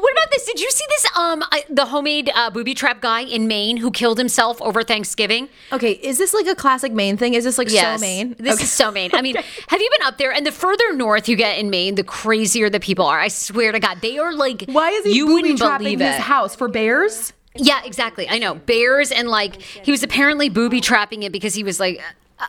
What 0.00 0.12
about 0.12 0.30
this? 0.30 0.44
Did 0.44 0.60
you 0.60 0.70
see 0.70 0.84
this? 0.90 1.06
Um, 1.16 1.42
I, 1.50 1.64
the 1.68 1.86
homemade 1.86 2.30
uh, 2.34 2.50
booby 2.50 2.74
trap 2.74 3.00
guy 3.00 3.20
in 3.22 3.48
Maine 3.48 3.76
who 3.78 3.90
killed 3.90 4.18
himself 4.18 4.60
over 4.62 4.82
Thanksgiving. 4.82 5.48
Okay, 5.72 5.92
is 5.92 6.18
this 6.18 6.32
like 6.32 6.46
a 6.46 6.54
classic 6.54 6.92
Maine 6.92 7.16
thing? 7.16 7.34
Is 7.34 7.44
this 7.44 7.58
like 7.58 7.70
Yes, 7.70 7.98
so 8.00 8.06
Maine? 8.06 8.36
This 8.38 8.54
Okay. 8.54 8.64
is 8.64 8.70
so 8.72 8.90
Maine. 8.90 9.10
I 9.12 9.22
mean, 9.22 9.34
have 9.68 9.80
you 9.80 9.90
been 9.98 10.06
up 10.06 10.18
there? 10.18 10.32
And 10.32 10.46
the 10.46 10.52
further 10.52 10.94
north 10.94 11.28
you 11.28 11.36
get 11.36 11.58
in 11.58 11.68
Maine, 11.70 11.96
the 11.96 12.04
crazier 12.04 12.70
the 12.70 12.80
people 12.80 13.04
are. 13.06 13.18
I 13.18 13.28
swear 13.28 13.72
to 13.72 13.80
God, 13.80 13.98
they 14.00 14.18
are 14.18 14.32
like. 14.32 14.64
Why 14.70 14.90
is 14.90 15.04
he 15.04 15.16
You 15.16 15.26
booby 15.26 15.54
trapping 15.54 15.98
his 15.98 16.16
house 16.16 16.54
for 16.54 16.68
bears? 16.68 17.32
Yeah, 17.56 17.80
exactly. 17.84 18.28
I 18.28 18.38
know 18.38 18.54
bears 18.54 19.10
and 19.10 19.28
like 19.28 19.60
he 19.60 19.90
was 19.90 20.02
apparently 20.04 20.48
booby 20.48 20.80
trapping 20.80 21.24
it 21.24 21.32
because 21.32 21.54
he 21.54 21.64
was 21.64 21.80
like. 21.80 22.00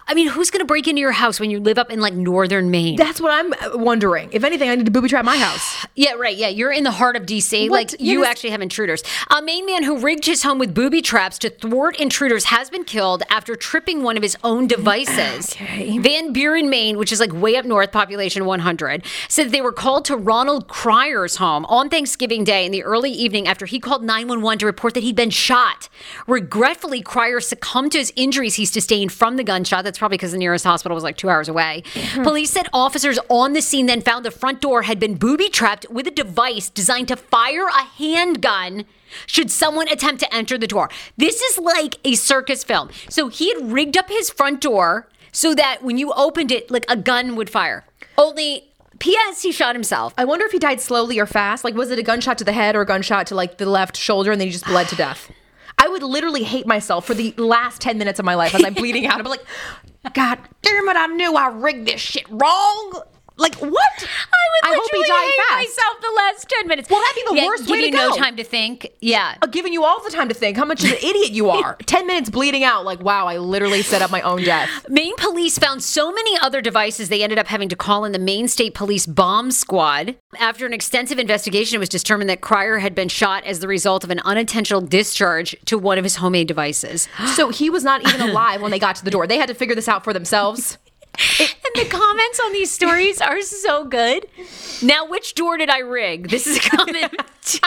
I 0.07 0.13
mean, 0.13 0.27
who's 0.27 0.51
going 0.51 0.59
to 0.61 0.65
break 0.65 0.87
into 0.87 0.99
your 1.01 1.11
house 1.11 1.39
when 1.39 1.49
you 1.49 1.59
live 1.59 1.77
up 1.77 1.91
in 1.91 1.99
like 1.99 2.13
northern 2.13 2.69
Maine? 2.69 2.95
That's 2.95 3.19
what 3.19 3.31
I'm 3.31 3.53
uh, 3.53 3.77
wondering. 3.77 4.29
If 4.31 4.43
anything, 4.43 4.69
I 4.69 4.75
need 4.75 4.85
to 4.85 4.91
booby 4.91 5.09
trap 5.09 5.25
my 5.25 5.37
house. 5.37 5.85
Yeah, 5.95 6.13
right. 6.13 6.37
Yeah, 6.37 6.47
you're 6.47 6.71
in 6.71 6.85
the 6.85 6.91
heart 6.91 7.17
of 7.17 7.23
DC. 7.23 7.69
What? 7.69 7.91
Like 7.91 7.99
You 7.99 8.13
you 8.13 8.19
just- 8.19 8.29
actually 8.31 8.49
have 8.51 8.61
intruders. 8.61 9.03
A 9.29 9.41
Maine 9.41 9.65
man 9.65 9.83
who 9.83 9.97
rigged 9.99 10.25
his 10.25 10.43
home 10.43 10.57
with 10.57 10.73
booby 10.73 11.01
traps 11.01 11.37
to 11.39 11.49
thwart 11.49 11.99
intruders 11.99 12.45
has 12.45 12.69
been 12.69 12.85
killed 12.85 13.23
after 13.29 13.53
tripping 13.57 14.01
one 14.01 14.15
of 14.15 14.23
his 14.23 14.37
own 14.43 14.67
devices. 14.67 15.55
Okay. 15.59 15.97
Van 15.99 16.31
Buren, 16.31 16.69
Maine, 16.69 16.97
which 16.97 17.11
is 17.11 17.19
like 17.19 17.33
way 17.33 17.57
up 17.57 17.65
north, 17.65 17.91
population 17.91 18.45
100, 18.45 19.03
said 19.27 19.51
they 19.51 19.61
were 19.61 19.73
called 19.73 20.05
to 20.05 20.15
Ronald 20.15 20.67
Cryer's 20.69 21.35
home 21.35 21.65
on 21.65 21.89
Thanksgiving 21.89 22.43
Day 22.45 22.65
in 22.65 22.71
the 22.71 22.83
early 22.83 23.11
evening 23.11 23.45
after 23.47 23.65
he 23.65 23.79
called 23.79 24.03
911 24.03 24.59
to 24.59 24.65
report 24.65 24.93
that 24.93 25.03
he'd 25.03 25.15
been 25.17 25.29
shot. 25.31 25.89
Regretfully, 26.27 27.01
Cryer 27.01 27.39
succumbed 27.41 27.91
to 27.93 27.97
his 27.97 28.13
injuries 28.15 28.55
he 28.55 28.65
sustained 28.65 29.11
from 29.11 29.35
the 29.35 29.43
gunshot. 29.43 29.78
That's 29.83 29.97
probably 29.97 30.17
because 30.17 30.31
the 30.31 30.37
nearest 30.37 30.65
hospital 30.65 30.95
was 30.95 31.03
like 31.03 31.17
two 31.17 31.29
hours 31.29 31.49
away. 31.49 31.83
Mm-hmm. 31.93 32.23
Police 32.23 32.51
said 32.51 32.67
officers 32.73 33.19
on 33.29 33.53
the 33.53 33.61
scene 33.61 33.85
then 33.85 34.01
found 34.01 34.25
the 34.25 34.31
front 34.31 34.61
door 34.61 34.83
had 34.83 34.99
been 34.99 35.15
booby 35.15 35.49
trapped 35.49 35.85
with 35.89 36.07
a 36.07 36.11
device 36.11 36.69
designed 36.69 37.07
to 37.09 37.15
fire 37.15 37.67
a 37.67 37.83
handgun 37.97 38.85
should 39.25 39.49
someone 39.51 39.87
attempt 39.87 40.21
to 40.21 40.33
enter 40.33 40.57
the 40.57 40.67
door. 40.67 40.89
This 41.17 41.41
is 41.41 41.57
like 41.57 41.97
a 42.03 42.15
circus 42.15 42.63
film. 42.63 42.89
So 43.09 43.27
he 43.27 43.53
had 43.53 43.71
rigged 43.71 43.97
up 43.97 44.09
his 44.09 44.29
front 44.29 44.61
door 44.61 45.07
so 45.31 45.55
that 45.55 45.83
when 45.83 45.97
you 45.97 46.11
opened 46.13 46.51
it, 46.51 46.69
like 46.71 46.85
a 46.89 46.97
gun 46.97 47.35
would 47.35 47.49
fire. 47.49 47.85
Only, 48.17 48.65
P.S., 48.99 49.41
he 49.41 49.51
shot 49.51 49.75
himself. 49.75 50.13
I 50.17 50.25
wonder 50.25 50.45
if 50.45 50.51
he 50.51 50.59
died 50.59 50.81
slowly 50.81 51.19
or 51.19 51.25
fast. 51.25 51.63
Like, 51.63 51.75
was 51.75 51.91
it 51.91 51.99
a 51.99 52.03
gunshot 52.03 52.37
to 52.39 52.43
the 52.43 52.51
head 52.51 52.75
or 52.75 52.81
a 52.81 52.85
gunshot 52.85 53.27
to 53.27 53.35
like 53.35 53.57
the 53.57 53.65
left 53.65 53.95
shoulder, 53.95 54.31
and 54.31 54.41
then 54.41 54.47
he 54.47 54.51
just 54.51 54.65
bled 54.65 54.89
to 54.89 54.95
death? 54.95 55.31
I 55.79 55.87
would 55.87 56.03
literally 56.03 56.43
hate 56.43 56.67
myself 56.67 57.05
for 57.07 57.13
the 57.13 57.33
last 57.37 57.81
ten 57.81 57.97
minutes 57.97 58.19
of 58.19 58.25
my 58.25 58.35
life 58.35 58.53
as 58.53 58.63
I'm 58.63 58.73
bleeding 58.73 59.07
out. 59.07 59.19
I'm 59.19 59.25
like, 59.25 59.45
God 60.13 60.39
damn 60.61 60.89
it! 60.89 60.97
I 60.97 61.07
knew 61.07 61.35
I 61.35 61.47
rigged 61.47 61.87
this 61.87 62.01
shit 62.01 62.29
wrong. 62.29 63.01
Like 63.39 63.55
what? 63.55 63.71
I 63.71 63.71
would 63.71 64.71
I 64.71 64.75
hope 64.75 64.89
he 64.91 64.97
literally 64.97 65.07
died 65.07 65.23
hate 65.25 65.37
fast. 65.47 65.77
myself 65.77 66.01
the 66.01 66.13
last 66.15 66.49
10 66.49 66.67
minutes. 66.67 66.89
Well, 66.89 67.01
that'd 67.01 67.15
be 67.15 67.23
the 67.29 67.41
Yeah, 67.41 67.47
worst 67.47 67.69
way 67.69 67.79
to 67.81 67.85
you 67.87 67.91
no 67.91 68.15
time 68.15 68.35
to 68.35 68.43
think. 68.43 68.91
Yeah. 68.99 69.35
I'm 69.41 69.51
giving 69.51 69.71
you 69.73 69.83
all 69.85 70.03
the 70.03 70.09
time 70.11 70.27
to 70.29 70.35
think 70.35 70.57
how 70.57 70.65
much 70.65 70.83
of 70.83 70.91
an 70.91 70.97
idiot 71.03 71.31
you 71.31 71.49
are. 71.49 71.75
Ten 71.85 72.05
minutes 72.07 72.29
bleeding 72.29 72.63
out. 72.63 72.83
Like, 72.85 73.01
wow, 73.01 73.27
I 73.27 73.37
literally 73.37 73.81
set 73.81 74.01
up 74.01 74.11
my 74.11 74.21
own 74.21 74.43
death. 74.43 74.69
Maine 74.89 75.15
police 75.17 75.57
found 75.57 75.83
so 75.83 76.11
many 76.11 76.37
other 76.39 76.61
devices 76.61 77.09
they 77.09 77.23
ended 77.23 77.39
up 77.39 77.47
having 77.47 77.69
to 77.69 77.75
call 77.75 78.05
in 78.05 78.11
the 78.11 78.19
Maine 78.19 78.47
State 78.47 78.73
Police 78.73 79.05
bomb 79.05 79.51
squad. 79.51 80.15
After 80.39 80.65
an 80.65 80.73
extensive 80.73 81.17
investigation, 81.19 81.75
it 81.77 81.79
was 81.79 81.89
determined 81.89 82.29
that 82.29 82.41
Cryer 82.41 82.79
had 82.79 82.93
been 82.93 83.09
shot 83.09 83.43
as 83.45 83.59
the 83.59 83.67
result 83.67 84.03
of 84.03 84.09
an 84.11 84.19
unintentional 84.21 84.81
discharge 84.81 85.55
to 85.65 85.77
one 85.77 85.97
of 85.97 86.03
his 86.03 86.17
homemade 86.17 86.47
devices. 86.47 87.07
So 87.39 87.49
he 87.49 87.69
was 87.69 87.83
not 87.85 88.01
even 88.05 88.19
alive 88.29 88.61
when 88.61 88.71
they 88.71 88.79
got 88.79 88.97
to 88.97 89.05
the 89.05 89.11
door. 89.11 89.25
They 89.25 89.37
had 89.37 89.47
to 89.47 89.53
figure 89.53 89.75
this 89.75 89.87
out 89.87 90.03
for 90.03 90.11
themselves. 90.11 90.77
and 91.39 91.73
the 91.75 91.85
comments 91.89 92.39
on 92.39 92.53
these 92.53 92.71
stories 92.71 93.19
are 93.21 93.41
so 93.41 93.83
good. 93.85 94.25
Now, 94.81 95.05
which 95.07 95.35
door 95.35 95.57
did 95.57 95.69
I 95.69 95.79
rig? 95.79 96.29
This 96.29 96.47
is 96.47 96.57
a 96.57 96.61
comment. 96.61 97.13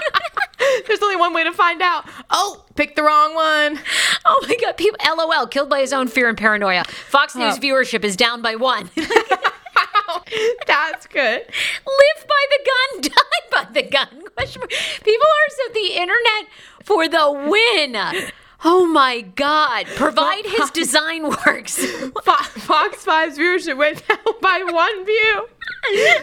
There's 0.86 1.02
only 1.02 1.16
one 1.16 1.34
way 1.34 1.44
to 1.44 1.52
find 1.52 1.82
out. 1.82 2.04
Oh, 2.30 2.64
pick 2.76 2.96
the 2.96 3.02
wrong 3.02 3.34
one. 3.34 3.78
oh 4.24 4.46
my 4.48 4.56
God. 4.60 4.76
People, 4.76 4.98
LOL, 5.16 5.46
killed 5.46 5.68
by 5.68 5.80
his 5.80 5.92
own 5.92 6.08
fear 6.08 6.28
and 6.28 6.38
paranoia. 6.38 6.84
Fox 6.84 7.34
News 7.34 7.56
Oh. 7.56 7.60
viewership 7.60 8.04
is 8.04 8.16
down 8.16 8.40
by 8.42 8.54
one. 8.54 8.90
That's 10.66 11.06
good. 11.08 11.42
Live 11.46 12.26
by 12.28 12.44
the 12.50 12.70
gun, 12.70 13.00
die 13.02 13.40
by 13.50 13.64
the 13.72 13.82
gun. 13.88 14.08
People 14.08 15.26
are 15.26 15.50
so 15.50 15.72
the 15.74 15.92
internet 15.94 16.48
for 16.84 17.08
the 17.08 17.32
win. 17.50 18.30
Oh 18.64 18.86
my 18.86 19.22
God. 19.22 19.86
Provide 19.96 20.44
his 20.46 20.70
design 20.70 21.28
works. 21.28 21.76
Fox 22.24 23.04
5's 23.04 23.36
viewership 23.38 23.76
went 23.76 24.06
down 24.06 24.18
by 24.40 24.62
one 24.70 25.04
view. 25.04 25.48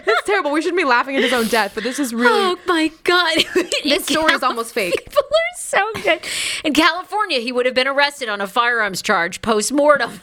That's 0.06 0.24
terrible. 0.26 0.52
We 0.52 0.62
shouldn't 0.62 0.78
be 0.80 0.86
laughing 0.86 1.16
at 1.18 1.24
his 1.24 1.34
own 1.34 1.48
death, 1.48 1.74
but 1.76 1.84
this 1.84 2.00
is 2.00 2.14
really. 2.14 2.30
Oh 2.32 2.58
my 2.68 2.92
God. 3.04 3.38
This 3.84 4.06
story 4.06 4.34
is 4.34 4.44
almost 4.44 4.74
fake. 4.74 4.94
People 5.06 5.24
are 5.24 5.58
so 5.58 5.92
good. 6.04 6.20
In 6.64 6.74
California, 6.74 7.40
he 7.40 7.52
would 7.52 7.66
have 7.66 7.76
been 7.76 7.88
arrested 7.88 8.30
on 8.30 8.42
a 8.42 8.48
firearms 8.48 9.02
charge 9.02 9.42
post 9.42 9.72
mortem. 9.72 10.20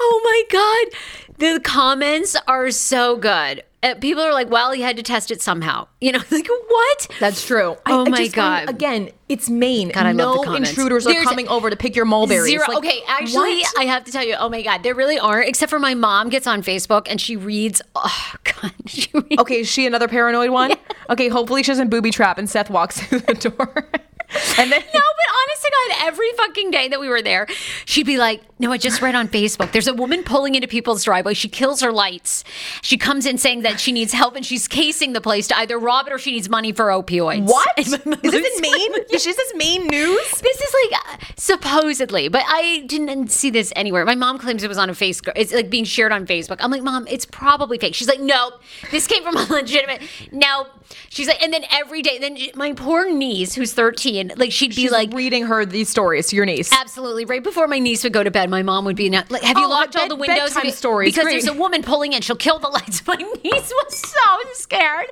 Oh 0.00 0.20
my 0.24 0.42
God. 0.50 1.00
The 1.38 1.60
comments 1.60 2.36
are 2.46 2.70
so 2.70 3.16
good. 3.16 3.62
Uh, 3.80 3.94
people 3.94 4.20
are 4.20 4.32
like, 4.32 4.50
well, 4.50 4.72
he 4.72 4.82
had 4.82 4.96
to 4.96 5.04
test 5.04 5.30
it 5.30 5.40
somehow. 5.40 5.86
You 6.00 6.10
know, 6.10 6.18
like, 6.32 6.48
what? 6.66 7.08
That's 7.20 7.46
true. 7.46 7.76
Oh 7.86 8.06
my 8.06 8.24
just 8.24 8.34
find- 8.34 8.66
God. 8.66 8.74
again, 8.74 9.10
it's 9.28 9.48
Maine. 9.48 9.90
God, 9.90 10.04
I 10.04 10.10
no 10.12 10.30
love 10.32 10.38
the 10.40 10.44
comments. 10.46 10.70
intruders 10.70 11.06
are 11.06 11.14
coming 11.22 11.46
over 11.46 11.70
to 11.70 11.76
pick 11.76 11.94
your 11.94 12.04
mulberries. 12.04 12.50
Zero. 12.50 12.64
Like, 12.66 12.78
okay, 12.78 13.02
actually, 13.06 13.60
what? 13.60 13.78
I 13.78 13.84
have 13.84 14.02
to 14.04 14.10
tell 14.10 14.24
you. 14.24 14.34
Oh 14.36 14.48
my 14.48 14.62
God, 14.62 14.82
there 14.82 14.96
really 14.96 15.18
aren't. 15.18 15.48
Except 15.48 15.70
for 15.70 15.78
my 15.78 15.94
mom 15.94 16.28
gets 16.28 16.48
on 16.48 16.60
Facebook 16.62 17.06
and 17.08 17.20
she 17.20 17.36
reads. 17.36 17.80
Oh 17.94 18.34
God, 18.42 18.72
she 18.86 19.08
reads. 19.12 19.38
Okay, 19.40 19.60
is 19.60 19.68
she 19.68 19.86
another 19.86 20.08
paranoid 20.08 20.50
one? 20.50 20.74
Okay, 21.10 21.28
hopefully 21.30 21.62
she 21.62 21.68
doesn't 21.72 21.88
booby 21.88 22.10
trap 22.10 22.36
and 22.36 22.50
Seth 22.50 22.68
walks 22.68 23.00
through 23.00 23.20
the 23.20 23.32
door. 23.34 23.88
and 24.58 24.70
then 24.70 24.80
No, 24.80 25.00
but 25.00 25.28
honest 25.42 25.62
to 25.62 25.72
God, 25.88 26.06
every 26.06 26.30
fucking 26.32 26.70
day 26.70 26.88
that 26.88 27.00
we 27.00 27.08
were 27.08 27.22
there, 27.22 27.46
she'd 27.84 28.06
be 28.06 28.18
like, 28.18 28.42
No, 28.58 28.72
I 28.72 28.78
just 28.78 29.00
read 29.00 29.14
on 29.14 29.28
Facebook. 29.28 29.72
There's 29.72 29.86
a 29.88 29.94
woman 29.94 30.22
pulling 30.22 30.54
into 30.54 30.68
people's 30.68 31.04
driveway. 31.04 31.34
She 31.34 31.48
kills 31.48 31.80
her 31.80 31.92
lights. 31.92 32.44
She 32.82 32.96
comes 32.96 33.26
in 33.26 33.38
saying 33.38 33.62
that 33.62 33.80
she 33.80 33.92
needs 33.92 34.12
help 34.12 34.36
and 34.36 34.44
she's 34.44 34.68
casing 34.68 35.12
the 35.12 35.20
place 35.20 35.48
to 35.48 35.58
either 35.58 35.78
rob 35.78 36.06
it 36.08 36.12
or 36.12 36.18
she 36.18 36.32
needs 36.32 36.48
money 36.48 36.72
for 36.72 36.86
opioids. 36.86 37.46
what? 37.46 37.68
Is 37.78 37.90
this 37.90 38.04
in 38.04 38.60
Maine? 38.60 38.94
Is 39.10 39.24
this 39.24 39.54
Maine 39.54 39.86
news? 39.86 40.30
This 40.40 40.60
is 40.60 40.74
like 40.90 41.00
uh, 41.00 41.24
supposedly, 41.36 42.28
but 42.28 42.42
I 42.46 42.84
didn't 42.86 43.30
see 43.30 43.50
this 43.50 43.72
anywhere. 43.76 44.04
My 44.04 44.14
mom 44.14 44.38
claims 44.38 44.62
it 44.62 44.68
was 44.68 44.78
on 44.78 44.90
a 44.90 44.92
Facebook. 44.92 45.32
It's 45.36 45.52
like 45.52 45.70
being 45.70 45.84
shared 45.84 46.12
on 46.12 46.26
Facebook. 46.26 46.56
I'm 46.60 46.70
like, 46.70 46.82
Mom, 46.82 47.06
it's 47.08 47.24
probably 47.26 47.78
fake. 47.78 47.94
She's 47.94 48.08
like, 48.08 48.20
Nope, 48.20 48.54
this 48.90 49.06
came 49.06 49.22
from 49.22 49.36
a 49.36 49.44
legitimate. 49.52 50.02
No, 50.32 50.66
she's 51.08 51.26
like, 51.28 51.42
and 51.42 51.52
then 51.52 51.64
every 51.70 52.02
day, 52.02 52.18
then 52.18 52.38
my 52.54 52.72
poor 52.72 53.10
niece, 53.10 53.54
who's 53.54 53.72
13, 53.72 54.17
like 54.36 54.52
she'd 54.52 54.68
be 54.70 54.74
She's 54.82 54.90
like, 54.90 55.12
reading 55.12 55.44
her 55.46 55.64
these 55.64 55.88
stories 55.88 56.28
to 56.28 56.36
your 56.36 56.44
niece. 56.46 56.72
Absolutely. 56.72 57.24
Right 57.24 57.42
before 57.42 57.66
my 57.66 57.78
niece 57.78 58.04
would 58.04 58.12
go 58.12 58.22
to 58.22 58.30
bed, 58.30 58.50
my 58.50 58.62
mom 58.62 58.84
would 58.84 58.96
be 58.96 59.08
not, 59.10 59.30
like, 59.30 59.42
"Have 59.42 59.56
you 59.58 59.66
Oh, 59.66 59.68
locked 59.70 59.96
all 59.96 60.08
the 60.08 60.16
windows?" 60.16 60.54
bedtime 60.54 60.70
stories. 60.72 61.12
Because 61.12 61.24
Great. 61.24 61.42
there's 61.44 61.46
a 61.54 61.58
woman 61.58 61.82
pulling 61.82 62.12
in. 62.12 62.22
She'll 62.22 62.36
kill 62.36 62.58
the 62.58 62.68
lights. 62.68 63.02
My 63.06 63.14
niece 63.16 63.72
was 63.84 63.98
so 63.98 64.38
scared. 64.52 65.06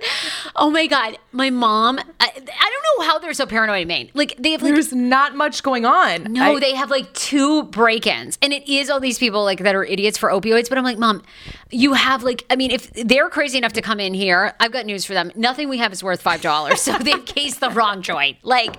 Oh 0.54 0.70
my 0.70 0.86
god, 0.86 1.18
my 1.32 1.50
mom. 1.50 1.98
I, 1.98 2.04
I 2.20 2.30
don't 2.38 2.98
know 2.98 3.06
how 3.06 3.18
they're 3.18 3.34
so 3.34 3.46
paranoid 3.46 3.82
in 3.82 3.88
Maine. 3.88 4.10
Like 4.14 4.36
they 4.38 4.52
have 4.52 4.62
like 4.62 4.74
There's 4.74 4.92
not 4.92 5.34
much 5.36 5.62
going 5.62 5.84
on. 5.84 6.24
no, 6.32 6.56
I- 6.56 6.60
they 6.60 6.74
have 6.74 6.90
like 6.90 7.12
two 7.14 7.64
break-ins, 7.64 8.38
and 8.42 8.52
it 8.52 8.68
is 8.68 8.90
all 8.90 9.00
these 9.00 9.18
people 9.18 9.44
like 9.44 9.60
that 9.60 9.74
are 9.74 9.84
idiots 9.84 10.18
for 10.18 10.30
opioids. 10.30 10.68
But 10.68 10.78
I'm 10.78 10.84
like, 10.84 10.98
mom, 10.98 11.22
you 11.70 11.94
have 11.94 12.22
like, 12.22 12.44
I 12.50 12.56
mean, 12.56 12.70
if 12.70 12.92
they're 12.92 13.28
crazy 13.28 13.58
enough 13.58 13.72
to 13.74 13.82
come 13.82 14.00
in 14.00 14.14
here, 14.14 14.54
I've 14.60 14.72
got 14.72 14.86
news 14.86 15.04
for 15.04 15.14
them. 15.14 15.32
Nothing 15.34 15.68
we 15.68 15.78
have 15.78 15.92
is 15.92 16.02
worth 16.02 16.22
five 16.22 16.40
dollars, 16.42 16.80
so 16.80 16.96
they've 16.98 17.24
cased 17.36 17.60
the 17.60 17.70
wrong 17.70 18.02
joint. 18.02 18.36
Like, 18.42 18.76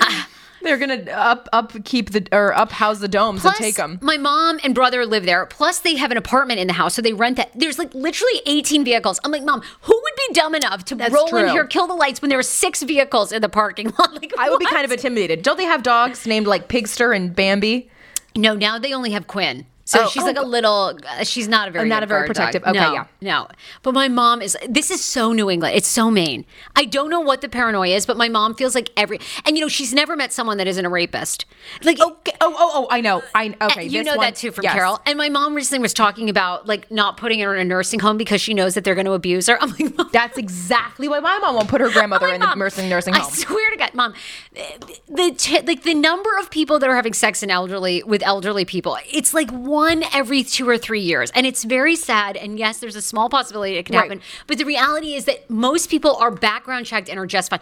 uh, 0.00 0.24
They're 0.60 0.76
gonna 0.76 1.08
up 1.12 1.48
up 1.52 1.72
keep 1.84 2.10
the 2.10 2.26
or 2.32 2.52
up 2.52 2.72
house 2.72 2.98
the 2.98 3.06
domes 3.08 3.42
Plus, 3.42 3.56
and 3.56 3.64
take 3.64 3.76
them. 3.76 3.98
my 4.02 4.16
mom 4.16 4.58
and 4.64 4.74
brother 4.74 5.06
live 5.06 5.24
there. 5.24 5.46
Plus, 5.46 5.78
they 5.78 5.94
have 5.96 6.10
an 6.10 6.16
apartment 6.16 6.58
in 6.58 6.66
the 6.66 6.72
house, 6.72 6.94
so 6.94 7.00
they 7.00 7.12
rent 7.12 7.36
that. 7.36 7.50
There's 7.54 7.78
like 7.78 7.94
literally 7.94 8.42
18 8.44 8.84
vehicles. 8.84 9.20
I'm 9.24 9.30
like, 9.30 9.44
mom, 9.44 9.62
who 9.82 9.94
would 9.94 10.12
be 10.28 10.34
dumb 10.34 10.54
enough 10.56 10.84
to 10.86 10.96
That's 10.96 11.14
roll 11.14 11.34
in 11.36 11.48
here, 11.48 11.64
kill 11.64 11.86
the 11.86 11.94
lights 11.94 12.20
when 12.20 12.28
there 12.28 12.40
are 12.40 12.42
six 12.42 12.82
vehicles 12.82 13.30
in 13.30 13.40
the 13.40 13.48
parking 13.48 13.92
lot? 13.98 14.12
Like, 14.18 14.32
I 14.36 14.50
would 14.50 14.58
be 14.58 14.66
kind 14.66 14.84
of 14.84 14.90
intimidated. 14.90 15.42
Don't 15.42 15.58
they 15.58 15.64
have 15.64 15.84
dogs 15.84 16.26
named 16.26 16.48
like 16.48 16.66
Pigster 16.68 17.14
and 17.14 17.34
Bambi? 17.34 17.88
No, 18.34 18.54
now 18.54 18.80
they 18.80 18.92
only 18.92 19.10
have 19.12 19.28
Quinn. 19.28 19.64
So 19.88 20.04
Oh, 20.04 20.08
she's 20.10 20.22
oh, 20.22 20.26
like 20.26 20.36
a 20.36 20.42
little. 20.42 20.98
Uh, 21.18 21.24
she's 21.24 21.48
not 21.48 21.66
a 21.66 21.70
very. 21.70 21.88
not 21.88 22.02
a 22.02 22.06
very 22.06 22.26
protective- 22.26 22.62
dog. 22.62 22.76
okay, 22.76 22.84
no, 22.84 22.92
yeah. 22.92 23.04
No, 23.22 23.48
but 23.82 23.94
my 23.94 24.06
mom 24.08 24.42
is. 24.42 24.54
This 24.68 24.90
is 24.90 25.02
so 25.02 25.32
New 25.32 25.48
England. 25.48 25.74
It's 25.74 25.88
so 25.88 26.10
Maine. 26.10 26.44
I 26.76 26.84
don't 26.84 27.08
know 27.08 27.20
what 27.20 27.40
the 27.40 27.48
paranoia 27.48 27.96
is, 27.96 28.04
but 28.04 28.18
my 28.18 28.28
mom 28.28 28.54
feels 28.54 28.74
like 28.74 28.90
every. 28.98 29.18
And 29.46 29.56
you 29.56 29.62
know, 29.64 29.68
she's 29.68 29.94
never 29.94 30.14
met 30.14 30.30
someone 30.30 30.58
that 30.58 30.66
isn't 30.66 30.84
a 30.84 30.90
rapist. 30.90 31.46
Like 31.84 31.98
Okay. 31.98 32.32
Oh, 32.42 32.54
oh, 32.58 32.70
oh! 32.74 32.86
I 32.90 33.00
know. 33.00 33.22
I 33.34 33.54
okay. 33.62 33.84
you 33.84 34.04
know 34.04 34.16
one- 34.16 34.26
that 34.26 34.36
too 34.36 34.50
from 34.50 34.64
yes. 34.64 34.74
Carol. 34.74 35.00
And 35.06 35.16
my 35.16 35.30
mom 35.30 35.54
recently 35.54 35.80
was 35.80 35.94
talking 35.94 36.28
about 36.28 36.66
like 36.66 36.90
not 36.90 37.16
putting 37.16 37.40
her 37.40 37.54
in 37.54 37.60
a 37.62 37.64
nursing 37.64 37.98
home 38.00 38.18
because 38.18 38.42
she 38.42 38.52
knows 38.52 38.74
that 38.74 38.84
they're 38.84 38.94
going 38.94 39.06
to 39.06 39.12
abuse 39.12 39.46
her. 39.46 39.56
I'm 39.62 39.70
like, 39.70 39.96
Mom, 39.96 40.10
That's 40.12 40.36
exactly 40.36 41.08
why 41.08 41.20
my 41.20 41.38
mom 41.38 41.54
won't 41.54 41.68
put 41.68 41.80
her 41.80 41.88
grandmother 41.90 42.26
like, 42.26 42.34
in 42.34 42.40
the 42.42 42.46
"Mom, 42.46 42.58
nursing 42.58 42.90
home. 42.90 43.22
I 43.24 43.30
swear 43.30 43.70
to 43.70 43.76
God, 43.78 43.94
mom, 43.94 44.12
the 45.08 45.32
t- 45.34 45.62
like 45.62 45.82
the 45.84 45.94
number 45.94 46.36
of 46.38 46.50
people 46.50 46.78
that 46.78 46.90
are 46.90 46.96
having 46.96 47.14
sex 47.14 47.42
in 47.42 47.50
elderly 47.50 48.02
with 48.02 48.22
elderly 48.22 48.66
people, 48.66 48.98
it's 49.10 49.32
like 49.32 49.50
one 49.50 49.77
every 49.86 50.42
two 50.42 50.68
or 50.68 50.78
three 50.78 51.00
years, 51.00 51.30
and 51.32 51.46
it's 51.46 51.64
very 51.64 51.96
sad. 51.96 52.36
And 52.36 52.58
yes, 52.58 52.78
there's 52.78 52.96
a 52.96 53.02
small 53.02 53.28
possibility 53.28 53.74
it 53.76 53.86
can 53.86 53.94
Right. 53.96 54.04
happen, 54.04 54.20
but 54.46 54.58
the 54.58 54.64
reality 54.64 55.14
is 55.14 55.24
that 55.26 55.48
most 55.50 55.90
people 55.90 56.16
are 56.16 56.30
background 56.30 56.86
checked 56.86 57.08
and 57.08 57.18
are 57.18 57.26
just 57.26 57.50
fine. 57.50 57.60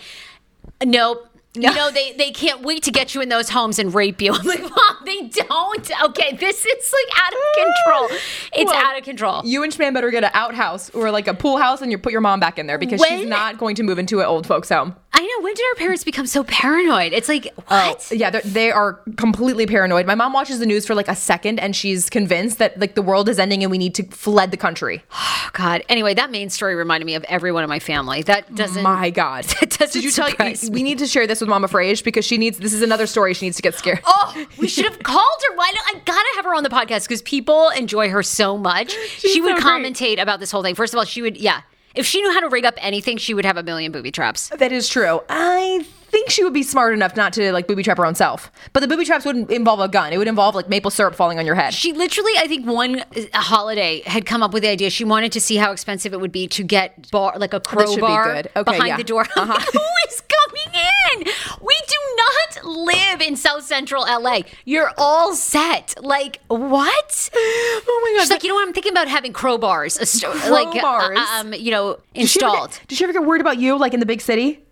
Nope. 0.85 1.29
You 1.59 1.75
know, 1.75 1.91
they, 1.91 2.13
they 2.13 2.33
can't 2.33 2.61
wait 2.61 2.83
to 2.83 2.91
get 2.91 3.15
you 3.15 3.23
in 3.23 3.31
those 3.31 3.49
homes 3.49 3.79
and 3.79 3.95
rape 3.95 4.21
you. 4.21 4.31
I'm 4.35 4.45
like, 4.47 4.61
Mom, 4.61 4.97
they 5.07 5.23
don't. 5.29 5.91
Okay, 6.05 6.37
this 6.37 6.67
is 6.67 6.93
like 6.93 7.19
out 7.27 7.33
of 7.33 7.39
control. 7.55 8.19
It's 8.53 8.71
Well, 8.71 8.85
out 8.85 8.99
of 8.99 9.05
control. 9.05 9.41
You 9.43 9.63
and 9.63 9.73
Schman 9.73 9.95
better 9.95 10.11
get 10.11 10.23
an 10.23 10.33
outhouse 10.35 10.91
or 10.91 11.11
like 11.11 11.27
a 11.29 11.33
pool 11.33 11.57
house 11.57 11.81
and 11.81 11.91
you 11.91 11.97
put 11.97 12.13
your 12.13 12.21
mom 12.21 12.41
back 12.41 12.59
in 12.59 12.67
there 12.67 12.77
because 12.77 13.03
she's 13.03 13.27
not 13.27 13.57
going 13.57 13.75
to 13.77 13.83
move 13.85 13.99
into 13.99 14.21
an 14.21 14.27
old 14.27 14.47
folks 14.47 14.69
home. 14.69 14.97
I 15.17 15.23
know. 15.23 15.45
When 15.45 15.55
did 15.55 15.65
our 15.71 15.75
parents 15.77 16.05
become 16.05 16.27
so 16.27 16.45
paranoid? 16.45 17.15
It's 17.15 17.29
like, 17.29 17.49
oh, 17.57 17.63
what? 17.69 18.09
Oh, 18.13 18.15
yeah, 18.15 18.31
they're, 18.31 18.93
completely 19.17 19.67
paranoid. 19.67 20.07
My 20.07 20.15
mom 20.15 20.35
watches 20.35 20.59
the 20.59 20.67
news 20.67 20.87
for 20.87 20.95
like 20.95 21.09
a 21.09 21.17
second 21.17 21.59
and 21.59 21.75
she's 21.75 22.11
convinced 22.11 22.59
that 22.59 22.79
like 22.79 22.95
the 22.95 23.03
world 23.03 23.29
is 23.31 23.39
ending 23.39 23.63
and 23.63 23.71
we 23.71 23.79
need 23.79 23.95
to 23.95 24.03
fled 24.05 24.51
the 24.51 24.59
country. 24.59 25.03
Oh, 25.13 25.51
God. 25.55 25.83
Anyway, 25.89 26.13
that 26.13 26.31
Maine 26.31 26.51
story 26.51 26.75
reminded 26.75 27.07
me 27.07 27.15
of 27.15 27.25
everyone 27.25 27.63
in 27.63 27.71
my 27.71 27.79
family. 27.79 28.23
That 28.25 28.55
doesn't. 28.55 28.83
My 28.83 29.11
God. 29.11 29.47
That 29.61 29.71
doesn't 29.71 30.03
Did 30.03 30.05
you 30.05 30.11
tell 30.11 30.29
you, 30.29 30.37
me. 30.39 30.57
we 30.71 30.83
need 30.83 30.99
to 30.99 31.07
share 31.07 31.27
this 31.27 31.41
with 31.41 31.49
Mama 31.49 31.67
Frase 31.67 32.05
because 32.05 32.27
she 32.27 32.37
needs 32.37 32.59
this 32.59 32.75
is 32.75 32.83
another 32.83 33.07
story 33.07 33.33
she 33.33 33.47
needs 33.47 33.57
to 33.57 33.63
get 33.63 33.75
scared. 33.75 34.01
Oh, 34.05 34.47
we 34.59 34.69
should 34.69 34.85
have 34.85 35.03
called 35.03 35.43
her. 35.49 35.57
Why 35.57 35.73
don't 35.73 35.97
I 35.97 36.01
gotta 36.05 36.29
have 36.37 36.45
her 36.45 36.55
on 36.55 36.63
the 36.63 36.69
podcast 36.69 37.09
because 37.09 37.23
people 37.23 37.71
enjoy 37.71 38.11
her 38.11 38.23
so 38.23 38.59
much. 38.59 38.93
she 39.17 39.41
would 39.41 39.59
so 39.59 39.65
commentate 39.67 40.21
about 40.21 40.41
this 40.41 40.51
whole 40.51 40.63
thing. 40.63 40.75
First 40.75 40.93
of 40.93 40.99
all, 40.99 41.05
she 41.05 41.23
would 41.23 41.37
yeah. 41.39 41.63
If 41.97 42.07
she 42.07 42.21
knew 42.21 42.33
how 42.33 42.41
to 42.41 42.49
rig 42.49 42.65
up 42.65 42.75
anything, 42.79 43.17
she 43.17 43.35
would 43.35 43.45
have 43.45 43.57
a 43.57 43.63
million 43.63 43.91
booby 43.91 44.11
traps. 44.11 44.49
That 44.51 44.73
is 44.73 44.89
true. 44.89 45.21
I 45.29 45.85
think 46.11 46.31
she 46.31 46.45
would 46.45 46.53
be 46.53 46.63
smart 46.63 46.95
enough 46.95 47.17
not 47.17 47.33
to 47.35 47.53
like 47.53 47.67
booby 47.67 47.83
trap 47.83 47.99
her 47.99 48.07
own 48.07 48.15
self. 48.15 48.51
But 48.73 48.81
the 48.81 48.89
booby 48.89 49.05
traps 49.05 49.25
wouldn't 49.25 49.51
involve 49.51 49.81
a 49.81 49.89
gun. 49.89 50.13
It 50.13 50.19
would 50.19 50.29
involve 50.29 50.55
like 50.55 50.69
maple 50.69 50.91
syrup 50.91 51.15
falling 51.15 51.39
on 51.39 51.47
your 51.47 51.55
head. 51.55 51.75
She 51.75 51.93
literally, 51.93 52.33
I 52.39 52.47
think, 52.47 52.67
one 52.67 53.01
uh, 53.01 53.05
holiday 53.35 54.03
had 54.07 54.25
come 54.27 54.43
up 54.43 54.53
with 54.53 54.63
the 54.63 54.69
idea. 54.69 54.91
She 54.91 55.05
wanted 55.05 55.33
to 55.33 55.41
see 55.41 55.57
how 55.57 55.73
expensive 55.73 56.13
it 56.13 56.21
would 56.21 56.33
be 56.33 56.47
to 56.49 56.63
get 56.63 57.11
bar 57.11 57.35
like 57.39 57.53
a 57.53 57.61
be 57.61 57.67
crowbar 57.67 58.35
good. 58.35 58.51
Okay, 58.57 58.73
behind 58.73 58.89
yeah. 58.89 58.97
the 58.97 59.05
door. 59.05 59.27
Uh-huh. 59.37 59.61
Who 59.73 59.81
is 60.09 60.16
coming 60.65 60.81
in? 61.25 61.33
We 61.61 61.77
do 61.89 61.97
not 62.17 62.65
live 62.65 63.21
in 63.21 63.37
South 63.37 63.65
Central 63.65 64.03
LA. 64.05 64.41
You're 64.65 64.91
all 64.99 65.35
set. 65.35 65.95
Like 66.03 66.41
what? 66.49 67.31
Oh 67.35 68.01
my 68.05 68.13
god. 68.19 68.23
She's 68.23 68.31
like, 68.31 68.43
you 68.43 68.49
know 68.51 68.55
what? 68.57 68.67
I'm 68.67 68.73
thinking 68.75 68.93
about 68.93 69.09
having 69.09 69.33
crowbars, 69.33 70.01
a 70.01 70.07
sto- 70.07 70.33
like 70.51 70.83
uh, 70.83 71.15
um, 71.41 71.53
you 71.55 71.71
know, 71.71 71.95
Did 72.15 72.29
she 72.29 72.41
installed. 72.41 72.71
get- 72.73 72.83
Did 72.89 72.99
she 72.99 73.05
ever 73.05 73.13
get 73.13 73.25
worried 73.25 73.41
about 73.41 73.59
you 73.59 73.79
like 73.79 73.95
in 73.95 74.01
the 74.01 74.07
big 74.07 74.21
city? 74.21 74.63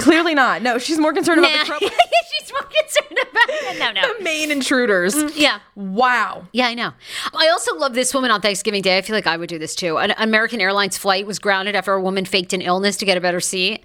Clearly 0.00 0.34
not. 0.34 0.62
No, 0.62 0.78
she's 0.78 0.98
more 0.98 1.12
concerned 1.12 1.42
Nah. 1.42 1.48
about 1.48 1.66
the, 1.66 1.72
crowbar- 1.72 1.88
She's 2.40 2.50
more 2.52 2.62
concerned 2.62 3.18
about. 3.30 3.78
No, 3.78 4.00
no. 4.00 4.14
the 4.16 4.24
Maine 4.24 4.50
intruders. 4.50 5.36
Yeah. 5.36 5.58
Wow. 5.74 6.46
Yeah, 6.52 6.68
I 6.68 6.74
know. 6.74 6.92
I 7.34 7.48
also 7.48 7.76
love 7.76 7.92
this 7.92 8.14
woman 8.14 8.30
on 8.30 8.40
Thanksgiving 8.40 8.80
Day. 8.80 8.96
I 8.96 9.02
feel 9.02 9.14
like 9.14 9.26
I 9.26 9.36
would 9.36 9.50
do 9.50 9.58
this 9.58 9.74
too. 9.74 9.98
An 9.98 10.14
American 10.16 10.62
Airlines 10.62 10.96
flight 10.96 11.26
was 11.26 11.38
grounded 11.38 11.76
after 11.76 11.92
a 11.92 12.00
woman 12.00 12.24
faked 12.24 12.54
an 12.54 12.62
illness 12.62 12.96
to 12.98 13.04
get 13.04 13.18
a 13.18 13.20
better 13.20 13.40
seat. 13.40 13.84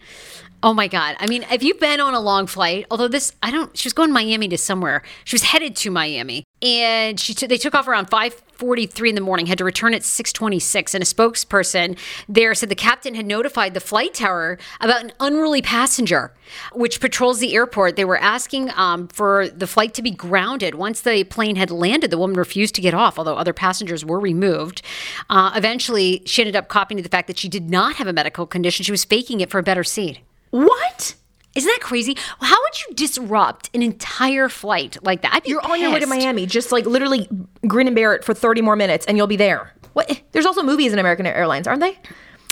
Oh 0.63 0.73
my 0.73 0.87
God. 0.87 1.15
I 1.19 1.27
mean, 1.27 1.45
if 1.51 1.61
you've 1.61 1.79
been 1.79 1.99
on 1.99 2.15
a 2.15 2.19
long 2.19 2.47
flight, 2.47 2.87
although 2.89 3.07
this, 3.07 3.31
I 3.43 3.51
don't, 3.51 3.77
she 3.77 3.85
was 3.85 3.93
going 3.93 4.11
Miami 4.11 4.47
to 4.47 4.57
somewhere. 4.57 5.03
She 5.23 5.35
was 5.35 5.43
headed 5.43 5.75
to 5.77 5.91
Miami 5.91 6.43
and 6.63 7.19
she, 7.19 7.35
t- 7.35 7.45
they 7.45 7.57
took 7.57 7.75
off 7.75 7.87
around 7.87 8.09
5.43 8.09 9.09
in 9.09 9.13
the 9.13 9.21
morning, 9.21 9.45
had 9.45 9.59
to 9.59 9.63
return 9.63 9.93
at 9.93 10.01
6.26. 10.01 10.95
And 10.95 11.03
a 11.03 11.05
spokesperson 11.05 11.95
there 12.27 12.55
said 12.55 12.69
the 12.69 12.75
captain 12.75 13.13
had 13.13 13.27
notified 13.27 13.75
the 13.75 13.79
flight 13.79 14.15
tower 14.15 14.57
about 14.81 15.03
an 15.03 15.11
unruly 15.19 15.61
passenger, 15.61 16.33
which 16.73 16.99
patrols 16.99 17.37
the 17.37 17.53
airport. 17.53 17.95
They 17.95 18.05
were 18.05 18.17
asking 18.17 18.71
um, 18.75 19.09
for 19.09 19.49
the 19.49 19.67
flight 19.67 19.93
to 19.93 20.01
be 20.01 20.09
grounded. 20.09 20.73
Once 20.73 21.01
the 21.01 21.23
plane 21.25 21.55
had 21.55 21.69
landed, 21.69 22.09
the 22.09 22.17
woman 22.17 22.35
refused 22.35 22.73
to 22.75 22.81
get 22.81 22.95
off, 22.95 23.19
although 23.19 23.37
other 23.37 23.53
passengers 23.53 24.03
were 24.03 24.19
removed. 24.19 24.81
Uh, 25.29 25.51
eventually, 25.55 26.23
she 26.25 26.41
ended 26.41 26.55
up 26.55 26.67
copying 26.67 26.99
the 27.03 27.09
fact 27.09 27.27
that 27.27 27.37
she 27.37 27.47
did 27.47 27.69
not 27.69 27.97
have 27.97 28.07
a 28.07 28.13
medical 28.13 28.47
condition. 28.47 28.83
She 28.83 28.91
was 28.91 29.05
faking 29.05 29.39
it 29.39 29.51
for 29.51 29.59
a 29.59 29.63
better 29.63 29.83
seat. 29.83 30.21
What? 30.65 31.15
Isn't 31.55 31.69
that 31.71 31.81
crazy? 31.81 32.15
How 32.39 32.55
would 32.55 32.81
you 32.81 32.95
disrupt 32.95 33.69
an 33.73 33.81
entire 33.81 34.49
flight 34.49 34.97
like 35.01 35.21
that? 35.21 35.41
You're 35.45 35.61
on 35.63 35.79
your 35.79 35.91
way 35.91 35.99
to. 35.99 36.07
Miami. 36.07 36.45
Just 36.45 36.71
like 36.71 36.85
literally 36.85 37.27
grin 37.67 37.87
and 37.87 37.95
bear 37.95 38.13
it 38.13 38.23
for 38.23 38.33
30 38.33 38.61
more 38.61 38.75
minutes 38.75 39.05
and 39.07 39.17
you'll 39.17 39.27
be 39.27 39.35
there. 39.35 39.73
What? 39.93 40.21
There's 40.31 40.45
also 40.45 40.63
movies 40.63 40.93
in 40.93 40.99
American 40.99 41.25
Airlines, 41.25 41.67
aren't 41.67 41.81
they? 41.81 41.97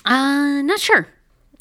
Uh, 0.05 0.61
not 0.61 0.79
sure. 0.79 1.07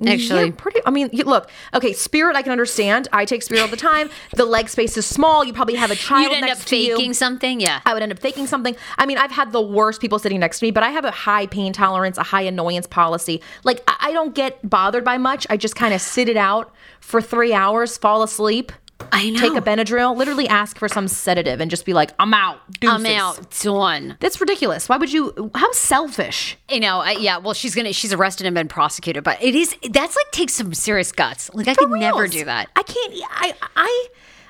Actually, 0.07 0.47
Yeah, 0.47 0.53
pretty. 0.57 0.81
I 0.87 0.91
mean, 0.91 1.11
look. 1.13 1.51
Okay, 1.75 1.93
Spirit, 1.93 2.37
I 2.37 2.43
can 2.43 2.53
understand. 2.53 3.09
I 3.13 3.25
take 3.25 3.43
Spirit 3.43 3.63
all 3.63 3.69
the 3.69 3.77
time. 3.77 4.11
The 4.35 4.45
leg 4.45 4.69
space 4.69 4.97
is 4.97 5.07
small. 5.07 5.45
You 5.45 5.53
probably 5.53 5.75
have 5.75 5.91
a 5.91 5.97
child 5.97 6.25
you'd 6.25 6.33
end 6.33 6.47
next 6.47 6.63
up 6.63 6.67
to 6.69 6.77
you. 6.77 6.97
faking 6.97 7.15
something. 7.15 7.61
Yeah. 7.61 7.81
I 7.85 7.95
would 7.95 8.03
end 8.03 8.13
up 8.13 8.19
faking 8.19 8.47
something. 8.47 8.77
I 8.99 9.07
mean, 9.07 9.19
I've 9.19 9.33
had 9.33 9.53
the 9.53 9.61
worst 9.61 10.01
people 10.01 10.19
sitting 10.19 10.41
next 10.41 10.61
to 10.61 10.67
me, 10.67 10.71
but 10.71 10.83
I 10.83 10.91
have 10.91 11.05
a 11.05 11.11
high 11.11 11.47
pain 11.47 11.73
tolerance, 11.73 12.19
a 12.19 12.23
high 12.23 12.43
annoyance 12.43 12.87
policy. 12.87 13.43
Like, 13.65 13.83
I 13.89 14.05
I 14.05 14.13
don't 14.13 14.35
get 14.35 14.69
bothered 14.69 15.03
by 15.03 15.17
much. 15.17 15.47
I 15.49 15.57
just 15.57 15.77
kind 15.77 15.95
of 15.95 16.01
sit 16.03 16.29
it 16.29 16.37
out 16.37 16.75
for 17.01 17.23
three 17.23 17.55
hours, 17.55 17.97
fall 17.97 18.23
asleep. 18.23 18.71
I 19.15 19.31
know. 19.31 19.41
Take 19.41 19.55
a 19.55 19.61
Benadryl, 19.63 20.17
literally 20.17 20.49
ask 20.49 20.79
for 20.79 20.89
some 20.89 21.09
sedative, 21.09 21.61
and 21.61 21.71
just 21.71 21.85
be 21.87 21.93
like, 21.95 22.13
"I'm 22.19 22.35
out." 22.35 22.59
I'm 22.83 23.07
out. 23.07 23.51
Done. 23.63 24.17
That's 24.21 24.41
ridiculous. 24.41 24.89
Why 24.89 24.97
would 24.97 25.13
you? 25.13 25.51
How 25.55 25.71
selfish. 25.73 26.57
You 26.69 26.81
know, 26.81 26.99
I, 26.99 27.13
yeah. 27.13 27.39
Well, 27.39 27.55
she's 27.55 27.75
gonna. 27.75 27.93
She's 27.93 28.13
arrested 28.13 28.47
and 28.47 28.55
been 28.55 28.69
prosecuted, 28.69 29.25
but 29.25 29.43
it 29.43 29.55
is. 29.55 29.77
That's 29.91 30.17
like 30.17 30.31
takes 30.33 30.53
some 30.55 30.75
serious 30.75 31.13
guts. 31.13 31.51
Like 31.55 31.69
I 31.69 31.75
could 31.75 31.91
never 31.91 32.27
do 32.29 32.45
that. 32.45 32.69
I 32.77 32.83
can't. 32.83 33.15
I 33.31 33.55
I 33.77 34.07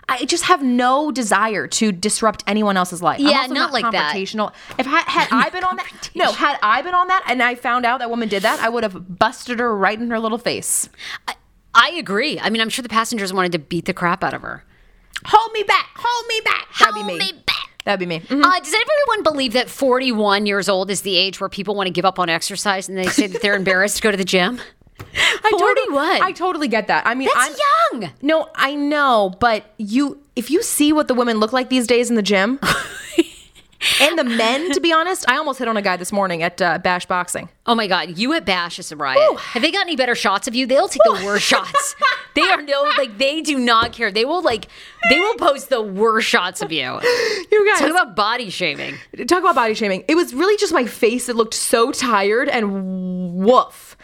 I 0.08 0.24
just 0.26 0.44
have 0.44 0.62
no 0.62 1.10
desire 1.10 1.66
to 1.66 1.90
disrupt 1.92 2.44
anyone 2.46 2.76
else's 2.76 3.02
life. 3.02 3.20
I'm 3.20 3.26
Yeah, 3.26 3.38
also 3.42 3.54
not 3.54 3.72
like 3.72 3.90
that. 3.92 4.14
confrontational. 4.14 4.52
If 4.78 4.86
I, 4.86 5.00
had 5.00 5.28
I 5.32 5.48
been 5.48 5.64
on 5.64 5.76
that, 5.76 6.10
no, 6.14 6.30
had 6.32 6.58
I 6.62 6.82
been 6.82 6.94
on 6.94 7.08
that, 7.08 7.24
and 7.26 7.42
I 7.42 7.54
found 7.54 7.86
out 7.86 8.00
that 8.00 8.10
woman 8.10 8.28
did 8.28 8.42
that, 8.42 8.60
I 8.60 8.68
would 8.68 8.82
have 8.82 9.18
busted 9.18 9.58
her 9.60 9.74
right 9.74 9.98
in 9.98 10.10
her 10.10 10.18
little 10.20 10.36
face. 10.38 10.88
I 11.26 11.34
agree. 11.98 12.38
I 12.40 12.50
mean, 12.50 12.60
I'm 12.62 12.68
sure 12.68 12.82
the 12.82 12.88
passengers 12.88 13.32
wanted 13.32 13.52
to 13.52 13.58
beat 13.58 13.84
the 13.86 13.94
crap 13.94 14.22
out 14.24 14.34
of 14.34 14.42
her. 14.42 14.64
Hold 15.26 15.52
me 15.52 15.62
back. 15.62 15.90
Hold 15.96 16.26
me 16.28 16.40
back. 16.44 16.68
That'd 16.78 16.94
Hold 16.94 17.06
be 17.06 17.12
me. 17.14 17.18
me 17.18 17.32
back. 17.46 17.70
That'd 17.84 18.00
be 18.00 18.06
me. 18.06 18.20
Mhm. 18.20 18.42
Uh, 18.44 18.60
does 18.60 18.74
everyone 18.74 19.22
believe 19.22 19.52
that 19.54 19.68
41 19.68 20.46
years 20.46 20.68
old 20.68 20.90
is 20.90 21.02
the 21.02 21.16
age 21.16 21.40
where 21.40 21.48
people 21.48 21.74
want 21.74 21.86
to 21.86 21.90
give 21.92 22.04
up 22.04 22.18
on 22.18 22.28
exercise 22.28 22.88
and 22.88 22.96
they 22.96 23.06
say 23.06 23.26
that 23.26 23.42
they're 23.42 23.56
embarrassed 23.64 23.96
to 23.96 24.02
go 24.02 24.10
to 24.10 24.16
the 24.16 24.24
gym? 24.24 24.60
I 25.16 25.50
totally, 25.50 25.86
41. 25.90 26.22
I 26.22 26.32
totally 26.32 26.68
get 26.68 26.86
that. 26.86 27.06
I 27.06 27.14
mean, 27.14 27.28
That's 27.34 27.60
I'm, 27.92 28.02
young. 28.02 28.12
No, 28.22 28.48
I 28.54 28.74
know, 28.74 29.34
but 29.40 29.64
you, 29.76 30.20
if 30.36 30.50
you 30.50 30.62
see 30.62 30.92
what 30.92 31.08
the 31.08 31.14
women 31.14 31.38
look 31.38 31.52
like 31.52 31.68
these 31.68 31.86
days 31.86 32.10
in 32.10 32.16
the 32.16 32.22
gym, 32.22 32.58
and 34.00 34.18
the 34.18 34.24
men, 34.24 34.72
to 34.72 34.80
be 34.80 34.92
honest, 34.92 35.28
I 35.28 35.36
almost 35.36 35.58
hit 35.58 35.68
on 35.68 35.76
a 35.76 35.82
guy 35.82 35.96
this 35.96 36.12
morning 36.12 36.42
at 36.42 36.60
uh, 36.62 36.78
Bash 36.78 37.06
Boxing. 37.06 37.48
Oh 37.66 37.74
my 37.74 37.86
God, 37.86 38.18
you 38.18 38.34
at 38.34 38.44
Bash 38.44 38.78
is 38.78 38.92
a 38.92 38.96
riot. 38.96 39.38
Have 39.38 39.62
they 39.62 39.72
got 39.72 39.82
any 39.86 39.96
better 39.96 40.14
shots 40.14 40.46
of 40.46 40.54
you? 40.54 40.66
They'll 40.66 40.88
take 40.88 41.00
the 41.04 41.22
worst 41.24 41.44
shots. 41.44 41.96
They 42.34 42.42
are 42.42 42.60
no, 42.60 42.82
like, 42.98 43.16
they 43.16 43.42
do 43.42 43.56
not 43.60 43.92
care. 43.92 44.10
They 44.10 44.24
will, 44.24 44.42
like, 44.42 44.66
they 45.08 45.20
will 45.20 45.36
post 45.36 45.68
the 45.68 45.80
worst 45.80 46.26
shots 46.26 46.62
of 46.62 46.72
you. 46.72 46.98
You 47.52 47.64
guys, 47.70 47.78
Talk 47.78 47.90
about 47.90 48.16
body 48.16 48.50
shaming. 48.50 48.96
talk 49.28 49.38
about 49.38 49.54
body 49.54 49.74
shaming. 49.74 50.02
It 50.08 50.16
was 50.16 50.34
really 50.34 50.56
just 50.56 50.72
my 50.72 50.84
face 50.84 51.26
that 51.26 51.36
looked 51.36 51.54
so 51.54 51.92
tired 51.92 52.48
and 52.48 53.36
woof. 53.36 53.96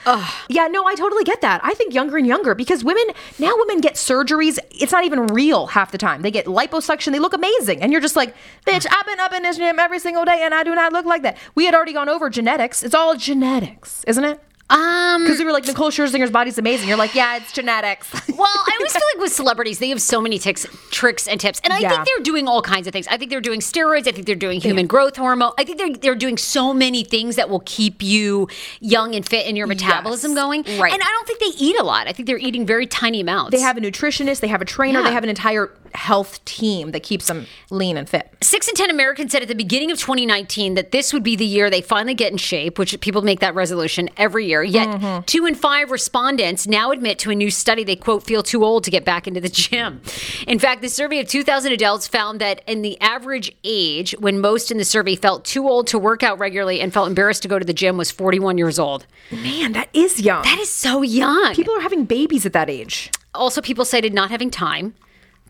Yeah, 0.48 0.68
no, 0.68 0.86
I 0.86 0.94
totally 0.94 1.24
get 1.24 1.40
that. 1.40 1.60
I 1.64 1.74
think 1.74 1.92
younger 1.92 2.16
and 2.18 2.26
younger 2.26 2.54
because 2.54 2.84
women 2.84 3.04
now 3.40 3.52
women 3.56 3.80
get 3.80 3.94
surgeries. 3.94 4.58
It's 4.70 4.92
not 4.92 5.04
even 5.04 5.26
real 5.26 5.66
half 5.66 5.90
the 5.90 5.98
time. 5.98 6.22
They 6.22 6.30
get 6.30 6.46
liposuction. 6.46 7.10
They 7.12 7.18
look 7.18 7.34
amazing, 7.34 7.82
and 7.82 7.90
you're 7.92 8.00
just 8.00 8.16
like, 8.16 8.34
bitch. 8.64 8.86
I've 8.90 9.06
been 9.06 9.20
up 9.20 9.32
in 9.32 9.42
this 9.42 9.56
gym 9.56 9.78
every 9.80 9.98
single 9.98 10.24
day, 10.24 10.40
and 10.44 10.54
I 10.54 10.62
do 10.62 10.74
not 10.76 10.92
look 10.92 11.04
like 11.04 11.22
that. 11.22 11.36
We 11.56 11.66
had 11.66 11.74
already 11.74 11.92
gone 11.92 12.08
over 12.08 12.30
genetics. 12.30 12.82
It's 12.84 12.94
all 12.94 13.16
genetics, 13.60 14.04
isn't 14.04 14.24
it? 14.24 14.40
Um, 14.72 15.24
Because 15.24 15.40
we 15.40 15.44
were 15.44 15.50
like, 15.50 15.66
Nicole 15.66 15.90
Scherzinger's 15.90 16.30
body's 16.30 16.56
amazing. 16.56 16.86
You're 16.88 16.96
like, 16.96 17.12
yeah, 17.16 17.38
it's 17.38 17.50
genetics. 17.50 18.08
well, 18.28 18.46
I 18.46 18.76
always 18.78 18.92
feel 18.92 19.02
like 19.16 19.20
with 19.20 19.32
celebrities, 19.32 19.80
they 19.80 19.88
have 19.88 20.00
so 20.00 20.20
many 20.20 20.38
ticks, 20.38 20.64
tricks 20.92 21.26
and 21.26 21.40
tips, 21.40 21.60
and 21.64 21.72
I 21.72 21.80
Yeah. 21.80 21.88
think 21.88 22.04
they're 22.06 22.22
doing 22.22 22.46
all 22.46 22.62
kinds 22.62 22.86
of 22.86 22.92
things. 22.92 23.08
I 23.08 23.16
think 23.16 23.32
they're 23.32 23.40
doing 23.40 23.58
steroids. 23.58 24.06
I 24.06 24.12
think 24.12 24.26
they're 24.26 24.36
doing 24.36 24.60
human 24.60 24.86
growth 24.86 25.16
hormone. 25.16 25.50
I 25.58 25.64
think 25.64 25.78
they're 25.78 25.92
they're 25.94 26.14
doing 26.14 26.36
so 26.38 26.72
many 26.72 27.02
things 27.02 27.34
that 27.34 27.50
will 27.50 27.64
keep 27.66 28.00
you 28.00 28.46
young 28.78 29.16
and 29.16 29.28
fit 29.28 29.48
and 29.48 29.56
your 29.58 29.66
metabolism 29.66 30.36
going. 30.36 30.62
right. 30.78 30.92
And 30.92 31.02
I 31.02 31.06
don't 31.06 31.26
think 31.26 31.40
they 31.40 31.64
eat 31.64 31.76
a 31.76 31.82
lot. 31.82 32.06
I 32.06 32.12
think 32.12 32.28
they're 32.28 32.38
eating 32.38 32.64
very 32.64 32.86
tiny 32.86 33.20
amounts. 33.22 33.50
they 33.50 33.60
have 33.60 33.76
a 33.76 33.80
nutritionist. 33.80 34.38
They 34.38 34.46
have 34.46 34.62
a 34.62 34.64
trainer. 34.64 35.00
Yeah. 35.00 35.06
They 35.08 35.12
have 35.12 35.24
an 35.24 35.30
entire 35.30 35.72
health 35.94 36.44
team 36.44 36.90
that 36.92 37.02
keeps 37.02 37.26
them 37.26 37.46
lean 37.70 37.96
and 37.96 38.08
fit. 38.08 38.28
Six 38.42 38.68
in 38.68 38.74
10 38.74 38.90
Americans 38.90 39.32
said 39.32 39.42
at 39.42 39.48
the 39.48 39.54
beginning 39.54 39.90
of 39.90 39.98
2019 39.98 40.74
that 40.74 40.92
this 40.92 41.12
would 41.12 41.22
be 41.22 41.36
the 41.36 41.44
year 41.44 41.70
they 41.70 41.80
finally 41.82 42.14
get 42.14 42.32
in 42.32 42.38
shape, 42.38 42.78
which 42.78 42.98
people 43.00 43.22
make 43.22 43.40
that 43.40 43.54
resolution 43.54 44.08
every 44.16 44.46
year. 44.46 44.62
Yet, 44.62 44.88
Mm-hmm. 44.90 45.22
two 45.26 45.46
in 45.46 45.54
five 45.54 45.90
respondents 45.90 46.66
now 46.66 46.90
admit 46.90 47.18
to 47.20 47.30
a 47.30 47.34
new 47.34 47.50
study 47.50 47.84
they, 47.84 47.96
quote, 47.96 48.24
feel 48.24 48.42
too 48.42 48.64
old 48.64 48.82
to 48.84 48.90
get 48.90 49.04
back 49.04 49.26
into 49.28 49.40
the 49.40 49.48
gym. 49.48 50.00
In 50.46 50.58
fact, 50.58 50.82
the 50.82 50.88
survey 50.88 51.20
of 51.20 51.28
2,000 51.28 51.72
adults 51.72 52.08
found 52.08 52.40
that 52.40 52.62
in 52.66 52.82
the 52.82 53.00
average 53.00 53.52
age, 53.64 54.14
when 54.18 54.40
most 54.40 54.70
in 54.70 54.78
the 54.78 54.84
survey 54.84 55.14
felt 55.16 55.44
too 55.44 55.68
old 55.68 55.86
to 55.88 55.98
work 55.98 56.22
out 56.22 56.38
regularly 56.38 56.80
and 56.80 56.92
felt 56.92 57.08
embarrassed 57.08 57.42
to 57.42 57.48
go 57.48 57.58
to 57.58 57.64
the 57.64 57.72
gym, 57.72 57.96
was 57.96 58.10
41 58.10 58.58
years 58.58 58.78
old. 58.78 59.06
Man, 59.30 59.72
that 59.72 59.88
is 59.92 60.20
young. 60.20 60.42
That 60.42 60.58
is 60.58 60.70
so 60.70 61.02
young. 61.02 61.54
People 61.54 61.74
are 61.76 61.80
having 61.80 62.04
babies 62.04 62.44
at 62.46 62.52
that 62.52 62.68
age. 62.70 63.10
also, 63.34 63.60
people 63.60 63.84
cited 63.84 64.12
not 64.12 64.30
having 64.30 64.50
time. 64.50 64.94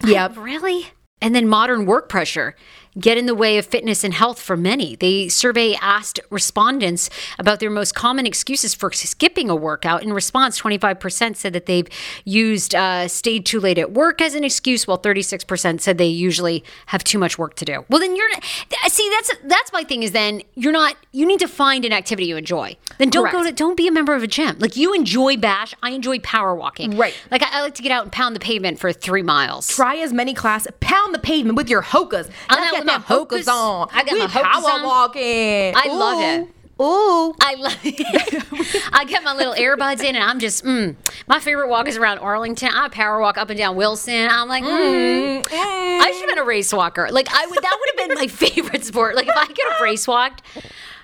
Yep. 0.04 0.36
Really? 0.36 0.88
And 1.22 1.34
then 1.34 1.48
modern 1.48 1.84
work 1.86 2.08
pressure 2.08 2.56
get 2.98 3.16
in 3.16 3.26
the 3.26 3.34
way 3.34 3.58
of 3.58 3.66
fitness 3.66 4.02
and 4.04 4.14
health 4.14 4.40
for 4.40 4.56
many. 4.56 4.96
The 4.96 5.28
survey 5.28 5.74
asked 5.80 6.20
respondents 6.30 7.10
about 7.38 7.60
their 7.60 7.70
most 7.70 7.94
common 7.94 8.26
excuses 8.26 8.74
for 8.74 8.90
skipping 8.92 9.48
a 9.48 9.54
workout. 9.54 10.02
In 10.02 10.12
response, 10.12 10.60
25% 10.60 11.36
said 11.36 11.52
that 11.52 11.66
they've 11.66 11.88
used 12.24 12.74
uh, 12.74 13.08
stayed 13.08 13.46
too 13.46 13.60
late 13.60 13.78
at 13.78 13.92
work 13.92 14.20
as 14.20 14.34
an 14.34 14.44
excuse, 14.44 14.86
while 14.86 14.98
36% 14.98 15.80
said 15.80 15.98
they 15.98 16.06
usually 16.06 16.64
have 16.86 17.04
too 17.04 17.18
much 17.18 17.38
work 17.38 17.54
to 17.56 17.64
do. 17.64 17.84
Well, 17.88 18.00
then 18.00 18.16
you're 18.16 18.30
not, 18.30 18.44
see 18.88 19.08
that's 19.10 19.30
that's 19.44 19.72
my 19.72 19.84
thing 19.84 20.02
is 20.02 20.12
then 20.12 20.42
you're 20.54 20.72
not 20.72 20.96
you 21.12 21.26
need 21.26 21.40
to 21.40 21.48
find 21.48 21.84
an 21.84 21.92
activity 21.92 22.26
you 22.26 22.36
enjoy. 22.36 22.76
Then 22.98 23.10
don't 23.10 23.30
go 23.30 23.44
to 23.44 23.52
don't 23.52 23.76
be 23.76 23.86
a 23.88 23.92
member 23.92 24.14
of 24.14 24.22
a 24.22 24.26
gym. 24.26 24.56
Like 24.58 24.76
you 24.76 24.94
enjoy 24.94 25.36
bash, 25.36 25.74
I 25.82 25.90
enjoy 25.90 26.18
power 26.20 26.54
walking. 26.54 26.96
Right. 26.96 27.14
Like 27.30 27.42
I, 27.42 27.58
I 27.58 27.60
like 27.62 27.74
to 27.74 27.82
get 27.82 27.92
out 27.92 28.04
and 28.04 28.12
pound 28.12 28.34
the 28.34 28.40
pavement 28.40 28.78
for 28.78 28.92
three 28.92 29.22
miles. 29.22 29.68
Try 29.68 29.96
as 29.96 30.12
many 30.12 30.34
classes. 30.34 30.72
Pound 30.80 31.14
the 31.14 31.18
pavement 31.18 31.56
with 31.56 31.68
your 31.68 31.82
hokas. 31.82 32.30
I'm 32.48 32.79
Now 32.84 32.94
out 32.96 33.08
get 33.08 33.30
with 33.30 33.46
my 33.46 33.52
hokas. 33.52 33.54
on. 33.54 33.88
I 33.92 34.04
got 34.04 34.12
we 34.12 34.18
my 34.20 34.26
hokas 34.26 34.42
power 34.42 34.70
on. 34.70 34.82
walking. 34.84 35.74
I 35.76 35.86
love 35.88 36.20
it. 36.22 36.48
Ooh. 36.82 37.34
I 37.42 37.54
love 37.56 37.76
it. 37.84 38.88
I 38.94 39.04
get 39.04 39.22
my 39.22 39.34
little 39.34 39.52
earbuds 39.52 40.00
in 40.02 40.14
and 40.16 40.24
I'm 40.24 40.38
just, 40.38 40.64
mm. 40.64 40.96
My 41.28 41.38
favorite 41.38 41.68
walk 41.68 41.86
is 41.88 41.98
around 41.98 42.20
Arlington. 42.20 42.70
I 42.72 42.88
power 42.88 43.20
walk 43.20 43.36
up 43.36 43.50
and 43.50 43.58
down 43.58 43.76
Wilson. 43.76 44.28
I'm 44.30 44.48
like, 44.48 44.64
mm. 44.64 45.46
I 45.52 46.10
should 46.12 46.20
have 46.20 46.28
been 46.30 46.38
a 46.38 46.44
race 46.46 46.72
walker. 46.72 47.08
Like, 47.10 47.28
I 47.30 47.46
would, 47.46 47.58
that 47.62 47.78
would 47.78 48.00
have 48.00 48.08
been 48.08 48.18
my 48.18 48.26
favorite 48.34 48.84
sport. 48.84 49.14
Like, 49.14 49.28
if 49.28 49.36
I 49.36 49.44
could 49.44 49.58
have 49.72 49.80
race 49.82 50.06
walked. 50.08 50.42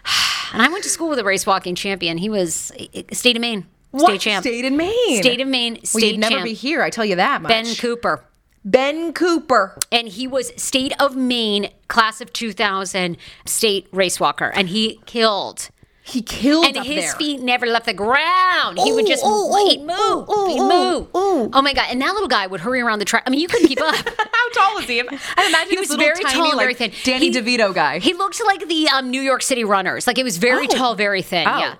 And 0.53 0.62
I 0.62 0.68
went 0.68 0.85
to 0.85 0.89
school 0.89 1.09
with 1.09 1.18
a 1.18 1.24
race 1.24 1.45
walking 1.45 1.74
champion. 1.74 2.18
He 2.18 2.29
was 2.29 2.70
state 3.12 3.37
of 3.37 3.41
Maine, 3.41 3.62
state 3.62 4.03
What? 4.03 4.20
champ. 4.20 4.45
State 4.45 4.64
in 4.64 4.77
Maine. 4.77 5.20
State 5.20 5.41
of 5.41 5.49
Maine, 5.49 5.74
Well, 5.74 5.85
state 5.85 6.12
you'd 6.12 6.20
never 6.20 6.35
champ. 6.37 6.45
be 6.45 6.53
here. 6.55 6.83
I 6.83 6.89
tell 6.91 7.05
you 7.05 7.16
that 7.16 7.43
much. 7.43 7.49
Ben 7.51 7.66
Cooper. 7.74 8.24
Ben 8.69 9.12
Cooper. 9.12 9.79
and 9.93 10.09
he 10.09 10.27
was 10.27 10.53
state 10.61 10.93
of 11.01 11.14
Maine 11.17 11.71
class 11.89 12.21
of 12.21 12.33
2000 12.33 13.17
state 13.47 13.87
race 13.93 14.19
walker 14.19 14.51
and 14.55 14.69
he 14.69 15.01
killed 15.07 15.69
He 16.03 16.21
killed 16.21 16.64
and 16.77 16.85
his 16.85 17.05
there. 17.05 17.12
feet 17.14 17.41
never 17.41 17.64
left 17.67 17.87
the 17.87 17.95
ground 17.95 18.79
he 18.81 18.93
would 18.93 19.07
just 19.07 19.25
ooh, 19.25 19.29
ooh, 19.55 19.67
he'd 19.69 19.81
move 19.83 20.29
ooh, 20.29 20.33
ooh, 20.33 20.47
he'd 20.49 20.61
move 20.61 21.03
ooh. 21.14 21.49
oh 21.53 21.62
my 21.62 21.73
god 21.73 21.87
and 21.91 22.03
that 22.03 22.12
little 22.14 22.27
guy 22.29 22.49
would 22.49 22.59
hurry 22.61 22.81
around 22.81 22.99
the 22.99 23.05
track 23.05 23.23
i 23.25 23.31
mean 23.31 23.39
you 23.39 23.47
couldn't 23.47 23.69
keep 23.69 23.81
up 23.81 23.95
How 24.37 24.51
tall 24.53 24.75
was 24.77 24.85
he? 24.87 25.01
I 25.01 25.47
imagine 25.49 25.71
he 25.73 25.79
was 25.79 25.95
very 25.95 26.21
tiny, 26.23 26.35
tall 26.35 26.57
like, 26.57 26.59
very 26.59 26.75
thin. 26.75 26.93
Danny 27.05 27.31
He- 27.31 27.33
DeVito 27.59 27.75
guy. 27.75 27.99
He 27.99 28.12
looked 28.14 28.41
like 28.45 28.67
the 28.69 28.89
um, 28.89 29.11
New 29.11 29.21
York 29.21 29.43
City 29.43 29.64
runners. 29.64 30.07
Like 30.07 30.19
it 30.19 30.23
was 30.25 30.37
very 30.39 30.67
Oh. 30.71 30.77
tall, 30.77 30.95
very 30.95 31.21
thin. 31.23 31.47
Oh. 31.49 31.59
Yeah. 31.59 31.75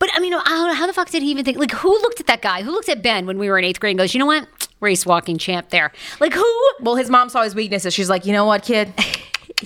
But 0.00 0.10
I 0.14 0.18
mean, 0.18 0.32
how 0.32 0.86
the 0.86 0.92
fuck 0.92 1.10
did 1.10 1.22
he 1.22 1.30
even 1.30 1.44
think? 1.44 1.58
Like, 1.58 1.70
who 1.70 1.90
looked 1.90 2.20
at 2.20 2.26
that 2.26 2.42
guy? 2.42 2.62
Who 2.62 2.72
looked 2.72 2.88
at 2.88 3.02
Ben 3.02 3.26
when 3.26 3.38
we 3.38 3.48
were 3.48 3.58
in 3.58 3.64
eighth 3.64 3.78
grade 3.78 3.92
and 3.92 3.98
goes, 3.98 4.12
you 4.14 4.18
know 4.18 4.26
what? 4.26 4.48
Race 4.80 5.04
walking 5.04 5.36
champ 5.36 5.68
there. 5.68 5.92
Like, 6.20 6.32
who? 6.32 6.70
well, 6.80 6.96
his 6.96 7.10
mom 7.10 7.28
saw 7.28 7.42
his 7.42 7.54
weaknesses. 7.54 7.92
She's 7.92 8.08
like, 8.08 8.24
you 8.24 8.32
know 8.32 8.46
what, 8.46 8.62
kid? 8.64 8.92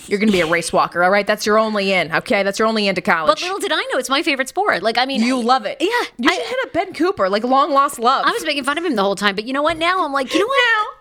You're 0.08 0.18
gonna 0.18 0.32
be 0.32 0.40
a 0.40 0.46
race 0.46 0.72
walker, 0.72 1.02
all 1.02 1.10
right? 1.10 1.26
That's 1.26 1.46
your 1.46 1.58
only 1.58 1.92
in, 1.92 2.12
okay? 2.14 2.42
That's 2.42 2.58
your 2.58 2.68
only 2.68 2.88
in 2.88 2.94
to 2.94 3.00
college. 3.00 3.28
But 3.28 3.42
little 3.42 3.58
did 3.58 3.72
I 3.72 3.76
know, 3.92 3.98
it's 3.98 4.08
my 4.10 4.22
favorite 4.22 4.48
sport. 4.48 4.82
Like, 4.82 4.98
I 4.98 5.06
mean, 5.06 5.22
you 5.22 5.40
love 5.40 5.66
it. 5.66 5.78
Yeah. 5.80 5.88
You 6.18 6.30
I- 6.30 6.34
should 6.34 6.46
hit 6.46 6.58
up 6.64 6.72
Ben 6.72 6.92
Cooper, 6.94 7.28
like 7.28 7.44
long 7.44 7.72
lost 7.72 7.98
love. 7.98 8.24
I 8.26 8.32
was 8.32 8.44
making 8.44 8.64
fun 8.64 8.78
of 8.78 8.84
him 8.84 8.96
the 8.96 9.02
whole 9.02 9.14
time, 9.16 9.34
but 9.34 9.44
you 9.44 9.52
know 9.52 9.62
what? 9.62 9.76
Now 9.76 10.04
I'm 10.04 10.12
like, 10.12 10.32
you 10.34 10.40
know 10.40 10.46
what, 10.46 10.58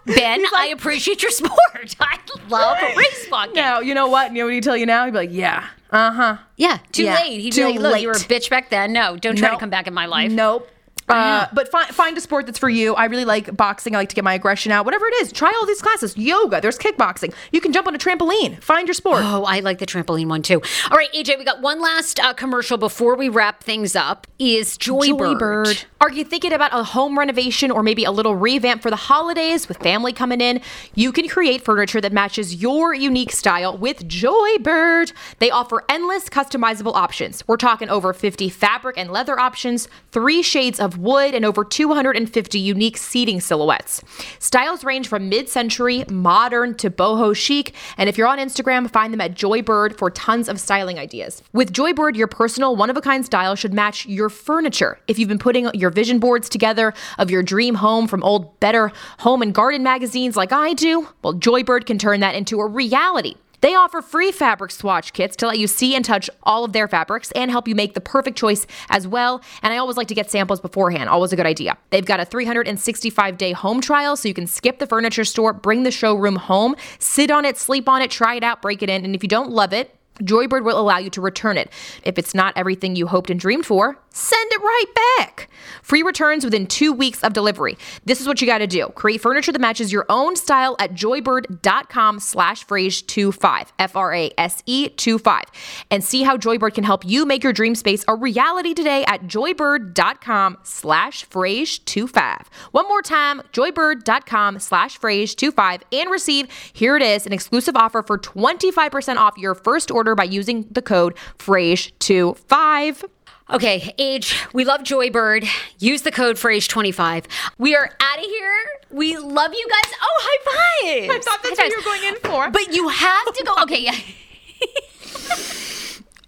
now, 0.07 0.15
Ben, 0.15 0.41
like- 0.43 0.53
I 0.53 0.67
appreciate 0.67 1.21
your 1.21 1.31
sport. 1.31 1.95
I 1.99 2.17
love 2.49 2.77
race 2.97 3.27
walking. 3.31 3.53
now, 3.55 3.79
you 3.79 3.93
know 3.95 4.07
what? 4.07 4.31
You 4.31 4.39
know 4.39 4.45
what 4.45 4.53
he 4.53 4.61
tell 4.61 4.77
you 4.77 4.85
now? 4.85 5.05
He'd 5.05 5.11
be 5.11 5.17
like, 5.17 5.29
yeah, 5.31 5.67
uh 5.91 6.11
huh. 6.11 6.37
Yeah, 6.57 6.77
too 6.91 7.03
Yeah, 7.03 7.15
late. 7.15 7.39
He'd 7.41 7.53
too 7.53 7.65
be 7.73 7.79
like, 7.79 7.91
look, 7.93 8.01
you 8.01 8.07
were 8.07 8.13
a 8.13 8.17
bitch 8.17 8.49
back 8.49 8.69
then. 8.69 8.93
No, 8.93 9.15
don't 9.17 9.35
try 9.37 9.49
to 9.51 9.57
come 9.57 9.69
back 9.69 9.87
in 9.87 9.93
my 9.93 10.05
life. 10.05 10.31
Nope. 10.31 10.69
Uh, 11.10 11.47
but 11.54 11.70
find 11.70 11.88
find 11.89 12.18
a 12.18 12.22
sport 12.22 12.45
that's 12.45 12.60
for 12.60 12.70
you. 12.70 12.95
I 12.95 13.06
really 13.06 13.26
like 13.26 13.56
boxing. 13.56 13.95
I 13.95 13.99
like 13.99 14.10
to 14.10 14.16
get 14.16 14.24
my 14.24 14.34
aggression 14.34 14.72
out. 14.72 14.86
Whatever 14.86 15.06
it 15.08 15.16
is, 15.22 15.32
try 15.32 15.54
all 15.60 15.66
these 15.66 15.82
classes. 15.82 16.18
Yoga. 16.18 16.62
There's 16.62 16.78
kickboxing. 16.78 17.34
You 17.51 17.62
can 17.62 17.74
jump 17.74 17.88
on 17.88 17.95
a 17.95 17.97
trampoline. 17.97 18.62
Find 18.62 18.88
your 18.88 18.93
sport. 18.93 19.22
Oh, 19.24 19.43
I 19.43 19.60
like 19.60 19.80
the 19.80 19.86
trampoline 19.86 20.28
one 20.28 20.41
too. 20.41 20.62
All 20.89 20.97
right, 20.97 21.12
AJ, 21.14 21.38
we 21.38 21.45
got 21.45 21.62
one 21.62 21.82
last 21.82 22.20
uh, 22.20 22.34
commercial 22.34 22.78
before 22.78 23.16
we 23.16 23.30
wrap 23.30 23.64
things 23.64 23.95
up. 23.95 24.28
Is 24.39 24.78
Joybird. 24.78 25.86
Are 26.01 26.12
you 26.12 26.24
thinking 26.26 26.51
about 26.51 26.72
a 26.74 26.84
home 26.84 27.18
renovation 27.18 27.72
or 27.72 27.82
maybe 27.82 28.04
a 28.04 28.12
little 28.12 28.36
revamp 28.36 28.82
for 28.82 28.89
the 28.89 28.97
holidays 28.97 29.68
with 29.70 29.78
family 29.78 30.12
coming 30.12 30.41
in? 30.41 30.62
You 30.95 31.12
can 31.12 31.30
create 31.30 31.64
furniture 31.64 32.01
that 32.01 32.12
matches 32.12 32.56
your 32.62 32.93
unique 32.93 33.32
style 33.32 33.78
with 33.78 34.08
Joybird. 34.08 35.14
They 35.39 35.49
offer 35.49 35.84
endless 35.88 36.30
customizable 36.30 36.93
options. 36.93 37.47
We're 37.47 37.58
talking 37.58 37.89
over 37.89 38.12
50 38.14 38.49
fabric 38.49 38.97
and 38.97 39.12
leather 39.12 39.39
options, 39.39 39.88
three 40.12 40.41
shades 40.41 40.80
of 40.80 40.92
of 40.93 40.99
wood 40.99 41.33
and 41.33 41.45
over 41.45 41.63
250 41.63 42.59
unique 42.59 42.97
seating 42.97 43.41
silhouettes. 43.41 44.01
Styles 44.39 44.83
range 44.83 45.07
from 45.07 45.29
mid 45.29 45.49
century, 45.49 46.05
modern 46.09 46.75
to 46.75 46.89
boho 46.89 47.35
chic, 47.35 47.73
and 47.97 48.09
if 48.09 48.17
you're 48.17 48.27
on 48.27 48.37
Instagram, 48.37 48.89
find 48.89 49.13
them 49.13 49.21
at 49.21 49.33
Joybird 49.33 49.97
for 49.97 50.09
tons 50.11 50.47
of 50.47 50.59
styling 50.59 50.99
ideas. 50.99 51.41
With 51.53 51.73
Joybird, 51.73 52.15
your 52.15 52.27
personal 52.27 52.75
one 52.75 52.89
of 52.89 52.97
a 52.97 53.01
kind 53.01 53.25
style 53.25 53.55
should 53.55 53.73
match 53.73 54.05
your 54.05 54.29
furniture. 54.29 54.99
If 55.07 55.17
you've 55.17 55.29
been 55.29 55.39
putting 55.39 55.73
your 55.73 55.89
vision 55.89 56.19
boards 56.19 56.49
together 56.49 56.93
of 57.17 57.31
your 57.31 57.43
dream 57.43 57.75
home 57.75 58.07
from 58.07 58.23
old 58.23 58.59
Better 58.59 58.91
Home 59.19 59.41
and 59.41 59.53
Garden 59.53 59.83
magazines 59.83 60.35
like 60.35 60.51
I 60.51 60.73
do, 60.73 61.07
well, 61.23 61.33
Joybird 61.33 61.85
can 61.85 61.97
turn 61.97 62.19
that 62.19 62.35
into 62.35 62.59
a 62.59 62.67
reality. 62.67 63.35
They 63.64 63.76
offer 63.76 64.01
free 64.01 64.34
fabric 64.34 64.72
swatch 64.72 65.14
kits 65.14 65.38
to 65.38 65.47
let 65.47 65.57
you 65.57 65.68
see 65.68 65.95
and 65.95 66.03
touch 66.03 66.30
all 66.43 66.66
of 66.66 66.74
their 66.74 66.86
fabrics 66.86 67.32
and 67.32 67.49
help 67.49 67.66
you 67.66 67.76
make 67.76 67.93
the 67.93 68.01
perfect 68.01 68.38
choice 68.38 68.68
as 68.89 69.07
well. 69.07 69.41
And 69.61 69.74
I 69.74 69.78
always 69.78 69.95
like 69.95 70.09
to 70.09 70.14
get 70.14 70.30
samples 70.30 70.59
beforehand, 70.59 71.07
always 71.07 71.32
a 71.32 71.38
good 71.38 71.45
idea. 71.45 71.78
They've 71.89 72.05
got 72.05 72.20
a 72.20 72.26
365 72.26 73.38
day 73.38 73.53
home 73.53 73.80
trial, 73.80 74.18
so 74.18 74.28
you 74.28 74.34
can 74.34 74.47
skip 74.47 74.80
the 74.80 74.86
furniture 74.86 75.24
store, 75.24 75.53
bring 75.53 75.84
the 75.84 75.91
showroom 75.91 76.36
home, 76.36 76.76
sit 76.99 77.32
on 77.32 77.45
it, 77.45 77.57
sleep 77.57 77.88
on 77.88 78.01
it, 78.01 78.11
try 78.11 78.36
it 78.36 78.43
out, 78.43 78.61
break 78.61 78.84
it 78.84 78.89
in. 78.89 79.05
And 79.05 79.16
if 79.16 79.24
you 79.24 79.30
don't 79.30 79.49
love 79.49 79.72
it, 79.72 79.95
Joybird 80.22 80.64
will 80.64 80.80
allow 80.80 80.97
you 80.97 81.09
to 81.11 81.22
return 81.22 81.57
it. 81.57 81.72
If 82.03 82.18
it's 82.18 82.36
not 82.36 82.53
everything 82.55 82.95
you 82.95 83.07
hoped 83.07 83.30
and 83.30 83.39
dreamed 83.39 83.66
for, 83.66 83.97
send 84.11 84.51
it 84.51 84.61
right 84.61 85.18
back. 85.18 85.49
Free 85.82 86.03
returns 86.03 86.45
within 86.45 86.68
two 86.68 86.93
weeks 86.93 87.24
of 87.24 87.34
delivery. 87.34 87.78
This 88.05 88.22
is 88.22 88.28
what 88.28 88.39
you 88.39 88.47
got 88.47 88.59
to 88.59 88.68
do. 88.68 88.88
Create 88.89 89.22
furniture 89.22 89.51
that 89.51 89.59
matches 89.59 89.91
your 89.91 90.05
own 90.09 90.36
style 90.36 90.76
at 90.80 90.93
joybird.com 90.93 92.20
slash 92.20 92.66
frase25, 92.66 93.70
F-R-A-S-E 93.80 94.89
25, 94.89 95.43
and 95.89 96.03
see 96.03 96.24
how 96.24 96.38
Joybird 96.38 96.76
can 96.76 96.84
help 96.84 97.05
you 97.05 97.26
make 97.26 97.43
your 97.43 97.53
dream 97.53 97.74
space 97.74 98.05
a 98.07 98.16
reality 98.16 98.74
today 98.74 99.03
at 99.05 99.24
joybird.com 99.24 100.57
slash 100.64 101.28
frase25. 101.28 102.47
One 102.72 102.88
more 102.88 103.01
time, 103.01 103.41
joybird.com 103.51 104.59
slash 104.59 104.99
frase25 104.99 105.82
and 105.91 106.11
receive, 106.11 106.47
here 106.72 106.95
it 106.95 107.01
is, 107.01 107.26
an 107.26 107.34
exclusive 107.34 107.76
offer 107.76 108.03
for 108.03 108.20
25% 108.20 109.18
off 109.18 109.38
your 109.38 109.55
first 109.55 109.89
order 109.89 110.03
by 110.16 110.24
using 110.24 110.68
the 110.70 110.82
code 110.82 111.16
frase25. 111.38 113.04
Okay, 113.49 113.93
AJ, 113.99 114.54
we 114.54 114.64
love 114.64 114.82
Joybird. 114.82 115.47
Use 115.80 116.04
the 116.04 116.12
code 116.12 116.39
for 116.39 116.49
age 116.49 116.68
25. 116.70 117.28
We 117.58 117.76
are 117.76 117.89
out 117.99 118.18
of 118.18 118.26
here. 118.26 118.58
We 118.89 119.18
love 119.18 119.54
you 119.54 119.68
guys. 119.70 119.93
Oh, 120.01 120.18
high 120.22 121.08
fives. 121.08 121.16
I 121.16 121.20
thought 121.20 121.43
that's 121.43 121.60
High 121.60 121.66
what 121.66 121.72
you 121.72 121.78
were 121.78 121.84
going 121.84 122.04
in 122.04 122.16
for. 122.22 122.49
But 122.51 122.74
you 122.74 122.88
have 122.88 123.34
to 123.34 123.43
go. 123.43 123.54
Okay, 123.64 123.82
yeah. 123.84 123.95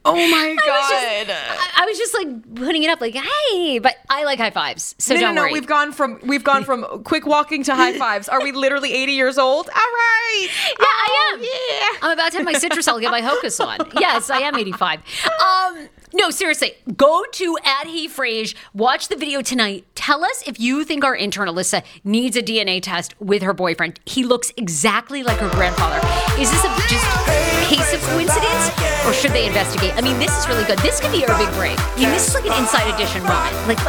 Oh 0.05 0.13
my 0.13 0.55
I 0.65 0.67
was, 0.67 0.89
just, 0.89 1.31
I, 1.77 1.83
I 1.83 1.85
was 1.85 1.97
just 1.97 2.13
like 2.13 2.55
putting 2.55 2.83
it 2.83 2.89
up, 2.89 3.01
like, 3.01 3.15
hey, 3.15 3.79
but 3.79 3.95
I 4.07 4.23
like 4.23 4.37
high 4.37 4.51
fives, 4.51 4.93
so 4.99 5.15
no, 5.15 5.19
don't 5.19 5.35
no, 5.35 5.41
no. 5.41 5.45
worry. 5.45 5.53
We've 5.53 5.67
gone 5.67 5.91
from 5.91 6.19
we've 6.23 6.43
gone 6.43 6.63
from 6.63 7.03
quick 7.03 7.25
walking 7.25 7.63
to 7.63 7.75
high 7.75 7.97
fives. 7.97 8.29
Are 8.29 8.41
we 8.41 8.51
literally 8.51 8.93
80 8.93 9.11
years 9.13 9.37
old? 9.37 9.67
All 9.67 9.73
right. 9.75 10.11
Yeah, 10.77 10.85
I 10.85 11.31
am. 11.33 11.41
Yeah. 11.43 12.07
I'm 12.07 12.11
about 12.11 12.31
to 12.31 12.37
have 12.37 12.45
my 12.45 12.53
citrus. 12.53 12.87
I'll 12.87 12.99
get 12.99 13.11
my 13.11 13.21
hokas 13.21 13.63
on. 13.65 13.89
Yes, 13.99 14.29
I 14.29 14.39
am 14.39 14.55
85. 14.55 14.99
Um, 15.41 15.87
no, 16.13 16.29
seriously, 16.29 16.73
go 16.97 17.23
to 17.33 17.57
at 17.63 17.87
Hey 17.87 18.07
Frase, 18.07 18.55
watch 18.73 19.07
the 19.07 19.15
video 19.15 19.41
tonight. 19.41 19.85
Tell 19.95 20.23
us 20.25 20.43
if 20.45 20.59
you 20.59 20.83
think 20.83 21.03
our 21.03 21.15
intern 21.15 21.47
Alyssa 21.47 21.83
needs 22.03 22.35
a 22.35 22.41
DNA 22.41 22.81
test 22.81 23.15
with 23.19 23.43
her 23.43 23.53
boyfriend. 23.53 23.99
He 24.05 24.23
looks 24.23 24.51
exactly 24.57 25.23
like 25.23 25.37
her 25.37 25.49
grandfather. 25.49 26.05
Is 26.39 26.51
this 26.51 26.63
a 26.63 26.87
just 26.87 27.44
case 27.65 27.93
of 27.93 28.01
coincidence, 28.13 28.69
or 29.05 29.13
should 29.13 29.31
they 29.31 29.45
investigate? 29.47 29.93
I 29.97 30.01
mean, 30.01 30.19
this 30.19 30.31
is 30.37 30.47
really 30.47 30.63
good. 30.65 30.79
This 30.79 30.99
could 30.99 31.11
be 31.11 31.25
our 31.25 31.37
big 31.37 31.51
break. 31.57 31.77
I 31.79 31.95
mean, 31.97 32.09
this 32.13 32.27
is 32.29 32.33
like 32.35 32.45
an 32.45 32.53
inside 32.61 32.87
edition 32.93 33.23
moment. 33.23 33.53
Like, 33.67 33.79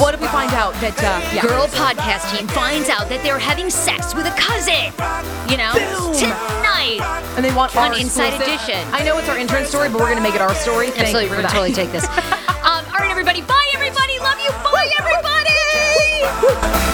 what 0.00 0.14
if 0.14 0.20
we 0.20 0.28
find 0.28 0.52
out 0.52 0.72
that 0.80 0.96
uh, 1.00 1.20
yeah. 1.32 1.42
girl 1.42 1.68
podcast 1.76 2.32
team 2.32 2.48
finds 2.48 2.88
out 2.88 3.08
that 3.08 3.22
they're 3.22 3.38
having 3.38 3.68
sex 3.70 4.14
with 4.14 4.26
a 4.26 4.34
cousin? 4.36 4.92
You 5.52 5.60
know, 5.60 5.72
Boom. 5.76 6.16
tonight. 6.16 7.00
And 7.36 7.44
they 7.44 7.52
want 7.54 7.76
on 7.76 7.92
Inside. 7.94 8.40
Edition. 8.40 8.80
I 8.92 9.04
know 9.04 9.18
it's 9.18 9.28
our 9.28 9.38
intern 9.38 9.64
story, 9.64 9.88
but 9.88 10.00
we're 10.00 10.08
gonna 10.08 10.20
make 10.20 10.34
it 10.34 10.40
our 10.40 10.54
story. 10.54 10.88
Thank 10.88 11.14
Absolutely, 11.14 11.30
we're 11.30 11.42
gonna 11.42 11.48
totally 11.48 11.72
take 11.72 11.92
this. 11.92 12.04
um, 12.64 12.84
all 12.92 13.00
right, 13.00 13.10
everybody. 13.10 13.42
Bye, 13.42 13.70
everybody. 13.74 14.18
Love 14.18 14.40
you. 14.40 14.50
Bye, 14.64 14.90
everybody. 14.98 16.85